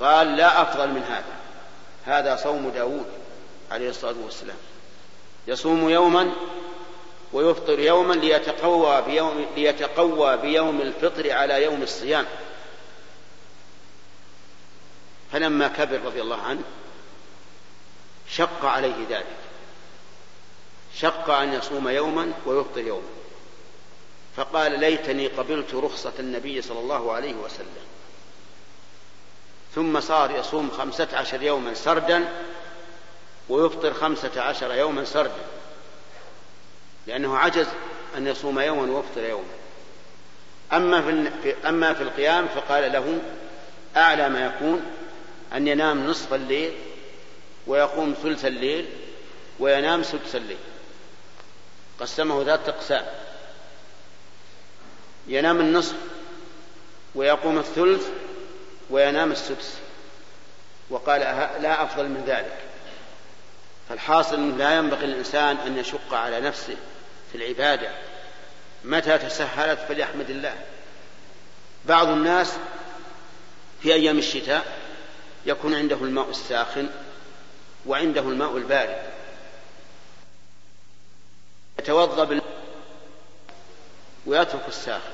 قال 0.00 0.36
لا 0.36 0.62
أفضل 0.62 0.88
من 0.88 1.02
هذا. 1.02 1.34
هذا 2.04 2.36
صوم 2.36 2.70
داود 2.70 3.06
عليه 3.70 3.90
الصلاة 3.90 4.14
والسلام. 4.24 4.56
يصوم 5.46 5.90
يوما 5.90 6.32
ويفطر 7.32 7.78
يوما 7.78 8.14
ليتقوى 8.14 9.02
بيوم, 9.02 9.46
ليتقوى 9.56 10.36
بيوم 10.36 10.80
الفطر 10.80 11.32
على 11.32 11.62
يوم 11.62 11.82
الصيام. 11.82 12.26
فلما 15.32 15.68
كبر 15.68 16.00
رضي 16.04 16.20
الله 16.20 16.42
عنه 16.42 16.62
شق 18.28 18.64
عليه 18.64 19.06
ذلك. 19.10 19.26
شق 20.94 21.30
أن 21.30 21.54
يصوم 21.54 21.88
يوما 21.88 22.32
ويفطر 22.46 22.80
يوما. 22.80 23.08
فقال 24.36 24.80
ليتني 24.80 25.26
قبلت 25.26 25.74
رخصة 25.74 26.12
النبي 26.18 26.62
صلى 26.62 26.78
الله 26.78 27.12
عليه 27.12 27.34
وسلم. 27.34 27.84
ثم 29.74 30.00
صار 30.00 30.30
يصوم 30.30 30.70
خمسة 30.70 31.08
عشر 31.12 31.42
يوما 31.42 31.74
سردا 31.74 32.28
ويفطر 33.48 33.94
خمسة 33.94 34.42
عشر 34.42 34.74
يوما 34.74 35.04
سردا. 35.04 35.59
لأنه 37.10 37.38
عجز 37.38 37.66
أن 38.16 38.26
يصوم 38.26 38.60
يوما 38.60 38.96
ويفطر 38.96 39.24
يوما 39.24 39.44
أما 40.72 41.02
في, 41.42 41.54
أما 41.68 41.94
في 41.94 42.02
القيام 42.02 42.48
فقال 42.48 42.92
له 42.92 43.18
أعلى 43.96 44.28
ما 44.28 44.46
يكون 44.46 44.82
أن 45.52 45.68
ينام 45.68 46.06
نصف 46.06 46.34
الليل 46.34 46.72
ويقوم 47.66 48.14
ثلث 48.22 48.44
الليل 48.44 48.88
وينام 49.58 50.02
سدس 50.02 50.36
الليل. 50.36 50.58
قسمه 52.00 52.42
ذات 52.42 52.68
أقسام. 52.68 53.06
ينام 55.26 55.60
النصف 55.60 55.96
ويقوم 57.14 57.58
الثلث 57.58 58.08
وينام 58.90 59.32
السدس. 59.32 59.78
وقال 60.90 61.20
لا 61.62 61.82
أفضل 61.82 62.08
من 62.08 62.24
ذلك. 62.26 62.58
فالحاصل 63.88 64.58
لا 64.58 64.76
ينبغي 64.76 65.06
للإنسان 65.06 65.56
أن 65.56 65.78
يشق 65.78 66.14
على 66.14 66.40
نفسه 66.40 66.76
في 67.32 67.38
العبادة 67.38 67.90
متى 68.84 69.18
تسهلت 69.18 69.80
فليحمد 69.80 70.30
الله. 70.30 70.56
بعض 71.84 72.08
الناس 72.08 72.56
في 73.82 73.94
أيام 73.94 74.18
الشتاء 74.18 74.78
يكون 75.46 75.74
عنده 75.74 75.96
الماء 75.96 76.30
الساخن 76.30 76.88
وعنده 77.86 78.20
الماء 78.20 78.56
البارد. 78.56 79.02
يتوضأ 81.78 82.24
بالماء 82.24 82.60
ويترك 84.26 84.68
الساخن. 84.68 85.12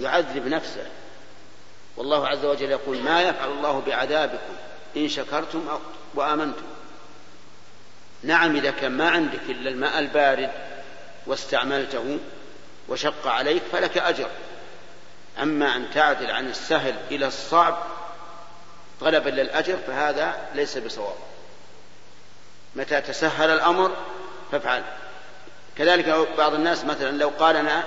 يعذب 0.00 0.46
نفسه. 0.46 0.86
والله 1.96 2.28
عز 2.28 2.44
وجل 2.44 2.70
يقول 2.70 2.98
ما 2.98 3.22
يفعل 3.22 3.48
الله 3.48 3.80
بعذابكم 3.86 4.54
إن 4.96 5.08
شكرتم 5.08 5.68
وآمنتم. 6.14 6.66
نعم 8.22 8.56
إذا 8.56 8.70
كان 8.70 8.92
ما 8.92 9.10
عندك 9.10 9.40
إلا 9.48 9.70
الماء 9.70 9.98
البارد 9.98 10.50
واستعملته 11.28 12.18
وشق 12.88 13.26
عليك 13.26 13.62
فلك 13.72 13.98
أجر. 13.98 14.30
أما 15.42 15.76
أن 15.76 15.90
تعدل 15.94 16.30
عن 16.30 16.46
السهل 16.46 16.94
إلى 17.10 17.26
الصعب 17.26 17.82
طلبا 19.00 19.30
للأجر 19.30 19.76
فهذا 19.86 20.48
ليس 20.54 20.78
بصواب. 20.78 21.16
متى 22.76 23.00
تسهل 23.00 23.50
الأمر 23.50 23.96
فافعل. 24.52 24.82
كذلك 25.78 26.28
بعض 26.38 26.54
الناس 26.54 26.84
مثلا 26.84 27.10
لو 27.10 27.28
قال 27.28 27.56
أنا 27.56 27.84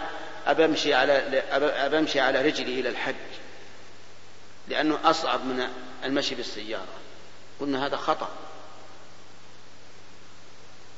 أبمشي 0.47 0.93
على 0.93 1.43
أبمشي 1.85 2.19
على 2.19 2.41
رجلي 2.41 2.79
إلى 2.79 2.89
الحج 2.89 3.15
لأنه 4.67 4.99
أصعب 5.03 5.45
من 5.45 5.67
المشي 6.03 6.35
بالسيارة. 6.35 6.85
قلنا 7.59 7.85
هذا 7.85 7.97
خطأ. 7.97 8.29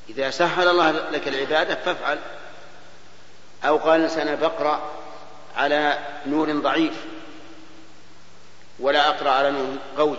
إذا 0.09 0.29
سهل 0.29 0.67
الله 0.67 0.91
لك 0.91 1.27
العبادة 1.27 1.75
فافعل. 1.75 2.19
أو 3.65 3.77
قال 3.77 3.99
الإنسان 3.99 4.35
بقرأ 4.35 4.91
على 5.55 5.99
نور 6.25 6.51
ضعيف 6.51 7.05
ولا 8.79 9.09
أقرأ 9.09 9.29
على 9.29 9.51
نور 9.51 9.77
قوي 9.97 10.17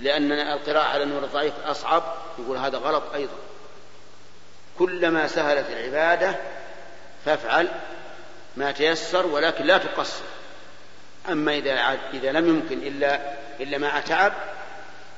لأن 0.00 0.32
القراءة 0.32 0.84
على 0.84 1.02
النور 1.02 1.24
الضعيف 1.24 1.54
أصعب 1.66 2.02
يقول 2.38 2.56
هذا 2.56 2.78
غلط 2.78 3.02
أيضا. 3.14 3.36
كلما 4.78 5.26
سهلت 5.26 5.70
العبادة 5.70 6.36
فافعل 7.24 7.68
ما 8.56 8.72
تيسر 8.72 9.26
ولكن 9.26 9.64
لا 9.64 9.78
تقصر. 9.78 10.24
أما 11.28 11.54
إذا 11.54 11.98
إذا 12.14 12.32
لم 12.32 12.48
يمكن 12.48 12.78
إلا 12.78 13.20
إلا 13.60 13.78
مع 13.78 14.00
تعب 14.00 14.32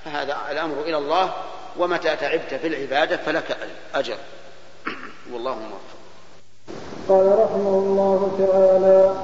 فهذا 0.04 0.38
الأمر 0.50 0.82
إلى 0.82 0.96
الله. 0.96 1.34
ومتى 1.78 2.16
تعبت 2.16 2.54
في 2.62 2.66
العبادة 2.66 3.16
فلك 3.16 3.56
أجر. 3.94 4.16
والله 5.32 5.54
موفق. 5.54 6.00
قال 7.08 7.38
رحمه 7.38 7.78
الله 7.78 8.30
تعالى 8.38 9.14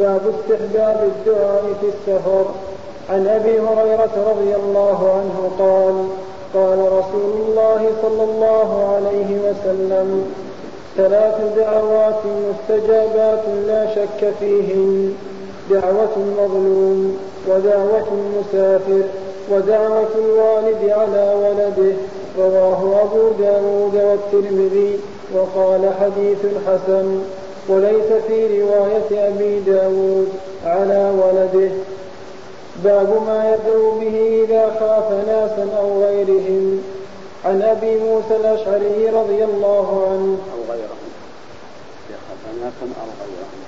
باب 0.00 0.34
استحباب 0.34 1.12
الدعاء 1.16 1.74
في 1.80 1.86
السفر. 1.86 2.54
عن 3.10 3.26
أبي 3.26 3.60
هريرة 3.60 4.30
رضي 4.30 4.56
الله 4.56 5.12
عنه 5.12 5.50
قال 5.58 6.08
قال 6.54 6.78
رسول 6.92 7.32
الله 7.40 7.92
صلى 8.02 8.22
الله 8.22 8.94
عليه 8.94 9.38
وسلم 9.38 10.34
ثلاث 10.96 11.56
دعوات 11.56 12.22
مستجابات 12.26 13.44
لا 13.66 13.94
شك 13.94 14.32
فيهن 14.40 15.14
دعوة 15.70 16.16
المظلوم 16.16 17.18
ودعوة 17.48 18.08
المسافر 18.12 19.02
ودعوة 19.50 20.08
الوالد 20.14 20.90
على 20.90 21.34
ولده 21.42 21.94
رواه 22.38 23.02
أبو 23.02 23.30
داود 23.38 23.94
والترمذي 23.94 25.00
وقال 25.34 25.90
حديث 26.00 26.38
حسن 26.66 27.22
وليس 27.68 28.12
في 28.28 28.60
رواية 28.60 29.28
أبي 29.28 29.60
داود 29.60 30.28
على 30.64 31.12
ولده. 31.22 31.70
باب 32.84 33.22
ما 33.26 33.54
يدعو 33.54 33.90
به 34.00 34.44
إذا 34.44 34.76
خاف 34.80 35.12
ناسا 35.26 35.68
أو 35.78 36.02
غيرهم. 36.02 36.82
عن 37.44 37.62
أبي 37.62 37.96
موسى 37.96 38.36
الأشعري 38.36 39.08
رضي 39.08 39.44
الله 39.44 40.06
عنه. 40.10 40.38
أو 40.54 40.72
غيرهم. 40.72 41.10
إذا 42.08 42.18
خاف 42.28 42.54
ناسا 42.62 42.86
أو 43.00 43.08
غيرهم. 43.20 43.60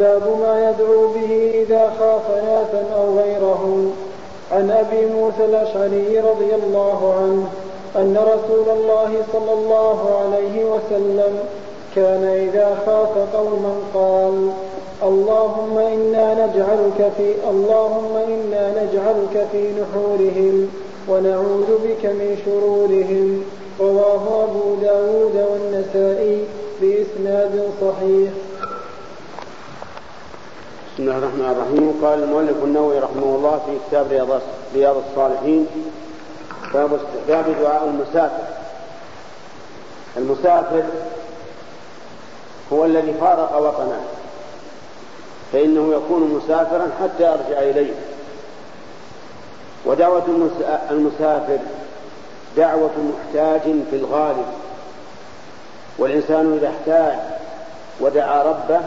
باب 0.00 0.40
ما 0.40 0.70
يدعو 0.70 1.08
به 1.08 1.62
إذا 1.62 1.92
خاف 1.98 2.30
ناسا 2.30 2.94
أو 2.96 3.18
غيرهم. 3.18 3.94
عن 4.54 4.70
أبي 4.70 5.06
موسى 5.06 5.44
الأشعري 5.44 6.18
رضي 6.18 6.54
الله 6.54 7.14
عنه 7.18 7.46
أن 7.96 8.16
رسول 8.16 8.78
الله 8.78 9.10
صلى 9.32 9.52
الله 9.52 10.20
عليه 10.20 10.64
وسلم 10.64 11.38
كان 11.96 12.24
إذا 12.24 12.78
خاف 12.86 13.34
قوما 13.34 13.74
قال 13.94 14.50
اللهم 15.02 15.78
إنا 15.78 16.46
نجعلك 16.46 17.12
في 17.16 17.34
اللهم 17.50 18.16
إنا 18.16 18.70
نجعلك 18.82 19.46
في 19.52 19.70
نحورهم 19.80 20.68
ونعوذ 21.08 21.70
بك 21.84 22.06
من 22.06 22.36
شرورهم. 22.44 23.44
رواه 23.80 24.44
أبو 24.44 24.74
داود 24.82 25.36
والنسائي 25.50 26.44
بإسناد 26.80 27.70
صحيح. 27.80 28.30
بسم 30.94 31.02
الله 31.02 31.18
الرحمن 31.18 31.50
الرحيم. 31.50 32.00
قال 32.02 32.22
المؤلف 32.22 32.64
النووي 32.64 32.98
رحمه 32.98 33.22
الله 33.22 33.60
في 33.66 33.78
كتاب 33.88 34.06
رياض 34.10 34.40
رياض 34.74 34.96
الصالحين 34.96 35.66
باب 36.74 36.94
استحباب 36.94 37.44
دعاء 37.60 37.84
المسافر. 37.84 38.44
المسافر 40.16 40.82
هو 42.72 42.84
الذي 42.84 43.14
فارق 43.20 43.56
وطنه 43.58 44.00
فإنه 45.52 45.94
يكون 45.94 46.22
مسافرا 46.22 46.90
حتى 47.02 47.22
يرجع 47.22 47.58
إليه. 47.58 47.94
ودعوة 49.86 50.22
المسافر 50.90 51.58
دعوة 52.56 52.90
محتاج 52.98 53.60
في 53.90 53.96
الغالب 53.96 54.46
والإنسان 55.98 56.52
إذا 56.58 56.68
احتاج 56.68 57.18
ودعا 58.00 58.42
ربه 58.42 58.80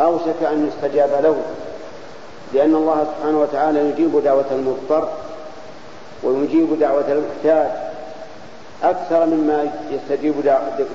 أوشك 0.00 0.42
أن 0.42 0.68
يستجاب 0.68 1.10
له 1.22 1.36
لأن 2.54 2.74
الله 2.74 3.06
سبحانه 3.16 3.40
وتعالى 3.40 3.90
يجيب 3.90 4.22
دعوة 4.24 4.44
المضطر 4.50 5.08
ويجيب 6.22 6.78
دعوة 6.80 7.04
المحتاج 7.12 7.70
أكثر 8.82 9.26
مما 9.26 9.70
يستجيب 9.90 10.34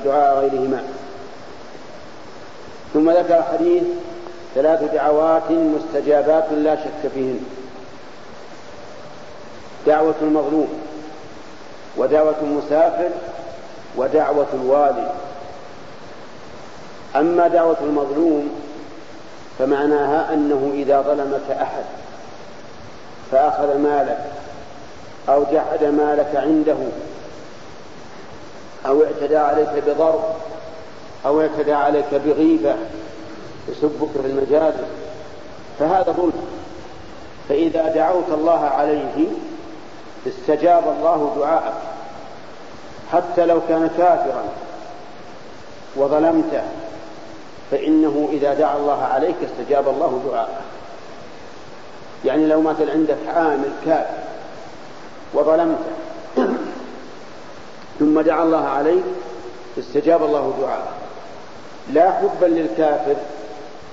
دعاء 0.05 0.39
غيرهما. 0.39 0.83
ثم 2.93 3.11
ذكر 3.11 3.43
حديث 3.43 3.83
ثلاث 4.55 4.93
دعوات 4.93 5.51
مستجابات 5.51 6.45
لا 6.51 6.75
شك 6.75 7.11
فيهن. 7.13 7.39
دعوة 9.87 10.15
المظلوم 10.21 10.69
ودعوة 11.97 12.35
المسافر 12.41 13.09
ودعوة 13.97 14.47
الوالي. 14.53 15.11
أما 17.15 17.47
دعوة 17.47 17.77
المظلوم 17.81 18.49
فمعناها 19.59 20.33
أنه 20.33 20.71
إذا 20.73 21.01
ظلمك 21.01 21.51
أحد 21.61 21.83
فأخذ 23.31 23.77
مالك 23.77 24.31
أو 25.29 25.43
جحد 25.43 25.83
مالك 25.83 26.35
عنده 26.35 26.77
أو 28.85 29.03
اعتدى 29.03 29.37
عليك 29.37 29.83
بضرب 29.87 30.23
أو 31.25 31.41
اعتدى 31.41 31.73
عليك 31.73 32.13
بغيبة 32.13 32.75
يسبك 33.69 34.09
في 34.21 34.27
المجالس 34.27 34.75
فهذا 35.79 36.11
ظلم. 36.11 36.47
فإذا 37.49 37.87
دعوت 37.87 38.29
الله 38.33 38.65
عليه 38.65 39.27
استجاب 40.27 40.83
الله 40.97 41.35
دعاءك. 41.39 41.73
حتى 43.13 43.45
لو 43.45 43.61
كان 43.69 43.89
كافرا 43.97 44.43
وظلمته 45.95 46.63
فإنه 47.71 48.29
إذا 48.31 48.53
دعا 48.53 48.77
الله 48.77 49.03
عليك 49.03 49.35
استجاب 49.43 49.87
الله 49.87 50.21
دعاءه. 50.31 50.61
يعني 52.25 52.47
لو 52.47 52.61
مثل 52.61 52.89
عندك 52.89 53.17
عامل 53.27 53.69
كافر 53.85 54.17
وظلمته 55.33 55.91
ثم 57.99 58.21
دعا 58.21 58.43
الله 58.43 58.67
عليك 58.67 59.03
استجاب 59.79 60.23
الله 60.23 60.53
دعاءه. 60.61 60.93
لا 61.93 62.11
حبا 62.11 62.45
للكافر 62.45 63.15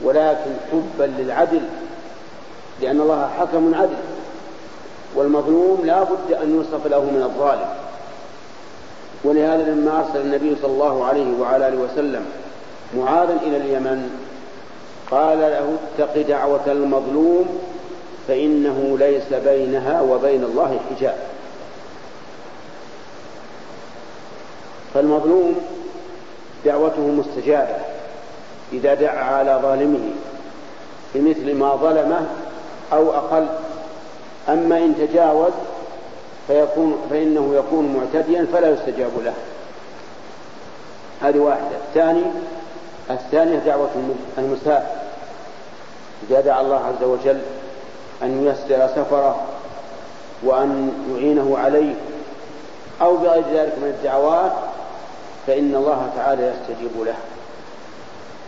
ولكن 0.03 0.51
حبا 0.73 1.05
للعدل 1.19 1.63
لأن 2.81 3.01
الله 3.01 3.31
حكم 3.39 3.75
عدل 3.75 3.97
والمظلوم 5.15 5.83
لا 5.85 6.03
بد 6.03 6.33
أن 6.33 6.55
يوصف 6.55 6.87
له 6.87 7.01
من 7.01 7.23
الظالم. 7.23 7.69
ولهذا 9.25 9.63
لما 9.63 9.99
أرسل 9.99 10.21
النبي 10.21 10.57
صلى 10.63 10.73
الله 10.73 11.05
عليه 11.05 11.41
وعلى 11.41 11.69
آله 11.69 11.77
وسلم 11.77 12.27
معاذا 12.95 13.41
إلى 13.43 13.57
اليمن؟ 13.57 14.11
قال 15.11 15.39
له 15.39 15.77
اتق 15.99 16.29
دعوة 16.29 16.67
المظلوم 16.67 17.59
فإنه 18.29 18.97
ليس 18.99 19.33
بينها 19.45 20.01
وبين 20.01 20.45
الله 20.45 20.81
حجاب. 20.91 21.17
فالمظلوم 24.95 25.57
دعوته 26.65 27.01
مستجابة 27.01 27.77
إذا 28.73 28.95
دعا 28.95 29.25
على 29.25 29.59
ظالمه 29.63 30.11
بمثل 31.15 31.55
ما 31.55 31.77
ظلمه 31.77 32.27
أو 32.93 33.11
أقل. 33.11 33.47
أما 34.49 34.79
إن 34.79 34.95
تجاوز 34.99 35.53
فيكون 36.47 36.99
فإنه 37.11 37.55
يكون 37.55 37.97
معتديا 37.97 38.47
فلا 38.53 38.71
يستجاب 38.71 39.11
له. 39.25 39.35
هذه 41.23 41.39
واحدة. 41.39 41.77
الثاني 41.89 42.23
الثانية 43.11 43.59
دعوة 43.59 43.91
المسافر 44.39 44.87
إذا 46.31 46.41
دعا 46.41 46.61
الله 46.61 46.77
عز 46.85 47.05
وجل 47.05 47.41
أن 48.23 48.45
ييسر 48.45 48.89
سفره 48.89 49.41
وأن 50.43 50.93
يعينه 51.15 51.59
عليه 51.59 51.95
أو 53.03 53.17
بغير 53.17 53.45
ذلك 53.53 53.73
من 53.79 53.95
الدعوات 53.99 54.53
فإن 55.47 55.75
الله 55.75 56.11
تعالى 56.17 56.47
يستجيب 56.47 57.05
له. 57.07 57.15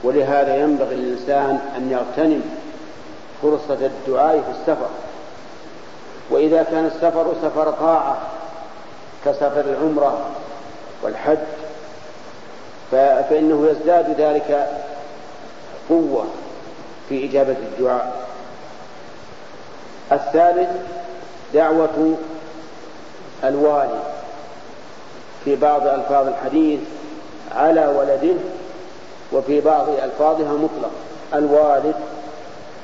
ولهذا 0.05 0.57
ينبغي 0.57 0.95
للإنسان 0.95 1.61
أن 1.77 1.91
يغتنم 1.91 2.43
فرصة 3.43 3.87
الدعاء 3.87 4.41
في 4.41 4.51
السفر. 4.61 4.89
وإذا 6.31 6.63
كان 6.63 6.87
السفر 6.87 7.33
سفر 7.43 7.71
طاعة 7.71 8.17
كسفر 9.25 9.61
العمرة 9.61 10.19
والحج 11.03 11.39
فإنه 12.91 13.69
يزداد 13.71 14.21
ذلك 14.21 14.69
قوة 15.89 16.25
في 17.09 17.25
إجابة 17.25 17.57
الدعاء. 17.73 18.27
الثالث 20.13 20.69
دعوة 21.55 22.17
الوالي 23.45 24.01
في 25.45 25.57
بعض 25.57 25.87
ألفاظ 25.87 26.27
الحديث 26.27 26.81
على 27.55 27.87
ولده 27.87 28.35
وفي 29.33 29.61
بعض 29.61 29.89
ألفاظها 29.89 30.53
مطلق. 30.53 30.91
الوالد 31.35 31.95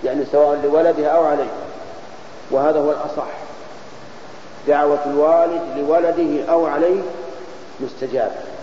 يعني 0.05 0.25
سواء 0.33 0.61
لولده 0.65 1.07
أو 1.07 1.25
عليه. 1.25 1.51
وهذا 2.51 2.81
هو 2.81 2.91
الأصح. 2.91 3.27
دعوة 4.69 4.99
الوالد 5.07 5.63
لولده 5.77 6.53
أو 6.53 6.67
عليه 6.67 7.01
مستجابة. 7.81 8.54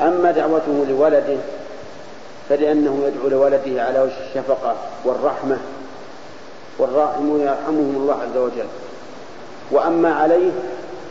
أما 0.00 0.30
دعوته 0.30 0.86
لولده 0.88 1.38
فلأنه 2.48 3.02
يدعو 3.06 3.28
لولده 3.28 3.82
على 3.82 4.00
وجه 4.00 4.14
الشفقة 4.28 4.74
والرحمة 5.04 5.58
والراحمون 6.78 7.40
يرحمهم 7.40 7.96
الله 7.96 8.14
عز 8.14 8.36
وجل. 8.36 8.66
وأما 9.70 10.14
عليه 10.14 10.50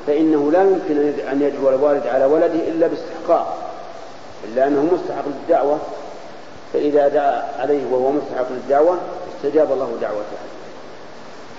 فإنه 0.08 0.52
لا 0.52 0.64
يمكن 0.64 1.14
أن 1.32 1.42
يدعو 1.42 1.70
الوالد 1.70 2.08
على 2.08 2.26
ولده 2.26 2.68
إلا 2.68 2.88
باستحقاق. 2.88 3.58
إلا 4.44 4.68
أنه 4.68 4.84
مستحق 4.94 5.24
للدعوة 5.28 5.78
فإذا 6.74 7.08
دعا 7.08 7.44
عليه 7.60 7.92
وهو 7.92 8.12
مستحق 8.12 8.46
للدعوة 8.52 8.98
استجاب 9.36 9.72
الله 9.72 9.98
دعوته. 10.02 10.38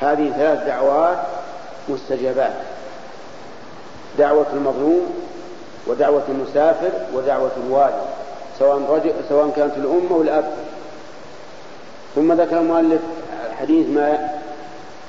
هذه 0.01 0.33
ثلاث 0.37 0.67
دعوات 0.67 1.19
مستجابات. 1.89 2.53
دعوة 4.19 4.47
المظلوم 4.53 5.26
ودعوة 5.87 6.23
المسافر 6.29 6.91
ودعوة 7.15 7.51
الوالي 7.67 8.03
سواء 8.59 8.83
رجل 8.89 9.13
سواء 9.29 9.51
كانت 9.57 9.77
الأم 9.77 10.07
أو 10.11 10.23
الأب. 10.23 10.53
ثم 12.15 12.33
ذكر 12.33 12.59
المؤلف 12.59 13.01
الحديث 13.51 13.87
ما 13.89 14.29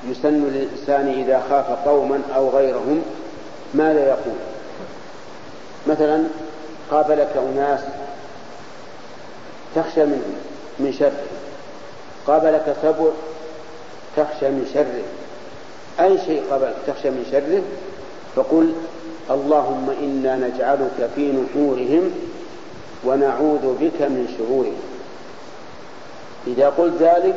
يسن 0.07 0.43
للإنسان 0.43 1.23
إذا 1.23 1.43
خاف 1.49 1.87
قوما 1.87 2.21
أو 2.35 2.49
غيرهم 2.49 3.01
ماذا 3.73 4.07
يقول. 4.07 4.37
مثلا 5.87 6.23
قابلك 6.91 7.37
أناس 7.37 7.79
تخشى 9.75 10.05
منهم 10.05 10.35
من 10.79 10.93
شر 10.93 11.11
قابلك 12.27 12.75
سبع 12.81 13.09
تخشى 14.17 14.49
من 14.49 14.69
شره. 14.73 15.03
أي 16.05 16.17
شيء 16.17 16.43
قبل 16.51 16.73
تخشى 16.87 17.09
من 17.09 17.25
شره؟ 17.31 17.61
فقل 18.35 18.73
اللهم 19.29 19.89
إنا 20.03 20.35
نجعلك 20.35 21.09
في 21.15 21.31
نحورهم 21.31 22.11
ونعوذ 23.05 23.73
بك 23.81 24.01
من 24.01 24.35
شرورهم. 24.37 24.81
إذا 26.47 26.69
قلت 26.69 26.93
ذلك 27.01 27.35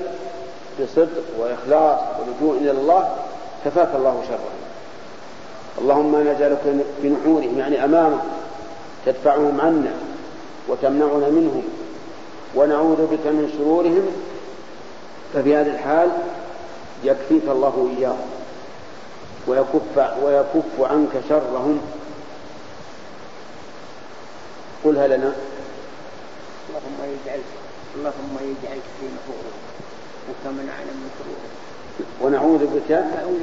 بصدق 0.81 1.25
وإخلاص 1.39 2.01
ولجوء 2.19 2.59
إلى 2.59 2.71
الله 2.71 3.09
كفاك 3.65 3.89
الله 3.95 4.23
شره 4.29 4.51
اللهم 5.79 6.17
نجعلك 6.17 6.59
في 7.03 7.09
نحورهم 7.09 7.59
يعني 7.59 7.85
أمامهم 7.85 8.21
تدفعهم 9.07 9.61
عنا 9.61 9.93
وتمنعنا 10.69 11.29
منهم. 11.29 11.63
ونعوذ 12.55 13.07
بك 13.07 13.27
من 13.27 13.53
شرورهم 13.59 14.03
ففي 15.35 15.57
هذه 15.57 15.71
الحال 15.71 16.09
يكفيك 17.05 17.43
الله 17.49 17.91
إياهم 17.99 18.40
ويكف 19.47 19.97
ويكف 20.23 20.81
عنك 20.81 21.11
شرهم. 21.29 21.81
قلها 24.85 25.07
لنا 25.07 25.33
اللهم 26.69 26.99
يجعل 27.03 27.41
اللهم 27.97 28.37
يجعلك 28.41 28.87
في 29.01 29.07
نحورهم 29.17 29.61
وكمنعنا 30.29 30.93
من 31.01 31.11
شرورهم 31.19 31.53
ونعوذ 32.23 32.67
بك 32.67 32.91
نعوذ 32.91 33.41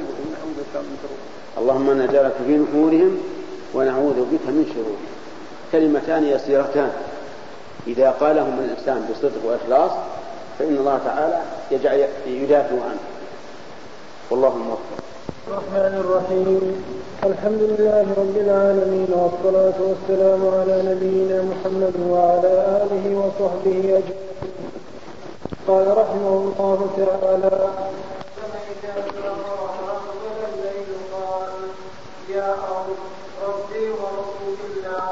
بك 0.58 0.74
من 0.74 0.96
شرورهم 1.02 1.28
اللهم 1.58 2.02
نجعلك 2.02 2.32
في 2.46 2.56
نحورهم 2.56 3.18
ونعوذ 3.74 4.14
بك 4.14 4.46
من 4.46 4.70
شرورهم 4.74 5.06
كلمتان 5.72 6.24
يسيرتان. 6.24 6.92
إذا 7.86 8.10
قالهما 8.10 8.64
الإنسان 8.64 9.08
بصدق 9.10 9.44
وإخلاص 9.44 9.90
فإن 10.58 10.76
الله 10.76 11.00
تعالى 11.04 11.42
يجعل 11.70 12.08
يدافع 12.26 12.84
عنه. 12.84 13.00
والله 14.30 14.48
الموفق 14.48 15.07
الرحمن 15.48 15.94
الرحيم. 16.04 16.62
الحمد 17.24 17.62
لله 17.70 18.06
رب 18.20 18.36
العالمين 18.44 19.10
والصلاة 19.20 19.78
والسلام 19.88 20.40
على 20.58 20.76
نبينا 20.90 21.38
محمد 21.50 21.94
وعلى 22.12 22.52
آله 22.82 23.04
وصحبه 23.20 23.78
أجمعين. 23.98 24.28
قال 25.68 25.86
رحمه 26.02 26.34
الله 26.44 26.78
تعالى 26.96 27.54
يا 32.28 32.50
ربي 33.48 33.84
ورسول 34.00 34.58
الله 34.70 35.06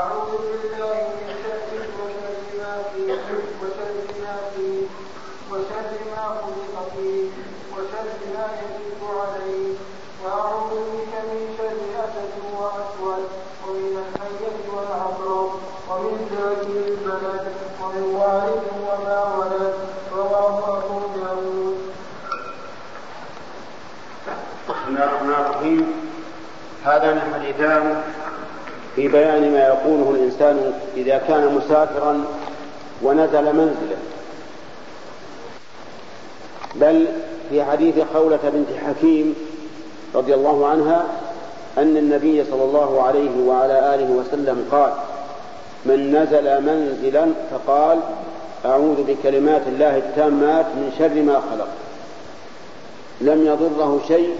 أعوذ 0.00 0.32
بالله 0.50 0.96
من 1.18 1.28
شر 1.42 1.70
وشر 1.98 2.36
ما 2.60 2.72
فيه 2.94 3.12
وشر 3.60 3.96
ما 4.22 4.34
فيه 4.54 4.82
وشر 5.50 5.90
ما 6.14 6.24
خلق 6.42 6.74
فيه 6.94 7.24
وشر 7.74 8.08
ما 8.34 8.46
يجب 8.62 9.00
عليه 9.20 9.74
وأعوذ 10.24 10.72
بك 10.94 11.12
من 11.30 11.40
شر 11.58 11.80
أسد 12.04 12.34
وأسود 12.60 13.24
ومن 13.66 13.94
الحية 14.04 14.56
والعقرب 14.74 15.50
ومن 15.90 16.14
ذاته 16.32 16.76
البلد 16.88 17.44
ومن 17.82 18.04
والد 18.20 18.64
وما 18.86 19.18
ولد 19.38 19.74
رواه 20.16 20.56
أبو 20.78 20.98
داود 21.16 21.76
بسم 24.68 24.86
الله 24.88 25.04
الرحمن 25.04 25.34
الرحيم 25.44 25.84
الحديثان 27.64 28.02
في 28.96 29.08
بيان 29.08 29.52
ما 29.52 29.66
يقوله 29.66 30.10
الإنسان 30.10 30.72
إذا 30.96 31.18
كان 31.28 31.54
مسافرا 31.54 32.24
ونزل 33.02 33.44
منزله. 33.44 33.96
بل 36.74 37.06
في 37.50 37.64
حديث 37.64 37.94
خولة 38.14 38.38
بنت 38.42 38.68
حكيم 38.86 39.34
رضي 40.14 40.34
الله 40.34 40.66
عنها 40.66 41.04
أن 41.78 41.96
النبي 41.96 42.44
صلى 42.44 42.64
الله 42.64 43.02
عليه 43.02 43.46
وعلى 43.46 43.94
آله 43.94 44.10
وسلم 44.10 44.68
قال 44.70 44.92
من 45.84 46.16
نزل 46.16 46.62
منزلا 46.62 47.26
فقال 47.50 47.98
أعوذ 48.64 49.02
بكلمات 49.02 49.62
الله 49.66 49.96
التامات 49.96 50.66
من 50.66 50.92
شر 50.98 51.22
ما 51.22 51.42
خلق. 51.50 51.68
لم 53.20 53.46
يضره 53.46 54.00
شيء 54.08 54.36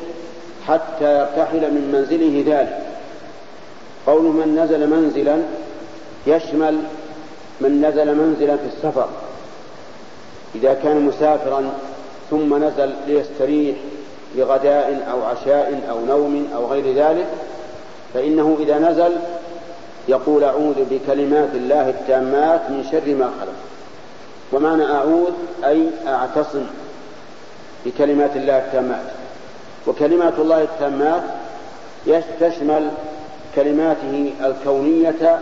حتى 0.69 1.19
يرتحل 1.19 1.61
من 1.61 1.91
منزله 1.93 2.45
ذلك. 2.47 2.94
قول 4.07 4.23
من 4.23 4.59
نزل 4.65 4.91
منزلا 4.91 5.43
يشمل 6.27 6.79
من 7.61 7.87
نزل 7.87 8.15
منزلا 8.15 8.57
في 8.57 8.67
السفر. 8.77 9.09
إذا 10.55 10.75
كان 10.75 11.01
مسافرا 11.01 11.73
ثم 12.31 12.65
نزل 12.65 12.95
ليستريح 13.07 13.77
لغداء 14.37 15.07
أو 15.11 15.23
عشاء 15.23 15.81
أو 15.91 16.07
نوم 16.07 16.49
أو 16.55 16.67
غير 16.67 16.95
ذلك 16.95 17.27
فإنه 18.15 18.57
إذا 18.61 18.79
نزل 18.79 19.13
يقول 20.09 20.45
أعوذ 20.45 20.85
بكلمات 20.91 21.49
الله 21.55 21.89
التامات 21.89 22.61
من 22.71 22.85
شر 22.93 23.15
ما 23.15 23.31
خلق. 23.41 23.55
ومعنى 24.53 24.85
أعوذ 24.85 25.33
أي 25.65 25.87
أعتصم 26.07 26.67
بكلمات 27.87 28.37
الله 28.37 28.59
التامات. 28.59 29.05
وكلمات 29.87 30.39
الله 30.39 30.63
التامات 30.63 31.23
تشمل 32.41 32.91
كلماته 33.57 34.33
الكونية 34.45 35.41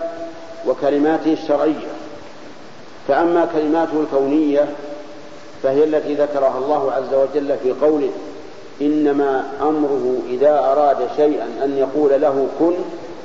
وكلماته 0.67 1.33
الشرعية. 1.33 1.93
فأما 3.09 3.49
كلماته 3.55 4.01
الكونية 4.01 4.69
فهي 5.63 5.85
التي 5.85 6.15
ذكرها 6.15 6.59
الله 6.59 6.93
عز 6.93 7.15
وجل 7.15 7.57
في 7.63 7.73
قوله 7.73 8.11
إنما 8.81 9.45
أمره 9.61 10.19
إذا 10.29 10.59
أراد 10.59 11.09
شيئا 11.17 11.47
أن 11.65 11.77
يقول 11.79 12.21
له 12.21 12.49
كن 12.59 12.75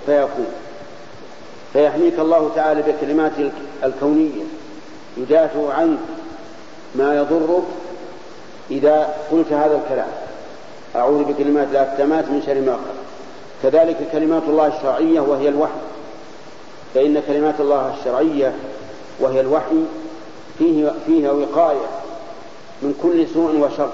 فيكون. 0.05 0.47
فيحميك 1.73 2.19
الله 2.19 2.51
تعالى 2.55 2.81
بكلماته 2.81 3.51
الكونية. 3.83 4.43
يدافع 5.17 5.73
عنك 5.73 5.99
ما 6.95 7.17
يضرك 7.17 7.63
إذا 8.71 9.15
قلت 9.31 9.53
هذا 9.53 9.81
الكلام. 9.83 10.11
أعوذ 10.95 11.23
بكلمات 11.23 11.67
التامات 11.75 12.25
من 12.29 12.41
شر 12.45 12.61
ما 12.61 12.73
خلق 12.73 12.96
كذلك 13.63 13.97
كلمات 14.11 14.43
الله 14.47 14.67
الشرعية 14.67 15.19
وهي 15.19 15.49
الوحي. 15.49 15.79
فإن 16.93 17.21
كلمات 17.27 17.55
الله 17.59 17.93
الشرعية 17.99 18.55
وهي 19.19 19.39
الوحي 19.39 19.83
فيه 20.59 20.93
فيها 21.05 21.31
وقاية 21.31 21.87
من 22.81 22.93
كل 23.03 23.27
سوء 23.33 23.55
وشر. 23.55 23.89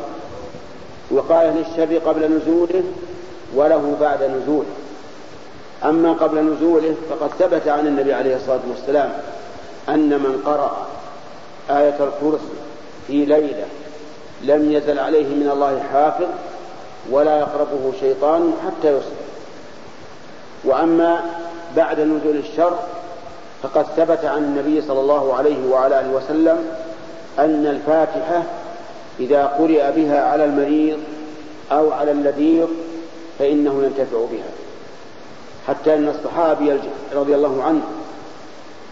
وقاية 1.11 1.49
للشر 1.49 1.97
قبل 1.97 2.31
نزوله 2.31 2.83
وله 3.55 3.95
بعد 4.01 4.23
نزوله. 4.23 4.65
أما 5.83 6.13
قبل 6.13 6.37
نزوله 6.39 6.95
فقد 7.09 7.29
ثبت 7.39 7.67
عن 7.67 7.87
النبي 7.87 8.13
عليه 8.13 8.35
الصلاة 8.35 8.59
والسلام 8.69 9.13
أن 9.89 10.09
من 10.09 10.41
قرأ 10.45 10.87
آية 11.69 11.97
الكرسي 11.99 12.53
في 13.07 13.25
ليلة 13.25 13.65
لم 14.43 14.71
يزل 14.71 14.99
عليه 14.99 15.27
من 15.27 15.49
الله 15.53 15.83
حافظ 15.93 16.27
ولا 17.11 17.39
يقربه 17.39 17.93
شيطان 17.99 18.53
حتى 18.65 18.87
يصبح. 18.87 19.22
وأما 20.63 21.21
بعد 21.75 21.99
نزول 21.99 22.35
الشر 22.35 22.79
فقد 23.63 23.85
ثبت 23.97 24.25
عن 24.25 24.37
النبي 24.37 24.81
صلى 24.81 24.99
الله 24.99 25.33
عليه 25.33 25.69
وعلى 25.71 25.99
آله 25.99 26.09
وسلم 26.09 26.65
أن 27.39 27.65
الفاتحة 27.65 28.43
إذا 29.19 29.45
قرئ 29.45 29.91
بها 29.91 30.23
على 30.23 30.45
المريض 30.45 30.99
أو 31.71 31.91
على 31.91 32.11
اللذيذ 32.11 32.67
فإنه 33.39 33.83
ينتفع 33.83 34.17
بها. 34.31 34.51
حتى 35.67 35.95
أن 35.95 36.07
الصحابي 36.09 36.79
رضي 37.15 37.35
الله 37.35 37.63
عنه 37.63 37.81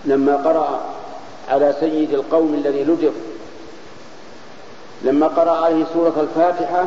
لما 0.05 0.35
قرأ 0.35 0.81
على 1.49 1.75
سيد 1.79 2.13
القوم 2.13 2.53
الذي 2.53 2.83
لجف 2.83 3.13
لما 5.03 5.27
قرأ 5.27 5.51
عليه 5.51 5.85
سورة 5.93 6.13
الفاتحة 6.21 6.85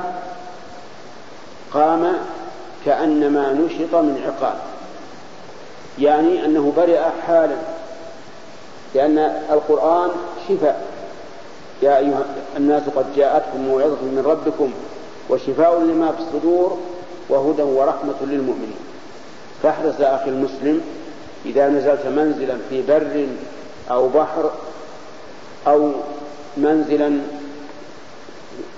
قام 1.72 2.12
كأنما 2.84 3.52
نشط 3.52 3.94
من 3.94 4.22
عقال 4.26 4.56
يعني 5.98 6.44
أنه 6.44 6.72
برئ 6.76 7.00
حالا 7.26 7.56
لأن 8.94 9.18
القرآن 9.50 10.10
شفاء. 10.48 10.86
يا 11.82 11.98
أيها 11.98 12.24
الناس 12.56 12.82
قد 12.96 13.04
جاءتكم 13.16 13.60
موعظة 13.60 14.02
من 14.02 14.22
ربكم 14.26 14.72
وشفاء 15.30 15.80
لما 15.80 16.12
في 16.12 16.18
الصدور 16.18 16.78
وهدى 17.28 17.62
ورحمة 17.62 18.14
للمؤمنين. 18.22 18.78
فاحرص 19.62 20.00
يا 20.00 20.14
أخي 20.14 20.30
المسلم 20.30 20.80
إذا 21.46 21.68
نزلت 21.68 22.06
منزلا 22.06 22.54
في 22.70 22.82
بر 22.82 23.26
أو 23.90 24.08
بحر 24.08 24.50
أو 25.66 25.90
منزلا 26.56 27.18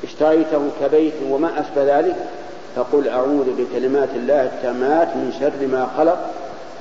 اشتريته 0.04 0.68
كبيت 0.80 1.14
وما 1.30 1.60
أشبه 1.60 1.98
ذلك 1.98 2.16
فقل 2.76 3.08
أعوذ 3.08 3.46
بكلمات 3.58 4.08
الله 4.16 4.42
التامات 4.42 5.08
من 5.08 5.32
شر 5.40 5.66
ما 5.66 5.88
خلق 5.96 6.30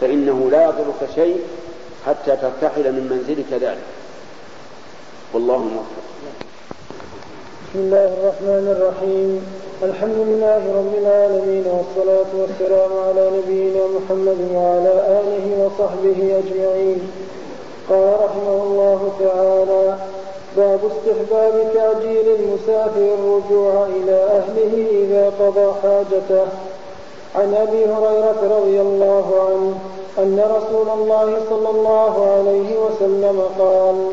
فإنه 0.01 0.49
لا 0.51 0.63
يضرك 0.63 1.09
شيء 1.15 1.39
حتى 2.05 2.38
ترتحل 2.41 2.91
من 2.91 3.07
منزلك 3.11 3.63
ذلك. 3.63 3.88
والله 5.34 5.57
موفق. 5.57 6.05
بسم 7.65 7.80
الله 7.80 8.05
الرحمن 8.05 8.65
الرحيم. 8.76 9.45
الحمد 9.84 10.19
لله 10.27 10.61
رب 10.80 10.93
العالمين 11.01 11.65
والصلاة 11.76 12.31
والسلام 12.39 12.91
على 13.07 13.23
نبينا 13.38 13.84
محمد 13.88 14.39
وعلى 14.53 14.93
آله 15.19 15.45
وصحبه 15.63 16.19
أجمعين. 16.41 16.99
قال 17.89 18.13
رحمه 18.26 18.57
الله 18.63 18.99
تعالى 19.19 19.97
باب 20.57 20.80
استحباب 20.91 21.55
تعجيل 21.73 22.27
المسافر 22.39 23.07
الرجوع 23.19 23.88
إلى 23.97 24.17
أهله 24.39 24.73
إذا 25.03 25.23
قضى 25.39 25.67
حاجته. 25.81 26.47
عن 27.38 27.53
أبي 27.53 27.86
هريرة 27.86 28.57
رضي 28.57 28.82
الله 28.82 29.26
عنه 29.49 29.80
أن 30.18 30.40
رسول 30.40 30.90
الله 30.99 31.38
صلى 31.49 31.70
الله 31.70 32.14
عليه 32.38 32.78
وسلم 32.78 33.44
قال 33.60 34.12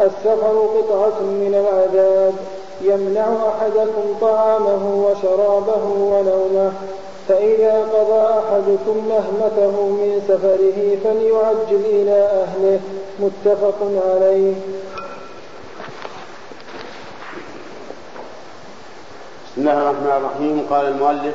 السفر 0.00 0.66
قطعة 0.76 1.20
من 1.20 1.54
العذاب 1.54 2.34
يمنع 2.80 3.26
أحدكم 3.48 4.14
طعامه 4.20 5.06
وشرابه 5.06 5.84
ونومه 5.84 6.72
فإذا 7.28 7.74
قضى 7.82 8.22
أحدكم 8.40 9.08
نهمته 9.08 9.86
من 9.86 10.22
سفره 10.28 10.98
فليعجل 11.04 11.84
إلى 11.86 12.28
أهله 12.42 12.80
متفق 13.20 13.80
عليه. 13.82 14.54
بسم 19.46 19.60
الله 19.60 19.72
الرحمن 19.72 20.12
الرحيم. 20.16 20.66
قال 20.70 20.86
المؤلف 20.86 21.34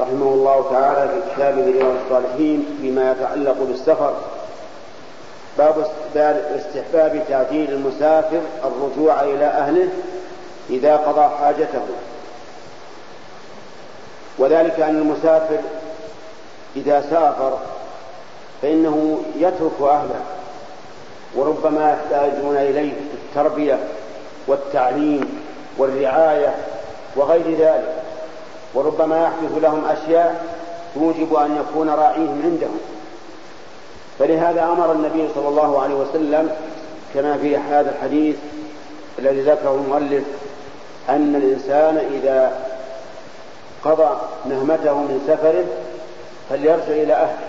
رحمه 0.00 0.26
الله 0.26 0.66
تعالى 0.70 1.10
في 1.10 1.34
كتابه 1.34 1.64
رياض 1.64 1.94
الصالحين 2.04 2.78
فيما 2.80 3.12
يتعلق 3.12 3.56
بالسفر. 3.60 4.14
باب 5.58 5.86
استحباب 6.56 7.24
تعجيل 7.28 7.70
المسافر 7.70 8.40
الرجوع 8.64 9.22
إلى 9.22 9.44
أهله 9.44 9.88
إذا 10.70 10.96
قضى 10.96 11.36
حاجته. 11.36 11.82
وذلك 14.38 14.80
أن 14.80 14.96
المسافر 14.98 15.58
إذا 16.76 17.00
سافر 17.10 17.58
فإنه 18.62 19.20
يترك 19.38 19.80
أهله 19.80 20.20
وربما 21.34 21.90
يحتاجون 21.92 22.56
إليه 22.56 22.92
في 22.92 23.14
التربية 23.14 23.78
والتعليم 24.46 25.42
والرعاية 25.78 26.54
وغير 27.16 27.56
ذلك. 27.58 27.97
وربما 28.74 29.22
يحدث 29.22 29.62
لهم 29.62 29.84
أشياء 29.84 30.44
توجب 30.94 31.34
أن 31.34 31.56
يكون 31.56 31.90
راعيهم 31.90 32.40
عندهم. 32.44 32.78
فلهذا 34.18 34.64
أمر 34.64 34.92
النبي 34.92 35.28
صلى 35.34 35.48
الله 35.48 35.82
عليه 35.82 35.94
وسلم 35.94 36.50
كما 37.14 37.38
في 37.38 37.56
هذا 37.56 37.90
الحديث 37.90 38.36
الذي 39.18 39.40
ذكره 39.40 39.74
المؤلف 39.84 40.24
أن 41.08 41.34
الإنسان 41.34 41.96
إذا 41.96 42.52
قضى 43.84 44.18
نهمته 44.46 44.94
من 44.94 45.24
سفره 45.26 45.64
فليرجع 46.50 47.02
إلى 47.02 47.12
أهله. 47.12 47.48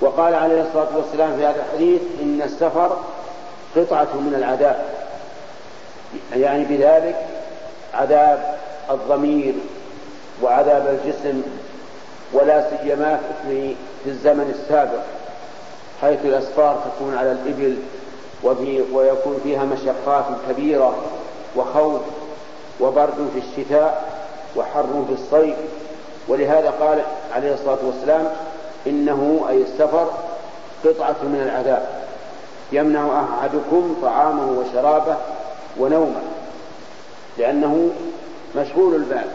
وقال 0.00 0.34
عليه 0.34 0.62
الصلاة 0.62 0.96
والسلام 0.96 1.36
في 1.36 1.46
هذا 1.46 1.64
الحديث 1.66 2.00
إن 2.22 2.42
السفر 2.44 2.96
قطعة 3.76 4.14
من 4.14 4.34
العذاب. 4.38 4.84
يعني 6.36 6.64
بذلك 6.64 7.26
عذاب 7.94 8.56
الضمير 8.90 9.54
وعذاب 10.42 10.98
الجسم 10.98 11.42
ولا 12.32 12.70
سيما 12.70 13.20
في 13.48 13.74
الزمن 14.06 14.54
السابق 14.60 15.02
حيث 16.00 16.18
الأسفار 16.24 16.78
تكون 16.84 17.16
على 17.16 17.32
الإبل 17.32 17.76
وفي 18.44 18.82
ويكون 18.92 19.40
فيها 19.42 19.64
مشقات 19.64 20.24
كبيرة 20.48 20.96
وخوف 21.56 22.00
وبرد 22.80 23.30
في 23.34 23.38
الشتاء 23.38 24.04
وحر 24.56 25.04
في 25.08 25.14
الصيف. 25.14 25.56
ولهذا 26.28 26.70
قال 26.70 27.02
عليه 27.34 27.54
الصلاة 27.54 27.78
والسلام 27.82 28.30
إنه 28.86 29.46
أي 29.48 29.62
السفر 29.62 30.10
قطعة 30.84 31.16
من 31.22 31.40
العذاب 31.42 31.88
يمنع 32.72 33.24
أحدكم 33.38 33.96
طعامه 34.02 34.50
وشرابه 34.52 35.16
ونومه 35.78 36.22
لأنه 37.38 37.90
مشغول 38.56 38.94
البال 38.94 39.26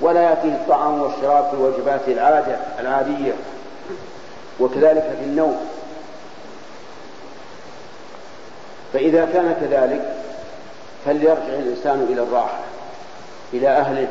ولا 0.00 0.22
يأتيه 0.22 0.54
الطعام 0.54 1.02
والشراب 1.02 1.48
في 1.48 1.54
الوجبات 1.54 2.00
العادة 2.08 2.56
العادية 2.80 3.32
وكذلك 4.60 5.16
في 5.20 5.24
النوم. 5.24 5.56
فإذا 8.92 9.28
كان 9.32 9.56
كذلك 9.60 10.14
فليرجع 11.04 11.54
الإنسان 11.58 12.06
إلى 12.10 12.22
الراحة 12.22 12.60
إلى 13.52 13.68
أهله 13.68 14.08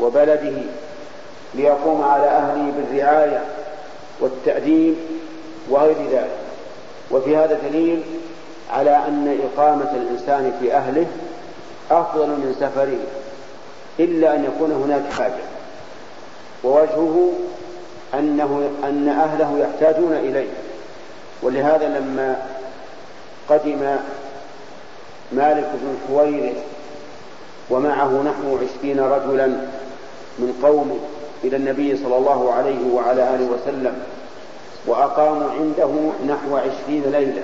وبلده 0.00 0.62
ليقوم 1.54 2.02
على 2.02 2.26
أهله 2.26 2.72
بالرعاية 2.76 3.42
والتأديب 4.20 4.94
وغير 5.70 5.96
ذلك. 6.12 6.30
وفي 7.10 7.36
هذا 7.36 7.58
دليل 7.70 8.02
على 8.70 8.96
أن 8.96 9.38
إقامة 9.44 9.90
الإنسان 9.90 10.52
في 10.60 10.74
أهله 10.74 11.06
أفضل 11.90 12.26
من 12.26 12.56
سفره. 12.60 13.23
إلا 14.00 14.34
أن 14.34 14.44
يكون 14.44 14.72
هناك 14.72 15.12
حاجة. 15.12 15.44
ووجهه 16.64 17.32
أنه 18.14 18.70
أن 18.84 19.08
أهله 19.08 19.58
يحتاجون 19.58 20.12
إليه. 20.12 20.48
ولهذا 21.42 21.88
لما 21.88 22.46
قدم 23.48 23.96
مالك 25.32 25.70
بن 25.74 25.96
حويرث 26.08 26.56
ومعه 27.70 28.22
نحو 28.22 28.56
عشرين 28.56 29.00
رجلا 29.00 29.46
من 30.38 30.60
قومه 30.62 30.96
إلى 31.44 31.56
النبي 31.56 31.96
صلى 31.96 32.16
الله 32.16 32.52
عليه 32.52 32.94
وعلى 32.94 33.34
آله 33.34 33.44
وسلم 33.44 34.02
وأقاموا 34.86 35.50
عنده 35.50 35.90
نحو 36.28 36.56
عشرين 36.56 37.02
ليلة. 37.12 37.42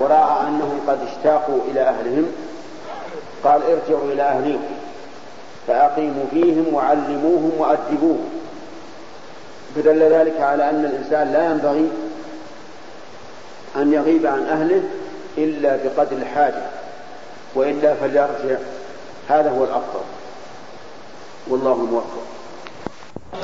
ورأى 0.00 0.48
أنهم 0.48 0.80
قد 0.88 0.98
اشتاقوا 1.08 1.58
إلى 1.70 1.80
أهلهم 1.80 2.26
قال 3.44 3.62
ارجعوا 3.62 4.12
إلى 4.12 4.22
أهليكم. 4.22 4.74
فأقيموا 5.66 6.24
فيهم 6.30 6.74
وعلموهم 6.74 7.52
وأدبوهم. 7.58 8.30
فدل 9.76 10.02
ذلك 10.02 10.40
على 10.40 10.70
أن 10.70 10.84
الإنسان 10.84 11.32
لا 11.32 11.44
ينبغي 11.44 11.90
أن 13.76 13.92
يغيب 13.92 14.26
عن 14.26 14.46
أهله 14.46 14.82
إلا 15.38 15.76
بقدر 15.76 16.16
الحاجة 16.16 16.62
وإلا 17.54 17.94
فليرجع. 17.94 18.58
هذا 19.28 19.50
هو 19.50 19.64
الأفضل. 19.64 20.00
والله 21.48 21.74
موفق. 21.74 22.22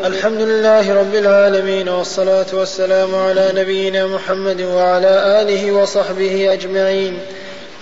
الحمد 0.04 0.40
لله 0.40 1.00
رب 1.00 1.14
العالمين 1.14 1.88
والصلاة 1.88 2.46
والسلام 2.52 3.14
على 3.14 3.52
نبينا 3.54 4.06
محمد 4.06 4.60
وعلى 4.60 5.42
آله 5.42 5.72
وصحبه 5.72 6.52
أجمعين. 6.52 7.18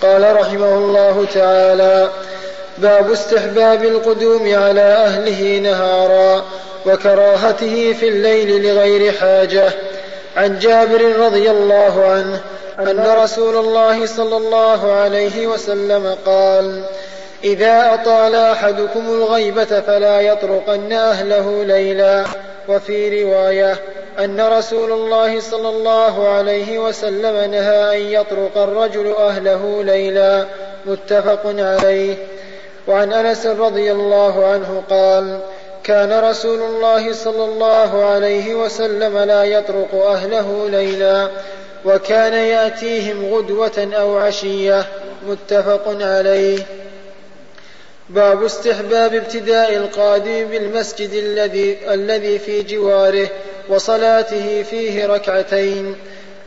قال 0.01 0.35
رحمه 0.35 0.77
الله 0.77 1.25
تعالى 1.33 2.11
باب 2.77 3.11
استحباب 3.11 3.83
القدوم 3.83 4.55
على 4.55 4.81
أهله 4.81 5.59
نهارا 5.59 6.45
وكراهته 6.85 7.93
في 7.93 8.07
الليل 8.07 8.67
لغير 8.67 9.11
حاجة. 9.11 9.69
عن 10.37 10.59
جابر 10.59 11.15
رضي 11.19 11.51
الله 11.51 12.05
عنه 12.05 12.41
أن 12.79 13.23
رسول 13.23 13.55
الله 13.55 14.05
صلى 14.05 14.37
الله 14.37 14.91
عليه 14.91 15.47
وسلم 15.47 16.15
قال 16.25 16.83
إذا 17.43 17.93
أطال 17.93 18.35
أحدكم 18.35 19.07
الغيبة 19.09 19.81
فلا 19.81 20.21
يطرقن 20.21 20.93
أهله 20.93 21.63
ليلا. 21.63 22.25
وفي 22.67 23.23
رواية 23.23 23.75
أن 24.19 24.41
رسول 24.41 24.91
الله 24.91 25.39
صلى 25.39 25.69
الله 25.69 26.27
عليه 26.29 26.79
وسلم 26.79 27.51
نهى 27.51 27.97
أن 27.97 28.01
يطرق 28.11 28.57
الرجل 28.57 29.15
أهله 29.17 29.83
ليلا. 29.83 30.45
متفق 30.85 31.41
عليه. 31.45 32.15
وعن 32.87 33.13
أنس 33.13 33.45
رضي 33.45 33.91
الله 33.91 34.45
عنه 34.45 34.83
قال 34.89 35.39
كان 35.83 36.19
رسول 36.29 36.61
الله 36.61 37.13
صلى 37.13 37.43
الله 37.43 38.05
عليه 38.05 38.55
وسلم 38.55 39.17
لا 39.17 39.43
يطرق 39.43 39.95
أهله 39.95 40.69
ليلا 40.69 41.29
وكان 41.85 42.33
يأتيهم 42.33 43.33
غدوة 43.33 43.89
أو 43.93 44.17
عشية 44.17 44.85
متفق 45.27 45.97
عليه. 46.01 46.59
باب 48.09 48.43
استحباب 48.43 49.13
ابتداء 49.13 49.75
القادم 49.75 50.45
بالمسجد 50.45 51.09
الذي 51.13 51.77
الذي 51.93 52.39
في 52.39 52.61
جواره 52.61 53.27
وصلاته 53.69 54.63
فيه 54.63 55.05
ركعتين. 55.05 55.95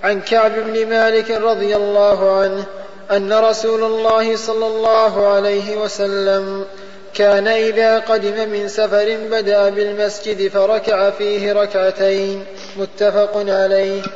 عن 0.03 0.21
كعب 0.21 0.53
بن 0.55 0.87
مالك 0.87 1.31
رضي 1.31 1.77
الله 1.77 2.41
عنه 2.41 2.65
أن 3.11 3.33
رسول 3.33 3.85
الله 3.85 4.37
صلى 4.37 4.67
الله 4.67 5.29
عليه 5.29 5.77
وسلم 5.77 6.67
كان 7.15 7.49
إذا 7.49 7.99
قدم 7.99 8.49
من 8.49 8.69
سفر 8.69 9.17
بدأ 9.31 9.71
بالمسجد 9.71 10.49
فركع 10.49 11.11
فيه 11.11 11.53
ركعتين. 11.53 12.45
متفق 12.77 13.33
عليه. 13.37 14.01
بسم 14.01 14.11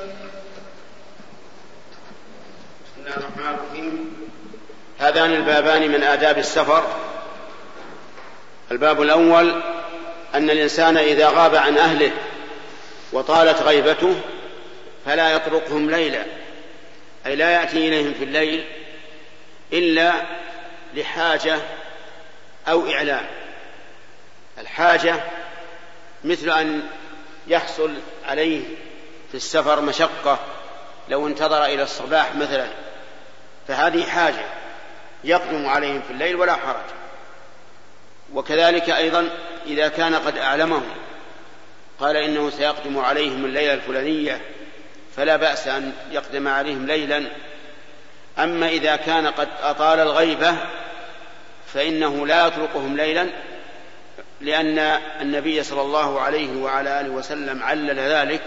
الله 2.98 3.16
الرحمن 3.16 3.54
الرحيم. 3.54 4.12
هذان 4.98 5.32
البابان 5.34 5.90
من 5.90 6.02
آداب 6.02 6.38
السفر. 6.38 6.82
الباب 8.70 9.02
الأول 9.02 9.62
أن 10.34 10.50
الإنسان 10.50 10.96
إذا 10.96 11.28
غاب 11.28 11.54
عن 11.54 11.78
أهله 11.78 12.10
وطالت 13.12 13.62
غيبته 13.62 14.14
فلا 15.06 15.32
يطرقهم 15.32 15.90
ليلا 15.90 16.22
أي 17.26 17.36
لا 17.36 17.50
يأتي 17.50 17.88
إليهم 17.88 18.14
في 18.18 18.24
الليل 18.24 18.64
إلا 19.72 20.12
لحاجة 20.94 21.58
أو 22.68 22.90
إعلام. 22.90 23.26
الحاجة 24.58 25.14
مثل 26.24 26.50
أن 26.50 26.82
يحصل 27.46 27.94
عليه 28.24 28.62
في 29.30 29.34
السفر 29.34 29.80
مشقة 29.80 30.38
لو 31.08 31.26
انتظر 31.26 31.64
إلى 31.64 31.82
الصباح 31.82 32.34
مثلا 32.34 32.68
فهذه 33.68 34.04
حاجة 34.04 34.44
يقدم 35.24 35.66
عليهم 35.66 36.02
في 36.02 36.10
الليل 36.10 36.36
ولا 36.36 36.54
حرج. 36.54 36.84
وكذلك 38.34 38.90
أيضا 38.90 39.28
إذا 39.66 39.88
كان 39.88 40.14
قد 40.14 40.38
أعلمهم 40.38 40.94
قال 42.00 42.16
إنه 42.16 42.50
سيقدم 42.50 42.98
عليهم 42.98 43.44
الليلة 43.44 43.74
الفلانية 43.74 44.40
فلا 45.16 45.36
بأس 45.36 45.68
أن 45.68 45.92
يقدم 46.10 46.48
عليهم 46.48 46.86
ليلا 46.86 47.26
أما 48.38 48.68
إذا 48.68 48.96
كان 48.96 49.26
قد 49.26 49.48
أطال 49.62 50.00
الغيبة 50.00 50.56
فإنه 51.74 52.26
لا 52.26 52.46
يتركهم 52.46 52.96
ليلا 52.96 53.28
لأن 54.40 54.78
النبي 55.20 55.62
صلى 55.62 55.80
الله 55.80 56.20
عليه 56.20 56.62
وعلى 56.62 57.00
آله 57.00 57.10
وسلم 57.10 57.62
علل 57.62 57.98
ذلك. 57.98 58.42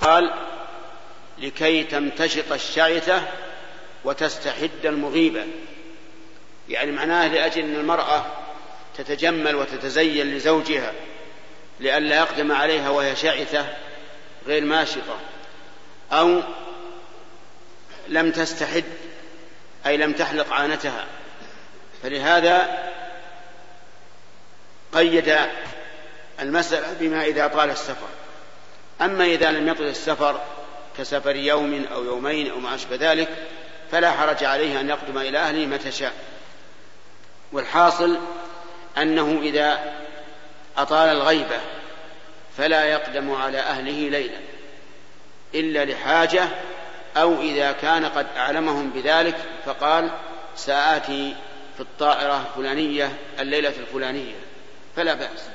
قال 0.00 0.30
لكي 1.38 1.84
تمتشط 1.84 2.52
الشعثة 2.52 3.22
وتستحد 4.04 4.70
المغيبة. 4.84 5.44
يعني 6.68 6.92
معناه 6.92 7.28
لأجل 7.28 7.62
أن 7.62 7.76
المرأة 7.76 8.26
تتجمل 8.98 9.56
وتتزين 9.56 10.34
لزوجها 10.36 10.92
لئلا 11.80 12.16
يقدم 12.16 12.52
عليها 12.52 12.90
وهي 12.90 13.16
شعثة 13.16 13.66
غير 14.46 14.64
ماشطة 14.64 15.18
أو 16.12 16.42
لم 18.08 18.30
تستحد 18.30 18.84
أي 19.86 19.96
لم 19.96 20.12
تحلق 20.12 20.52
عانتها. 20.52 21.06
فلهذا 22.02 22.78
قيد 24.92 25.36
المسألة 26.40 26.86
بما 27.00 27.24
إذا 27.24 27.46
طال 27.46 27.70
السفر. 27.70 28.08
أما 29.00 29.24
إذا 29.24 29.50
لم 29.50 29.68
يطل 29.68 29.84
السفر 29.84 30.40
كسفر 30.98 31.36
يوم 31.36 31.84
أو 31.92 32.04
يومين 32.04 32.50
أو 32.50 32.58
ما 32.58 32.74
أشبه 32.74 32.96
ذلك 33.12 33.28
فلا 33.92 34.12
حرج 34.12 34.44
عليه 34.44 34.80
أن 34.80 34.88
يقدم 34.88 35.18
إلى 35.18 35.38
أهله 35.38 35.66
متى 35.66 35.92
شاء 35.92 36.12
والحاصل 37.52 38.18
أنه 38.98 39.40
إذا 39.42 39.94
أطال 40.76 41.08
الغيبة 41.08 41.60
فلا 42.58 42.84
يقدم 42.84 43.34
على 43.34 43.58
أهله 43.58 44.08
ليلا 44.08 44.38
إلا 45.54 45.84
لحاجة 45.84 46.48
أو 47.22 47.40
إذا 47.40 47.72
كان 47.72 48.04
قد 48.04 48.26
أعلمهم 48.36 48.90
بذلك 48.90 49.36
فقال 49.64 50.10
سآتي 50.56 51.36
في 51.76 51.80
الطائرة 51.80 52.46
الفلانية 52.46 53.18
الليلة 53.40 53.68
الفلانية 53.68 54.34
فلا 54.96 55.14
بأس. 55.14 55.48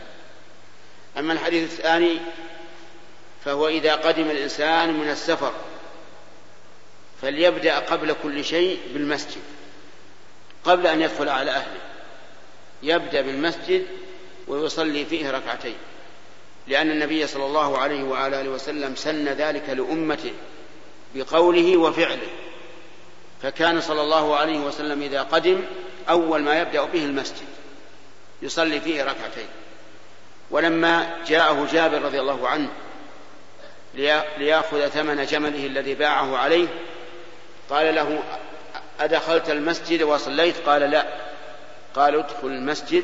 أما 1.18 1.34
الحديث 1.34 1.64
الثاني 1.64 2.20
فهو 3.46 3.68
إذا 3.68 3.96
قدم 3.96 4.30
الإنسان 4.30 4.94
من 4.94 5.10
السفر 5.10 5.54
فليبدأ 7.22 7.80
قبل 7.80 8.16
كل 8.24 8.46
شيء 8.46 8.80
بالمسجد 8.94 9.42
قبل 10.64 10.88
أن 10.88 11.02
يدخل 11.02 11.30
على 11.30 11.52
أهله. 11.52 11.82
يبدأ 12.84 13.22
بالمسجد 13.22 13.86
ويصلي 14.48 15.06
فيه 15.06 15.32
ركعتين 15.32 15.76
لأن 16.68 16.92
النبي 16.92 17.28
صلى 17.28 17.46
الله 17.46 17.78
عليه 17.78 18.04
وعلى 18.04 18.42
آله 18.42 18.50
وسلم 18.50 18.96
سن 18.96 19.26
ذلك 19.26 19.70
لأمته. 19.70 20.34
بقوله 21.16 21.78
وفعله. 21.78 22.28
فكان 23.42 23.82
صلى 23.82 24.02
الله 24.02 24.36
عليه 24.36 24.60
وسلم 24.60 25.02
إذا 25.02 25.22
قدم 25.22 25.62
أول 26.10 26.42
ما 26.42 26.62
يبدأ 26.62 26.86
به 26.86 27.06
المسجد 27.06 27.48
يصلي 28.42 28.82
فيه 28.82 29.04
ركعتين. 29.04 29.48
ولما 30.52 31.18
جاءه 31.28 31.68
جابر 31.72 32.02
رضي 32.02 32.20
الله 32.20 32.48
عنه 32.48 32.70
ليأخذ 34.38 34.88
ثمن 34.88 35.26
جمله 35.26 35.66
الذي 35.66 35.96
باعه 35.96 36.38
عليه 36.38 36.68
قال 37.70 37.96
له 37.96 38.24
أدخلت 39.00 39.50
المسجد 39.50 40.02
وصليت؟ 40.02 40.56
قال 40.66 40.82
لا. 40.82 41.06
قال 41.96 42.16
ادخل 42.16 42.48
المسجد 42.48 43.04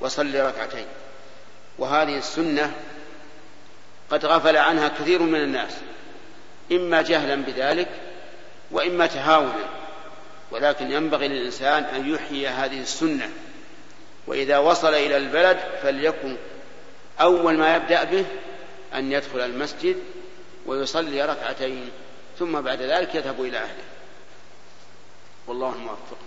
وصل 0.00 0.34
ركعتين. 0.34 0.86
وهذه 1.78 2.18
السنة 2.18 2.72
قد 4.10 4.26
غفل 4.26 4.56
عنها 4.56 4.88
كثير 4.88 5.22
من 5.22 5.40
الناس. 5.40 5.72
إما 6.72 7.02
جهلا 7.02 7.34
بذلك 7.34 7.88
وإما 8.70 9.06
تهاونا 9.06 9.68
ولكن 10.50 10.92
ينبغي 10.92 11.28
للإنسان 11.28 11.84
أن 11.84 12.14
يحيي 12.14 12.48
هذه 12.48 12.80
السنة 12.80 13.30
وإذا 14.26 14.58
وصل 14.58 14.94
إلى 14.94 15.16
البلد 15.16 15.58
فليكن 15.82 16.36
أول 17.20 17.56
ما 17.58 17.76
يبدأ 17.76 18.04
به 18.04 18.24
أن 18.94 19.12
يدخل 19.12 19.40
المسجد 19.40 19.96
ويصلي 20.66 21.22
ركعتين 21.22 21.90
ثم 22.38 22.60
بعد 22.60 22.82
ذلك 22.82 23.14
يذهب 23.14 23.40
إلى 23.40 23.58
أهله. 23.58 23.84
والله 25.46 25.74
الموفق 25.74 26.18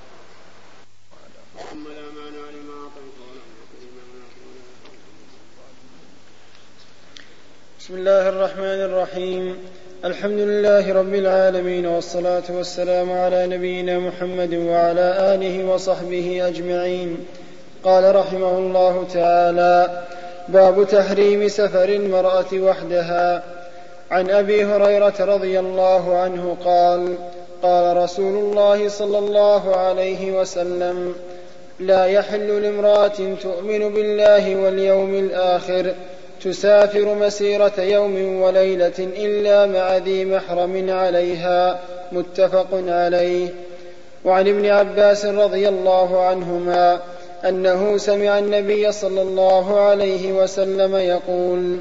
بسم 7.80 7.96
الله 7.96 8.30
الرحمن 8.30 8.64
الرحيم. 8.64 9.70
الحمد 10.06 10.40
لله 10.40 10.94
رب 10.94 11.16
العالمين 11.16 11.86
والصلاة 11.86 12.44
والسلام 12.50 13.12
على 13.12 13.48
نبينا 13.48 14.00
محمد 14.00 14.54
وعلى 14.54 15.36
آله 15.36 15.66
وصحبه 15.66 16.48
أجمعين. 16.48 17.18
قال 17.84 18.16
رحمه 18.16 18.58
الله 18.58 19.08
تعالى 19.14 20.04
باب 20.48 20.88
تحريم 20.88 21.48
سفر 21.48 21.90
المرأة 21.90 22.54
وحدها. 22.54 23.44
عن 24.12 24.30
أبي 24.30 24.66
هريرة 24.66 25.14
رضي 25.20 25.60
الله 25.60 26.18
عنه 26.18 26.58
قال 26.66 27.16
قال 27.62 27.98
رسول 27.98 28.36
الله 28.36 28.90
صلى 28.90 29.18
الله 29.18 29.76
عليه 29.76 30.40
وسلم 30.40 31.16
لا 31.80 32.06
يحل 32.06 32.62
لامرأة 32.62 33.36
تؤمن 33.44 33.94
بالله 33.94 34.56
واليوم 34.56 35.14
الآخر 35.14 35.94
تسافر 36.44 37.16
مسيرة 37.16 37.82
يوم 37.82 38.42
وليلة 38.42 39.00
إلا 39.00 39.66
مع 39.66 39.98
ذي 39.98 40.26
محرم 40.26 40.90
عليها 40.90 41.80
متفق 42.12 42.68
عليه. 42.74 43.48
وعن 44.26 44.48
ابن 44.48 44.66
عباس 44.66 45.26
رضي 45.26 45.70
الله 45.70 46.26
عنهما 46.26 47.00
أنه 47.46 47.98
سمع 47.98 48.40
النبي 48.40 48.92
صلى 48.92 49.22
الله 49.22 49.80
عليه 49.80 50.34
وسلم 50.34 50.96
يقول 50.96 51.78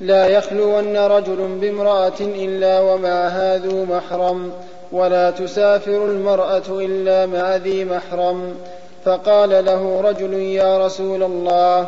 لا 0.00 0.26
يخلون 0.26 0.96
رجل 0.96 1.58
بامرأة 1.60 2.20
إلا 2.20 2.80
ومعها 2.80 3.58
ذو 3.58 3.84
محرم 3.84 4.52
ولا 4.92 5.30
تسافر 5.30 6.04
المرأة 6.04 6.62
إلا 6.68 7.26
مع 7.26 7.56
ذي 7.56 7.84
محرم 7.84 8.54
فقال 9.04 9.64
له 9.64 10.00
رجل 10.00 10.34
يا 10.34 10.86
رسول 10.86 11.22
الله 11.22 11.86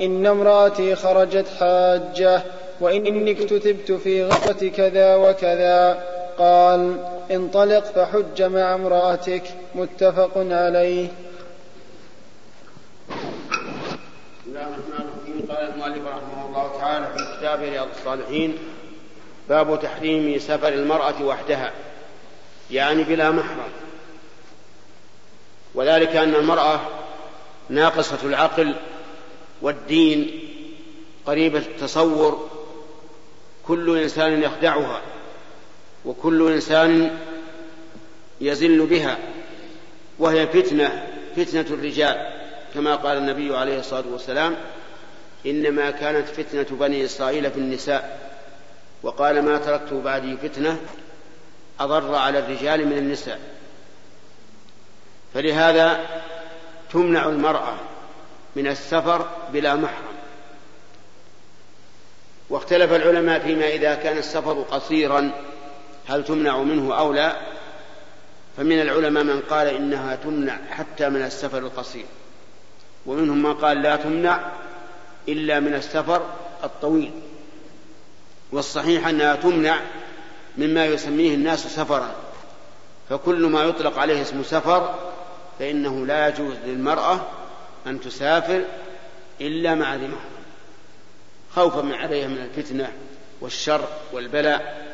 إن 0.00 0.26
امرأتي 0.26 0.96
خرجت 0.96 1.48
حاجة 1.60 2.42
وإني 2.80 3.30
اكتتبت 3.30 3.92
في 3.92 4.24
غزوة 4.24 4.70
كذا 4.76 5.16
وكذا. 5.16 6.04
قال 6.38 6.96
انطلق 7.30 7.84
فحج 7.84 8.42
مع 8.42 8.74
امرأتك. 8.74 9.42
متفق 9.74 10.30
عليه. 10.36 11.08
بسم 14.40 14.50
الله 14.50 14.62
الرحمن 14.62 15.06
الرحيم. 15.08 15.46
قال 15.50 15.72
المؤلف 15.74 16.06
رحمه 16.06 16.46
الله 16.48 16.80
تعالى 16.80 17.06
في 17.06 17.38
كتاب 17.38 17.60
رياض 17.60 17.88
الصالحين 17.98 18.58
باب 19.48 19.80
تحريم 19.82 20.38
سفر 20.38 20.68
المرأة 20.68 21.22
وحدها 21.22 21.72
يعني 22.70 23.04
بلا 23.04 23.30
محرم. 23.30 23.72
وذلك 25.74 26.16
أن 26.16 26.34
المرأة 26.34 26.80
ناقصة 27.68 28.18
العقل 28.24 28.74
والدين 29.62 30.40
قريبة 31.26 31.58
التصور 31.58 32.50
كل 33.66 33.98
إنسان 33.98 34.42
يخدعها 34.42 35.00
وكل 36.04 36.52
إنسان 36.52 37.18
يزل 38.40 38.86
بها 38.86 39.18
وهي 40.18 40.46
فتنة 40.46 41.06
فتنة 41.36 41.66
الرجال 41.70 42.28
كما 42.74 42.96
قال 42.96 43.18
النبي 43.18 43.56
عليه 43.56 43.78
الصلاة 43.78 44.04
والسلام 44.12 44.56
إنما 45.46 45.90
كانت 45.90 46.28
فتنة 46.28 46.78
بني 46.78 47.04
إسرائيل 47.04 47.50
في 47.50 47.58
النساء 47.58 48.32
وقال 49.02 49.42
ما 49.42 49.58
تركت 49.58 49.92
بعدي 49.92 50.36
فتنة 50.36 50.76
أضر 51.80 52.14
على 52.14 52.38
الرجال 52.38 52.86
من 52.86 52.98
النساء. 52.98 53.40
فلهذا 55.34 56.06
تمنع 56.92 57.28
المرأة 57.28 57.74
من 58.56 58.66
السفر 58.66 59.28
بلا 59.52 59.74
محرم. 59.74 60.14
واختلف 62.50 62.92
العلماء 62.92 63.40
فيما 63.40 63.68
إذا 63.68 63.94
كان 63.94 64.18
السفر 64.18 64.62
قصيرا 64.62 65.30
هل 66.06 66.24
تمنع 66.24 66.58
منه 66.58 66.98
أو 66.98 67.12
لا؟ 67.12 67.36
فمن 68.56 68.80
العلماء 68.80 69.24
من 69.24 69.40
قال 69.50 69.66
إنها 69.66 70.16
تمنع 70.16 70.58
حتى 70.70 71.08
من 71.08 71.22
السفر 71.22 71.58
القصير. 71.58 72.06
ومنهم 73.06 73.42
من 73.42 73.54
قال 73.54 73.82
لا 73.82 73.96
تمنع 73.96 74.40
إلا 75.28 75.60
من 75.60 75.74
السفر 75.74 76.26
الطويل. 76.64 77.12
والصحيح 78.52 79.06
أنها 79.06 79.36
تمنع 79.36 79.80
مما 80.58 80.86
يسميه 80.86 81.34
الناس 81.34 81.66
سفرا. 81.66 82.14
فكل 83.10 83.46
ما 83.46 83.62
يطلق 83.62 83.98
عليه 83.98 84.22
اسم 84.22 84.42
سفر 84.42 84.94
فإنه 85.58 86.06
لا 86.06 86.28
يجوز 86.28 86.56
للمرأة 86.66 87.20
أن 87.86 88.00
تسافر 88.00 88.64
إلا 89.40 89.74
مع 89.74 89.94
ذي 89.94 90.06
محرم 90.06 90.32
خوفا 91.54 91.82
من 91.82 91.94
عليها 91.94 92.28
من 92.28 92.38
الفتنة 92.38 92.92
والشر 93.40 93.88
والبلاء. 94.12 94.92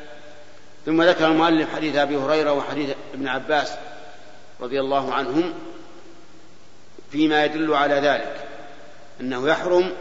ثم 0.86 1.02
ذكر 1.02 1.27
المؤلف 1.27 1.74
حديث 1.74 1.97
أبي 1.97 2.16
هريرة 2.16 2.52
وحديث 2.52 2.94
ابن 3.15 3.28
عباس 3.28 3.73
رضي 4.60 4.81
الله 4.81 5.15
عنهم 5.15 5.55
فيما 7.12 7.44
يدل 7.44 7.74
على 7.74 7.94
ذلك 7.94 8.48
أنه 9.20 9.48
يحرم 9.48 9.93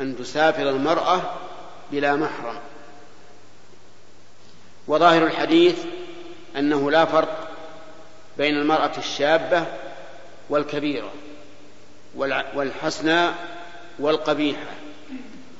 أن 0.00 0.16
تسافر 0.16 0.70
المرأة 0.70 1.20
بلا 1.92 2.16
محرم. 2.16 2.56
وظاهر 4.88 5.26
الحديث 5.26 5.78
أنه 6.56 6.90
لا 6.90 7.04
فرق 7.04 7.48
بين 8.38 8.54
المرأة 8.54 8.92
الشابة 8.98 9.66
والكبيرة. 10.50 11.12
والحسنى 12.16 13.30
والقبيحة. 13.98 14.70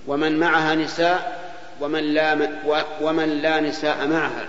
ومن 0.06 0.38
معها 0.38 0.74
نساء 0.74 1.40
ومن 1.80 2.14
لا 2.14 2.50
ومن 3.00 3.28
لا 3.28 3.60
نساء 3.60 4.06
معها. 4.06 4.48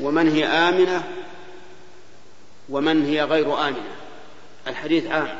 ومن 0.00 0.28
هي 0.28 0.46
آمنة 0.46 1.04
ومن 2.68 3.06
هي 3.06 3.22
غير 3.22 3.68
آمنة. 3.68 3.94
الحديث 4.66 5.06
عام. 5.06 5.38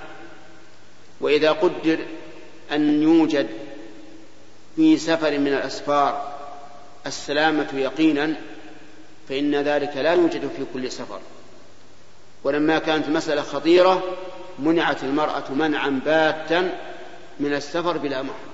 وإذا 1.21 1.53
قدر 1.53 1.99
أن 2.73 3.03
يوجد 3.03 3.49
في 4.77 4.99
سفر 4.99 5.39
من 5.39 5.49
الأسفار 5.49 6.33
السلامة 7.07 7.69
يقينا 7.75 8.35
فإن 9.29 9.55
ذلك 9.55 9.97
لا 9.97 10.13
يوجد 10.13 10.51
في 10.57 10.65
كل 10.75 10.93
سفر. 10.93 11.21
ولما 12.45 12.79
كانت 12.79 13.09
مسألة 13.09 13.43
خطيرة 13.43 14.03
منعت 14.59 15.05
المرأة 15.05 15.51
منعا 15.51 16.01
باتا 16.05 16.79
من 17.41 17.55
السفر 17.55 17.99
بلا 17.99 18.23
محرم. 18.23 18.53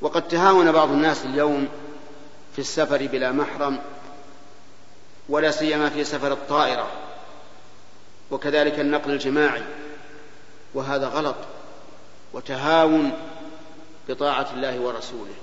وقد 0.00 0.28
تهاون 0.28 0.72
بعض 0.72 0.90
الناس 0.90 1.24
اليوم 1.24 1.68
في 2.52 2.58
السفر 2.58 3.06
بلا 3.06 3.32
محرم 3.32 3.78
ولا 5.28 5.50
سيما 5.50 5.90
في 5.90 6.04
سفر 6.04 6.32
الطائرة 6.32 6.86
وكذلك 8.30 8.80
النقل 8.80 9.10
الجماعي 9.10 9.62
وهذا 10.74 11.06
غلط 11.06 11.36
وتهاون 12.32 13.12
بطاعة 14.08 14.46
الله 14.54 14.80
ورسوله. 14.80 15.34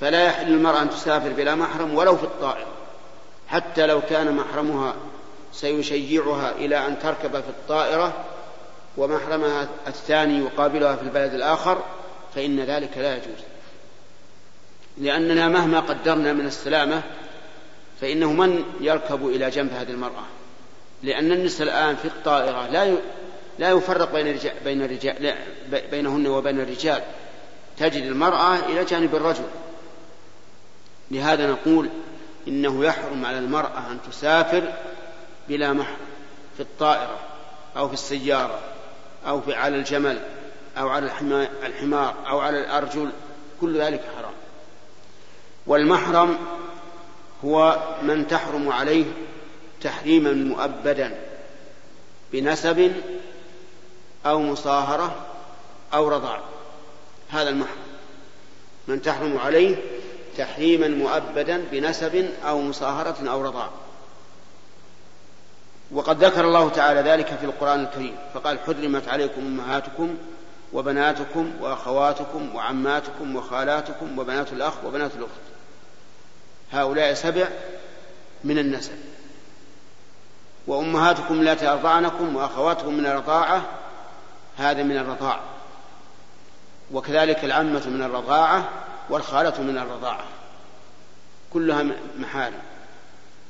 فلا 0.00 0.24
يحل 0.24 0.52
المرأة 0.52 0.82
أن 0.82 0.90
تسافر 0.90 1.28
بلا 1.28 1.54
محرم 1.54 1.94
ولو 1.94 2.16
في 2.16 2.24
الطائرة 2.24 2.66
حتى 3.48 3.86
لو 3.86 4.00
كان 4.00 4.36
محرمها 4.36 4.94
سيشيعها 5.56 6.52
إلى 6.52 6.86
أن 6.86 6.98
تركب 6.98 7.30
في 7.30 7.48
الطائرة 7.48 8.24
ومحرمها 8.96 9.68
الثاني 9.86 10.38
يقابلها 10.38 10.96
في 10.96 11.02
البلد 11.02 11.34
الآخر 11.34 11.82
فإن 12.34 12.60
ذلك 12.60 12.98
لا 12.98 13.16
يجوز. 13.16 13.44
لأننا 14.98 15.48
مهما 15.48 15.80
قدرنا 15.80 16.32
من 16.32 16.46
السلامة 16.46 17.02
فإنه 18.00 18.32
من 18.32 18.64
يركب 18.80 19.26
إلى 19.26 19.50
جنب 19.50 19.72
هذه 19.72 19.90
المرأة. 19.90 20.24
لأن 21.02 21.32
النساء 21.32 21.62
الآن 21.62 21.96
في 21.96 22.04
الطائرة 22.04 22.66
لا 22.66 22.96
لا 23.58 23.70
يفرق 23.70 24.12
بين 24.12 24.26
الرجال 24.26 24.54
بين 24.64 24.82
الرجال 24.82 25.34
بينهن 25.90 26.26
وبين 26.26 26.60
الرجال. 26.60 27.02
تجد 27.78 28.02
المرأة 28.02 28.56
إلى 28.56 28.84
جانب 28.84 29.14
الرجل. 29.14 29.46
لهذا 31.10 31.50
نقول 31.50 31.88
إنه 32.48 32.84
يحرم 32.84 33.24
على 33.24 33.38
المرأة 33.38 33.90
أن 33.90 33.98
تسافر 34.10 34.72
بلا 35.48 35.72
محرم 35.72 35.96
في 36.56 36.62
الطائرة 36.62 37.18
أو 37.76 37.88
في 37.88 37.94
السيارة 37.94 38.60
أو 39.26 39.40
في 39.40 39.54
على 39.54 39.76
الجمل 39.76 40.18
أو 40.78 40.88
على 40.88 41.10
الحمار 41.66 42.14
أو 42.28 42.40
على 42.40 42.60
الأرجل 42.60 43.10
كل 43.60 43.80
ذلك 43.80 44.04
حرام. 44.16 44.34
والمحرم 45.66 46.38
هو 47.44 47.78
من 48.02 48.26
تحرم 48.28 48.68
عليه 48.68 49.04
تحريما 49.82 50.32
مؤبدا 50.32 51.18
بنسب 52.32 52.92
أو 54.26 54.40
مصاهرة 54.40 55.26
أو 55.94 56.08
رضاع. 56.08 56.40
هذا 57.30 57.48
المحرم. 57.48 57.86
من 58.88 59.02
تحرم 59.02 59.38
عليه 59.38 59.76
تحريما 60.38 60.88
مؤبدا 60.88 61.64
بنسب 61.72 62.30
أو 62.44 62.60
مصاهرة 62.60 63.30
أو 63.30 63.42
رضاع. 63.42 63.70
وقد 65.90 66.24
ذكر 66.24 66.44
الله 66.44 66.70
تعالى 66.70 67.00
ذلك 67.00 67.26
في 67.26 67.44
القرآن 67.44 67.80
الكريم 67.80 68.16
فقال 68.34 68.58
حرمت 68.66 69.08
عليكم 69.08 69.40
أمهاتكم 69.40 70.16
وبناتكم 70.72 71.52
وأخواتكم 71.60 72.54
وعماتكم 72.54 73.36
وخالاتكم 73.36 74.18
وبنات 74.18 74.52
الأخ 74.52 74.84
وبنات 74.84 75.10
الأخت. 75.14 75.30
هؤلاء 76.72 77.14
سبع 77.14 77.48
من 78.44 78.58
النسب. 78.58 78.92
وأمهاتكم 80.66 81.40
التي 81.40 81.68
أرضعنكم 81.68 82.36
وأخواتكم 82.36 82.94
من 82.94 83.06
الرضاعة 83.06 83.62
هذا 84.58 84.82
من 84.82 84.96
الرضاعة 84.96 85.40
وكذلك 86.92 87.44
العمة 87.44 87.86
من 87.86 88.02
الرضاعة 88.02 88.68
والخالة 89.10 89.62
من 89.62 89.78
الرضاعة. 89.78 90.24
كلها 91.52 91.84
محارم. 92.18 92.75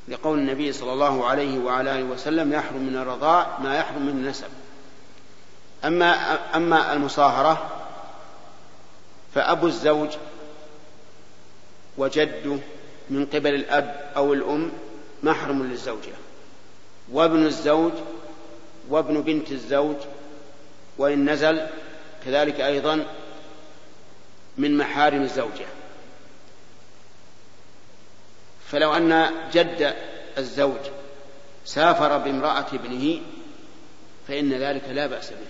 لقول 0.09 0.39
النبي 0.39 0.73
صلى 0.73 0.93
الله 0.93 1.27
عليه 1.27 1.59
وعلى 1.59 1.99
آله 1.99 2.05
وسلم 2.05 2.53
يحرم 2.53 2.83
من 2.83 2.97
الرضاع 2.97 3.59
ما 3.61 3.79
يحرم 3.79 4.03
من 4.03 4.09
النسب. 4.09 4.49
أما 5.85 6.39
أما 6.57 6.93
المصاهرة 6.93 7.71
فأبو 9.35 9.67
الزوج 9.67 10.09
وجده 11.99 12.59
من 13.11 13.27
قبل 13.27 13.55
الأب 13.55 14.13
أو 14.17 14.33
الأم 14.33 14.73
محرم 15.23 15.63
للزوجة. 15.63 16.13
وابن 17.13 17.47
الزوج 17.47 17.93
وابن 18.89 19.21
بنت 19.21 19.53
الزوج 19.53 19.97
وإن 20.99 21.31
نزل 21.31 21.67
كذلك 22.25 22.61
أيضا 22.61 23.07
من 24.59 24.77
محارم 24.77 25.23
الزوجة. 25.23 25.67
فلو 28.71 28.95
أن 28.95 29.31
جد 29.53 29.97
الزوج 30.39 30.81
سافر 31.65 32.19
بامرأة 32.19 32.67
ابنه 32.73 33.21
فإن 34.29 34.53
ذلك 34.53 34.83
لا 34.89 35.07
بأس 35.07 35.31
به 35.31 35.47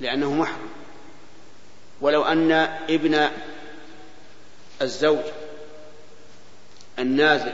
لأنه 0.00 0.32
محرم. 0.32 0.68
ولو 2.00 2.24
أن 2.24 2.52
ابن 2.88 3.28
الزوج 4.82 5.24
النازل 6.98 7.52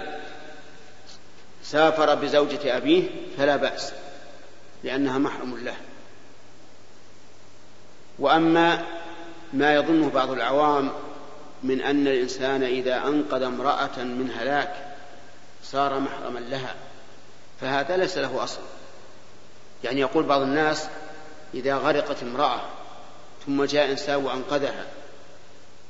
سافر 1.63 2.15
بزوجة 2.15 2.77
أبيه 2.77 3.11
فلا 3.39 3.57
بأس 3.57 3.93
لأنها 4.85 5.19
محرم 5.19 5.59
له. 5.65 5.77
وأما 8.19 8.85
ما 9.53 9.75
يظنه 9.75 10.11
بعض 10.11 10.31
العوام 10.31 10.93
من 11.63 11.81
أن 11.81 12.07
الإنسان 12.07 12.63
إذا 12.63 12.97
أنقذ 12.97 13.43
امرأة 13.43 13.99
من 13.99 14.31
هلاك 14.39 14.75
صار 15.65 15.99
محرما 15.99 16.39
لها 16.39 16.75
فهذا 17.61 17.97
ليس 17.97 18.19
له 18.19 18.45
أصل. 18.45 18.61
يعني 19.85 20.01
يقول 20.01 20.25
بعض 20.25 20.41
الناس 20.41 20.87
إذا 21.55 21.75
غرقت 21.75 22.23
امرأة 22.23 22.61
ثم 23.47 23.65
جاء 23.65 23.91
إنسان 23.91 24.25
وأنقذها 24.25 24.87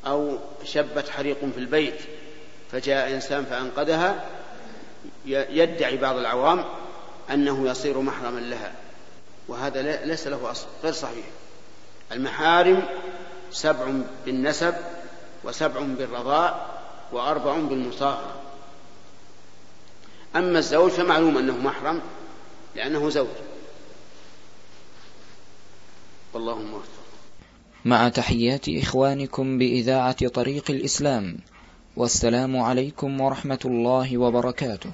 أو 0.06 0.38
شبت 0.64 1.08
حريق 1.08 1.38
في 1.38 1.58
البيت 1.58 2.00
فجاء 2.72 3.14
إنسان 3.14 3.44
فأنقذها 3.44 4.24
يدعي 5.26 5.96
بعض 5.96 6.16
العوام 6.16 6.64
أنه 7.30 7.70
يصير 7.70 8.00
محرما 8.00 8.40
لها 8.40 8.72
وهذا 9.48 10.04
ليس 10.04 10.26
له 10.26 10.50
أصل 10.50 10.66
غير 10.84 10.92
صحيح. 10.92 11.24
المحارم 12.12 12.82
سبع 13.50 13.92
بالنسب 14.26 14.74
وسبع 15.44 15.80
بالرضاء 15.80 16.82
وأربع 17.12 17.56
بالمصاهرة 17.56 18.34
أما 20.36 20.58
الزوج 20.58 20.90
فمعلوم 20.90 21.38
أنه 21.38 21.58
محرم 21.58 22.00
لأنه 22.76 23.10
زوج. 23.10 23.26
والله 26.34 26.58
موفق. 26.58 27.02
مع 27.84 28.08
تحيات 28.08 28.68
إخوانكم 28.68 29.58
بإذاعة 29.58 30.28
طريق 30.28 30.70
الإسلام 30.70 31.38
والسلام 31.96 32.56
عليكم 32.56 33.20
ورحمة 33.20 33.58
الله 33.64 34.18
وبركاته. 34.18 34.90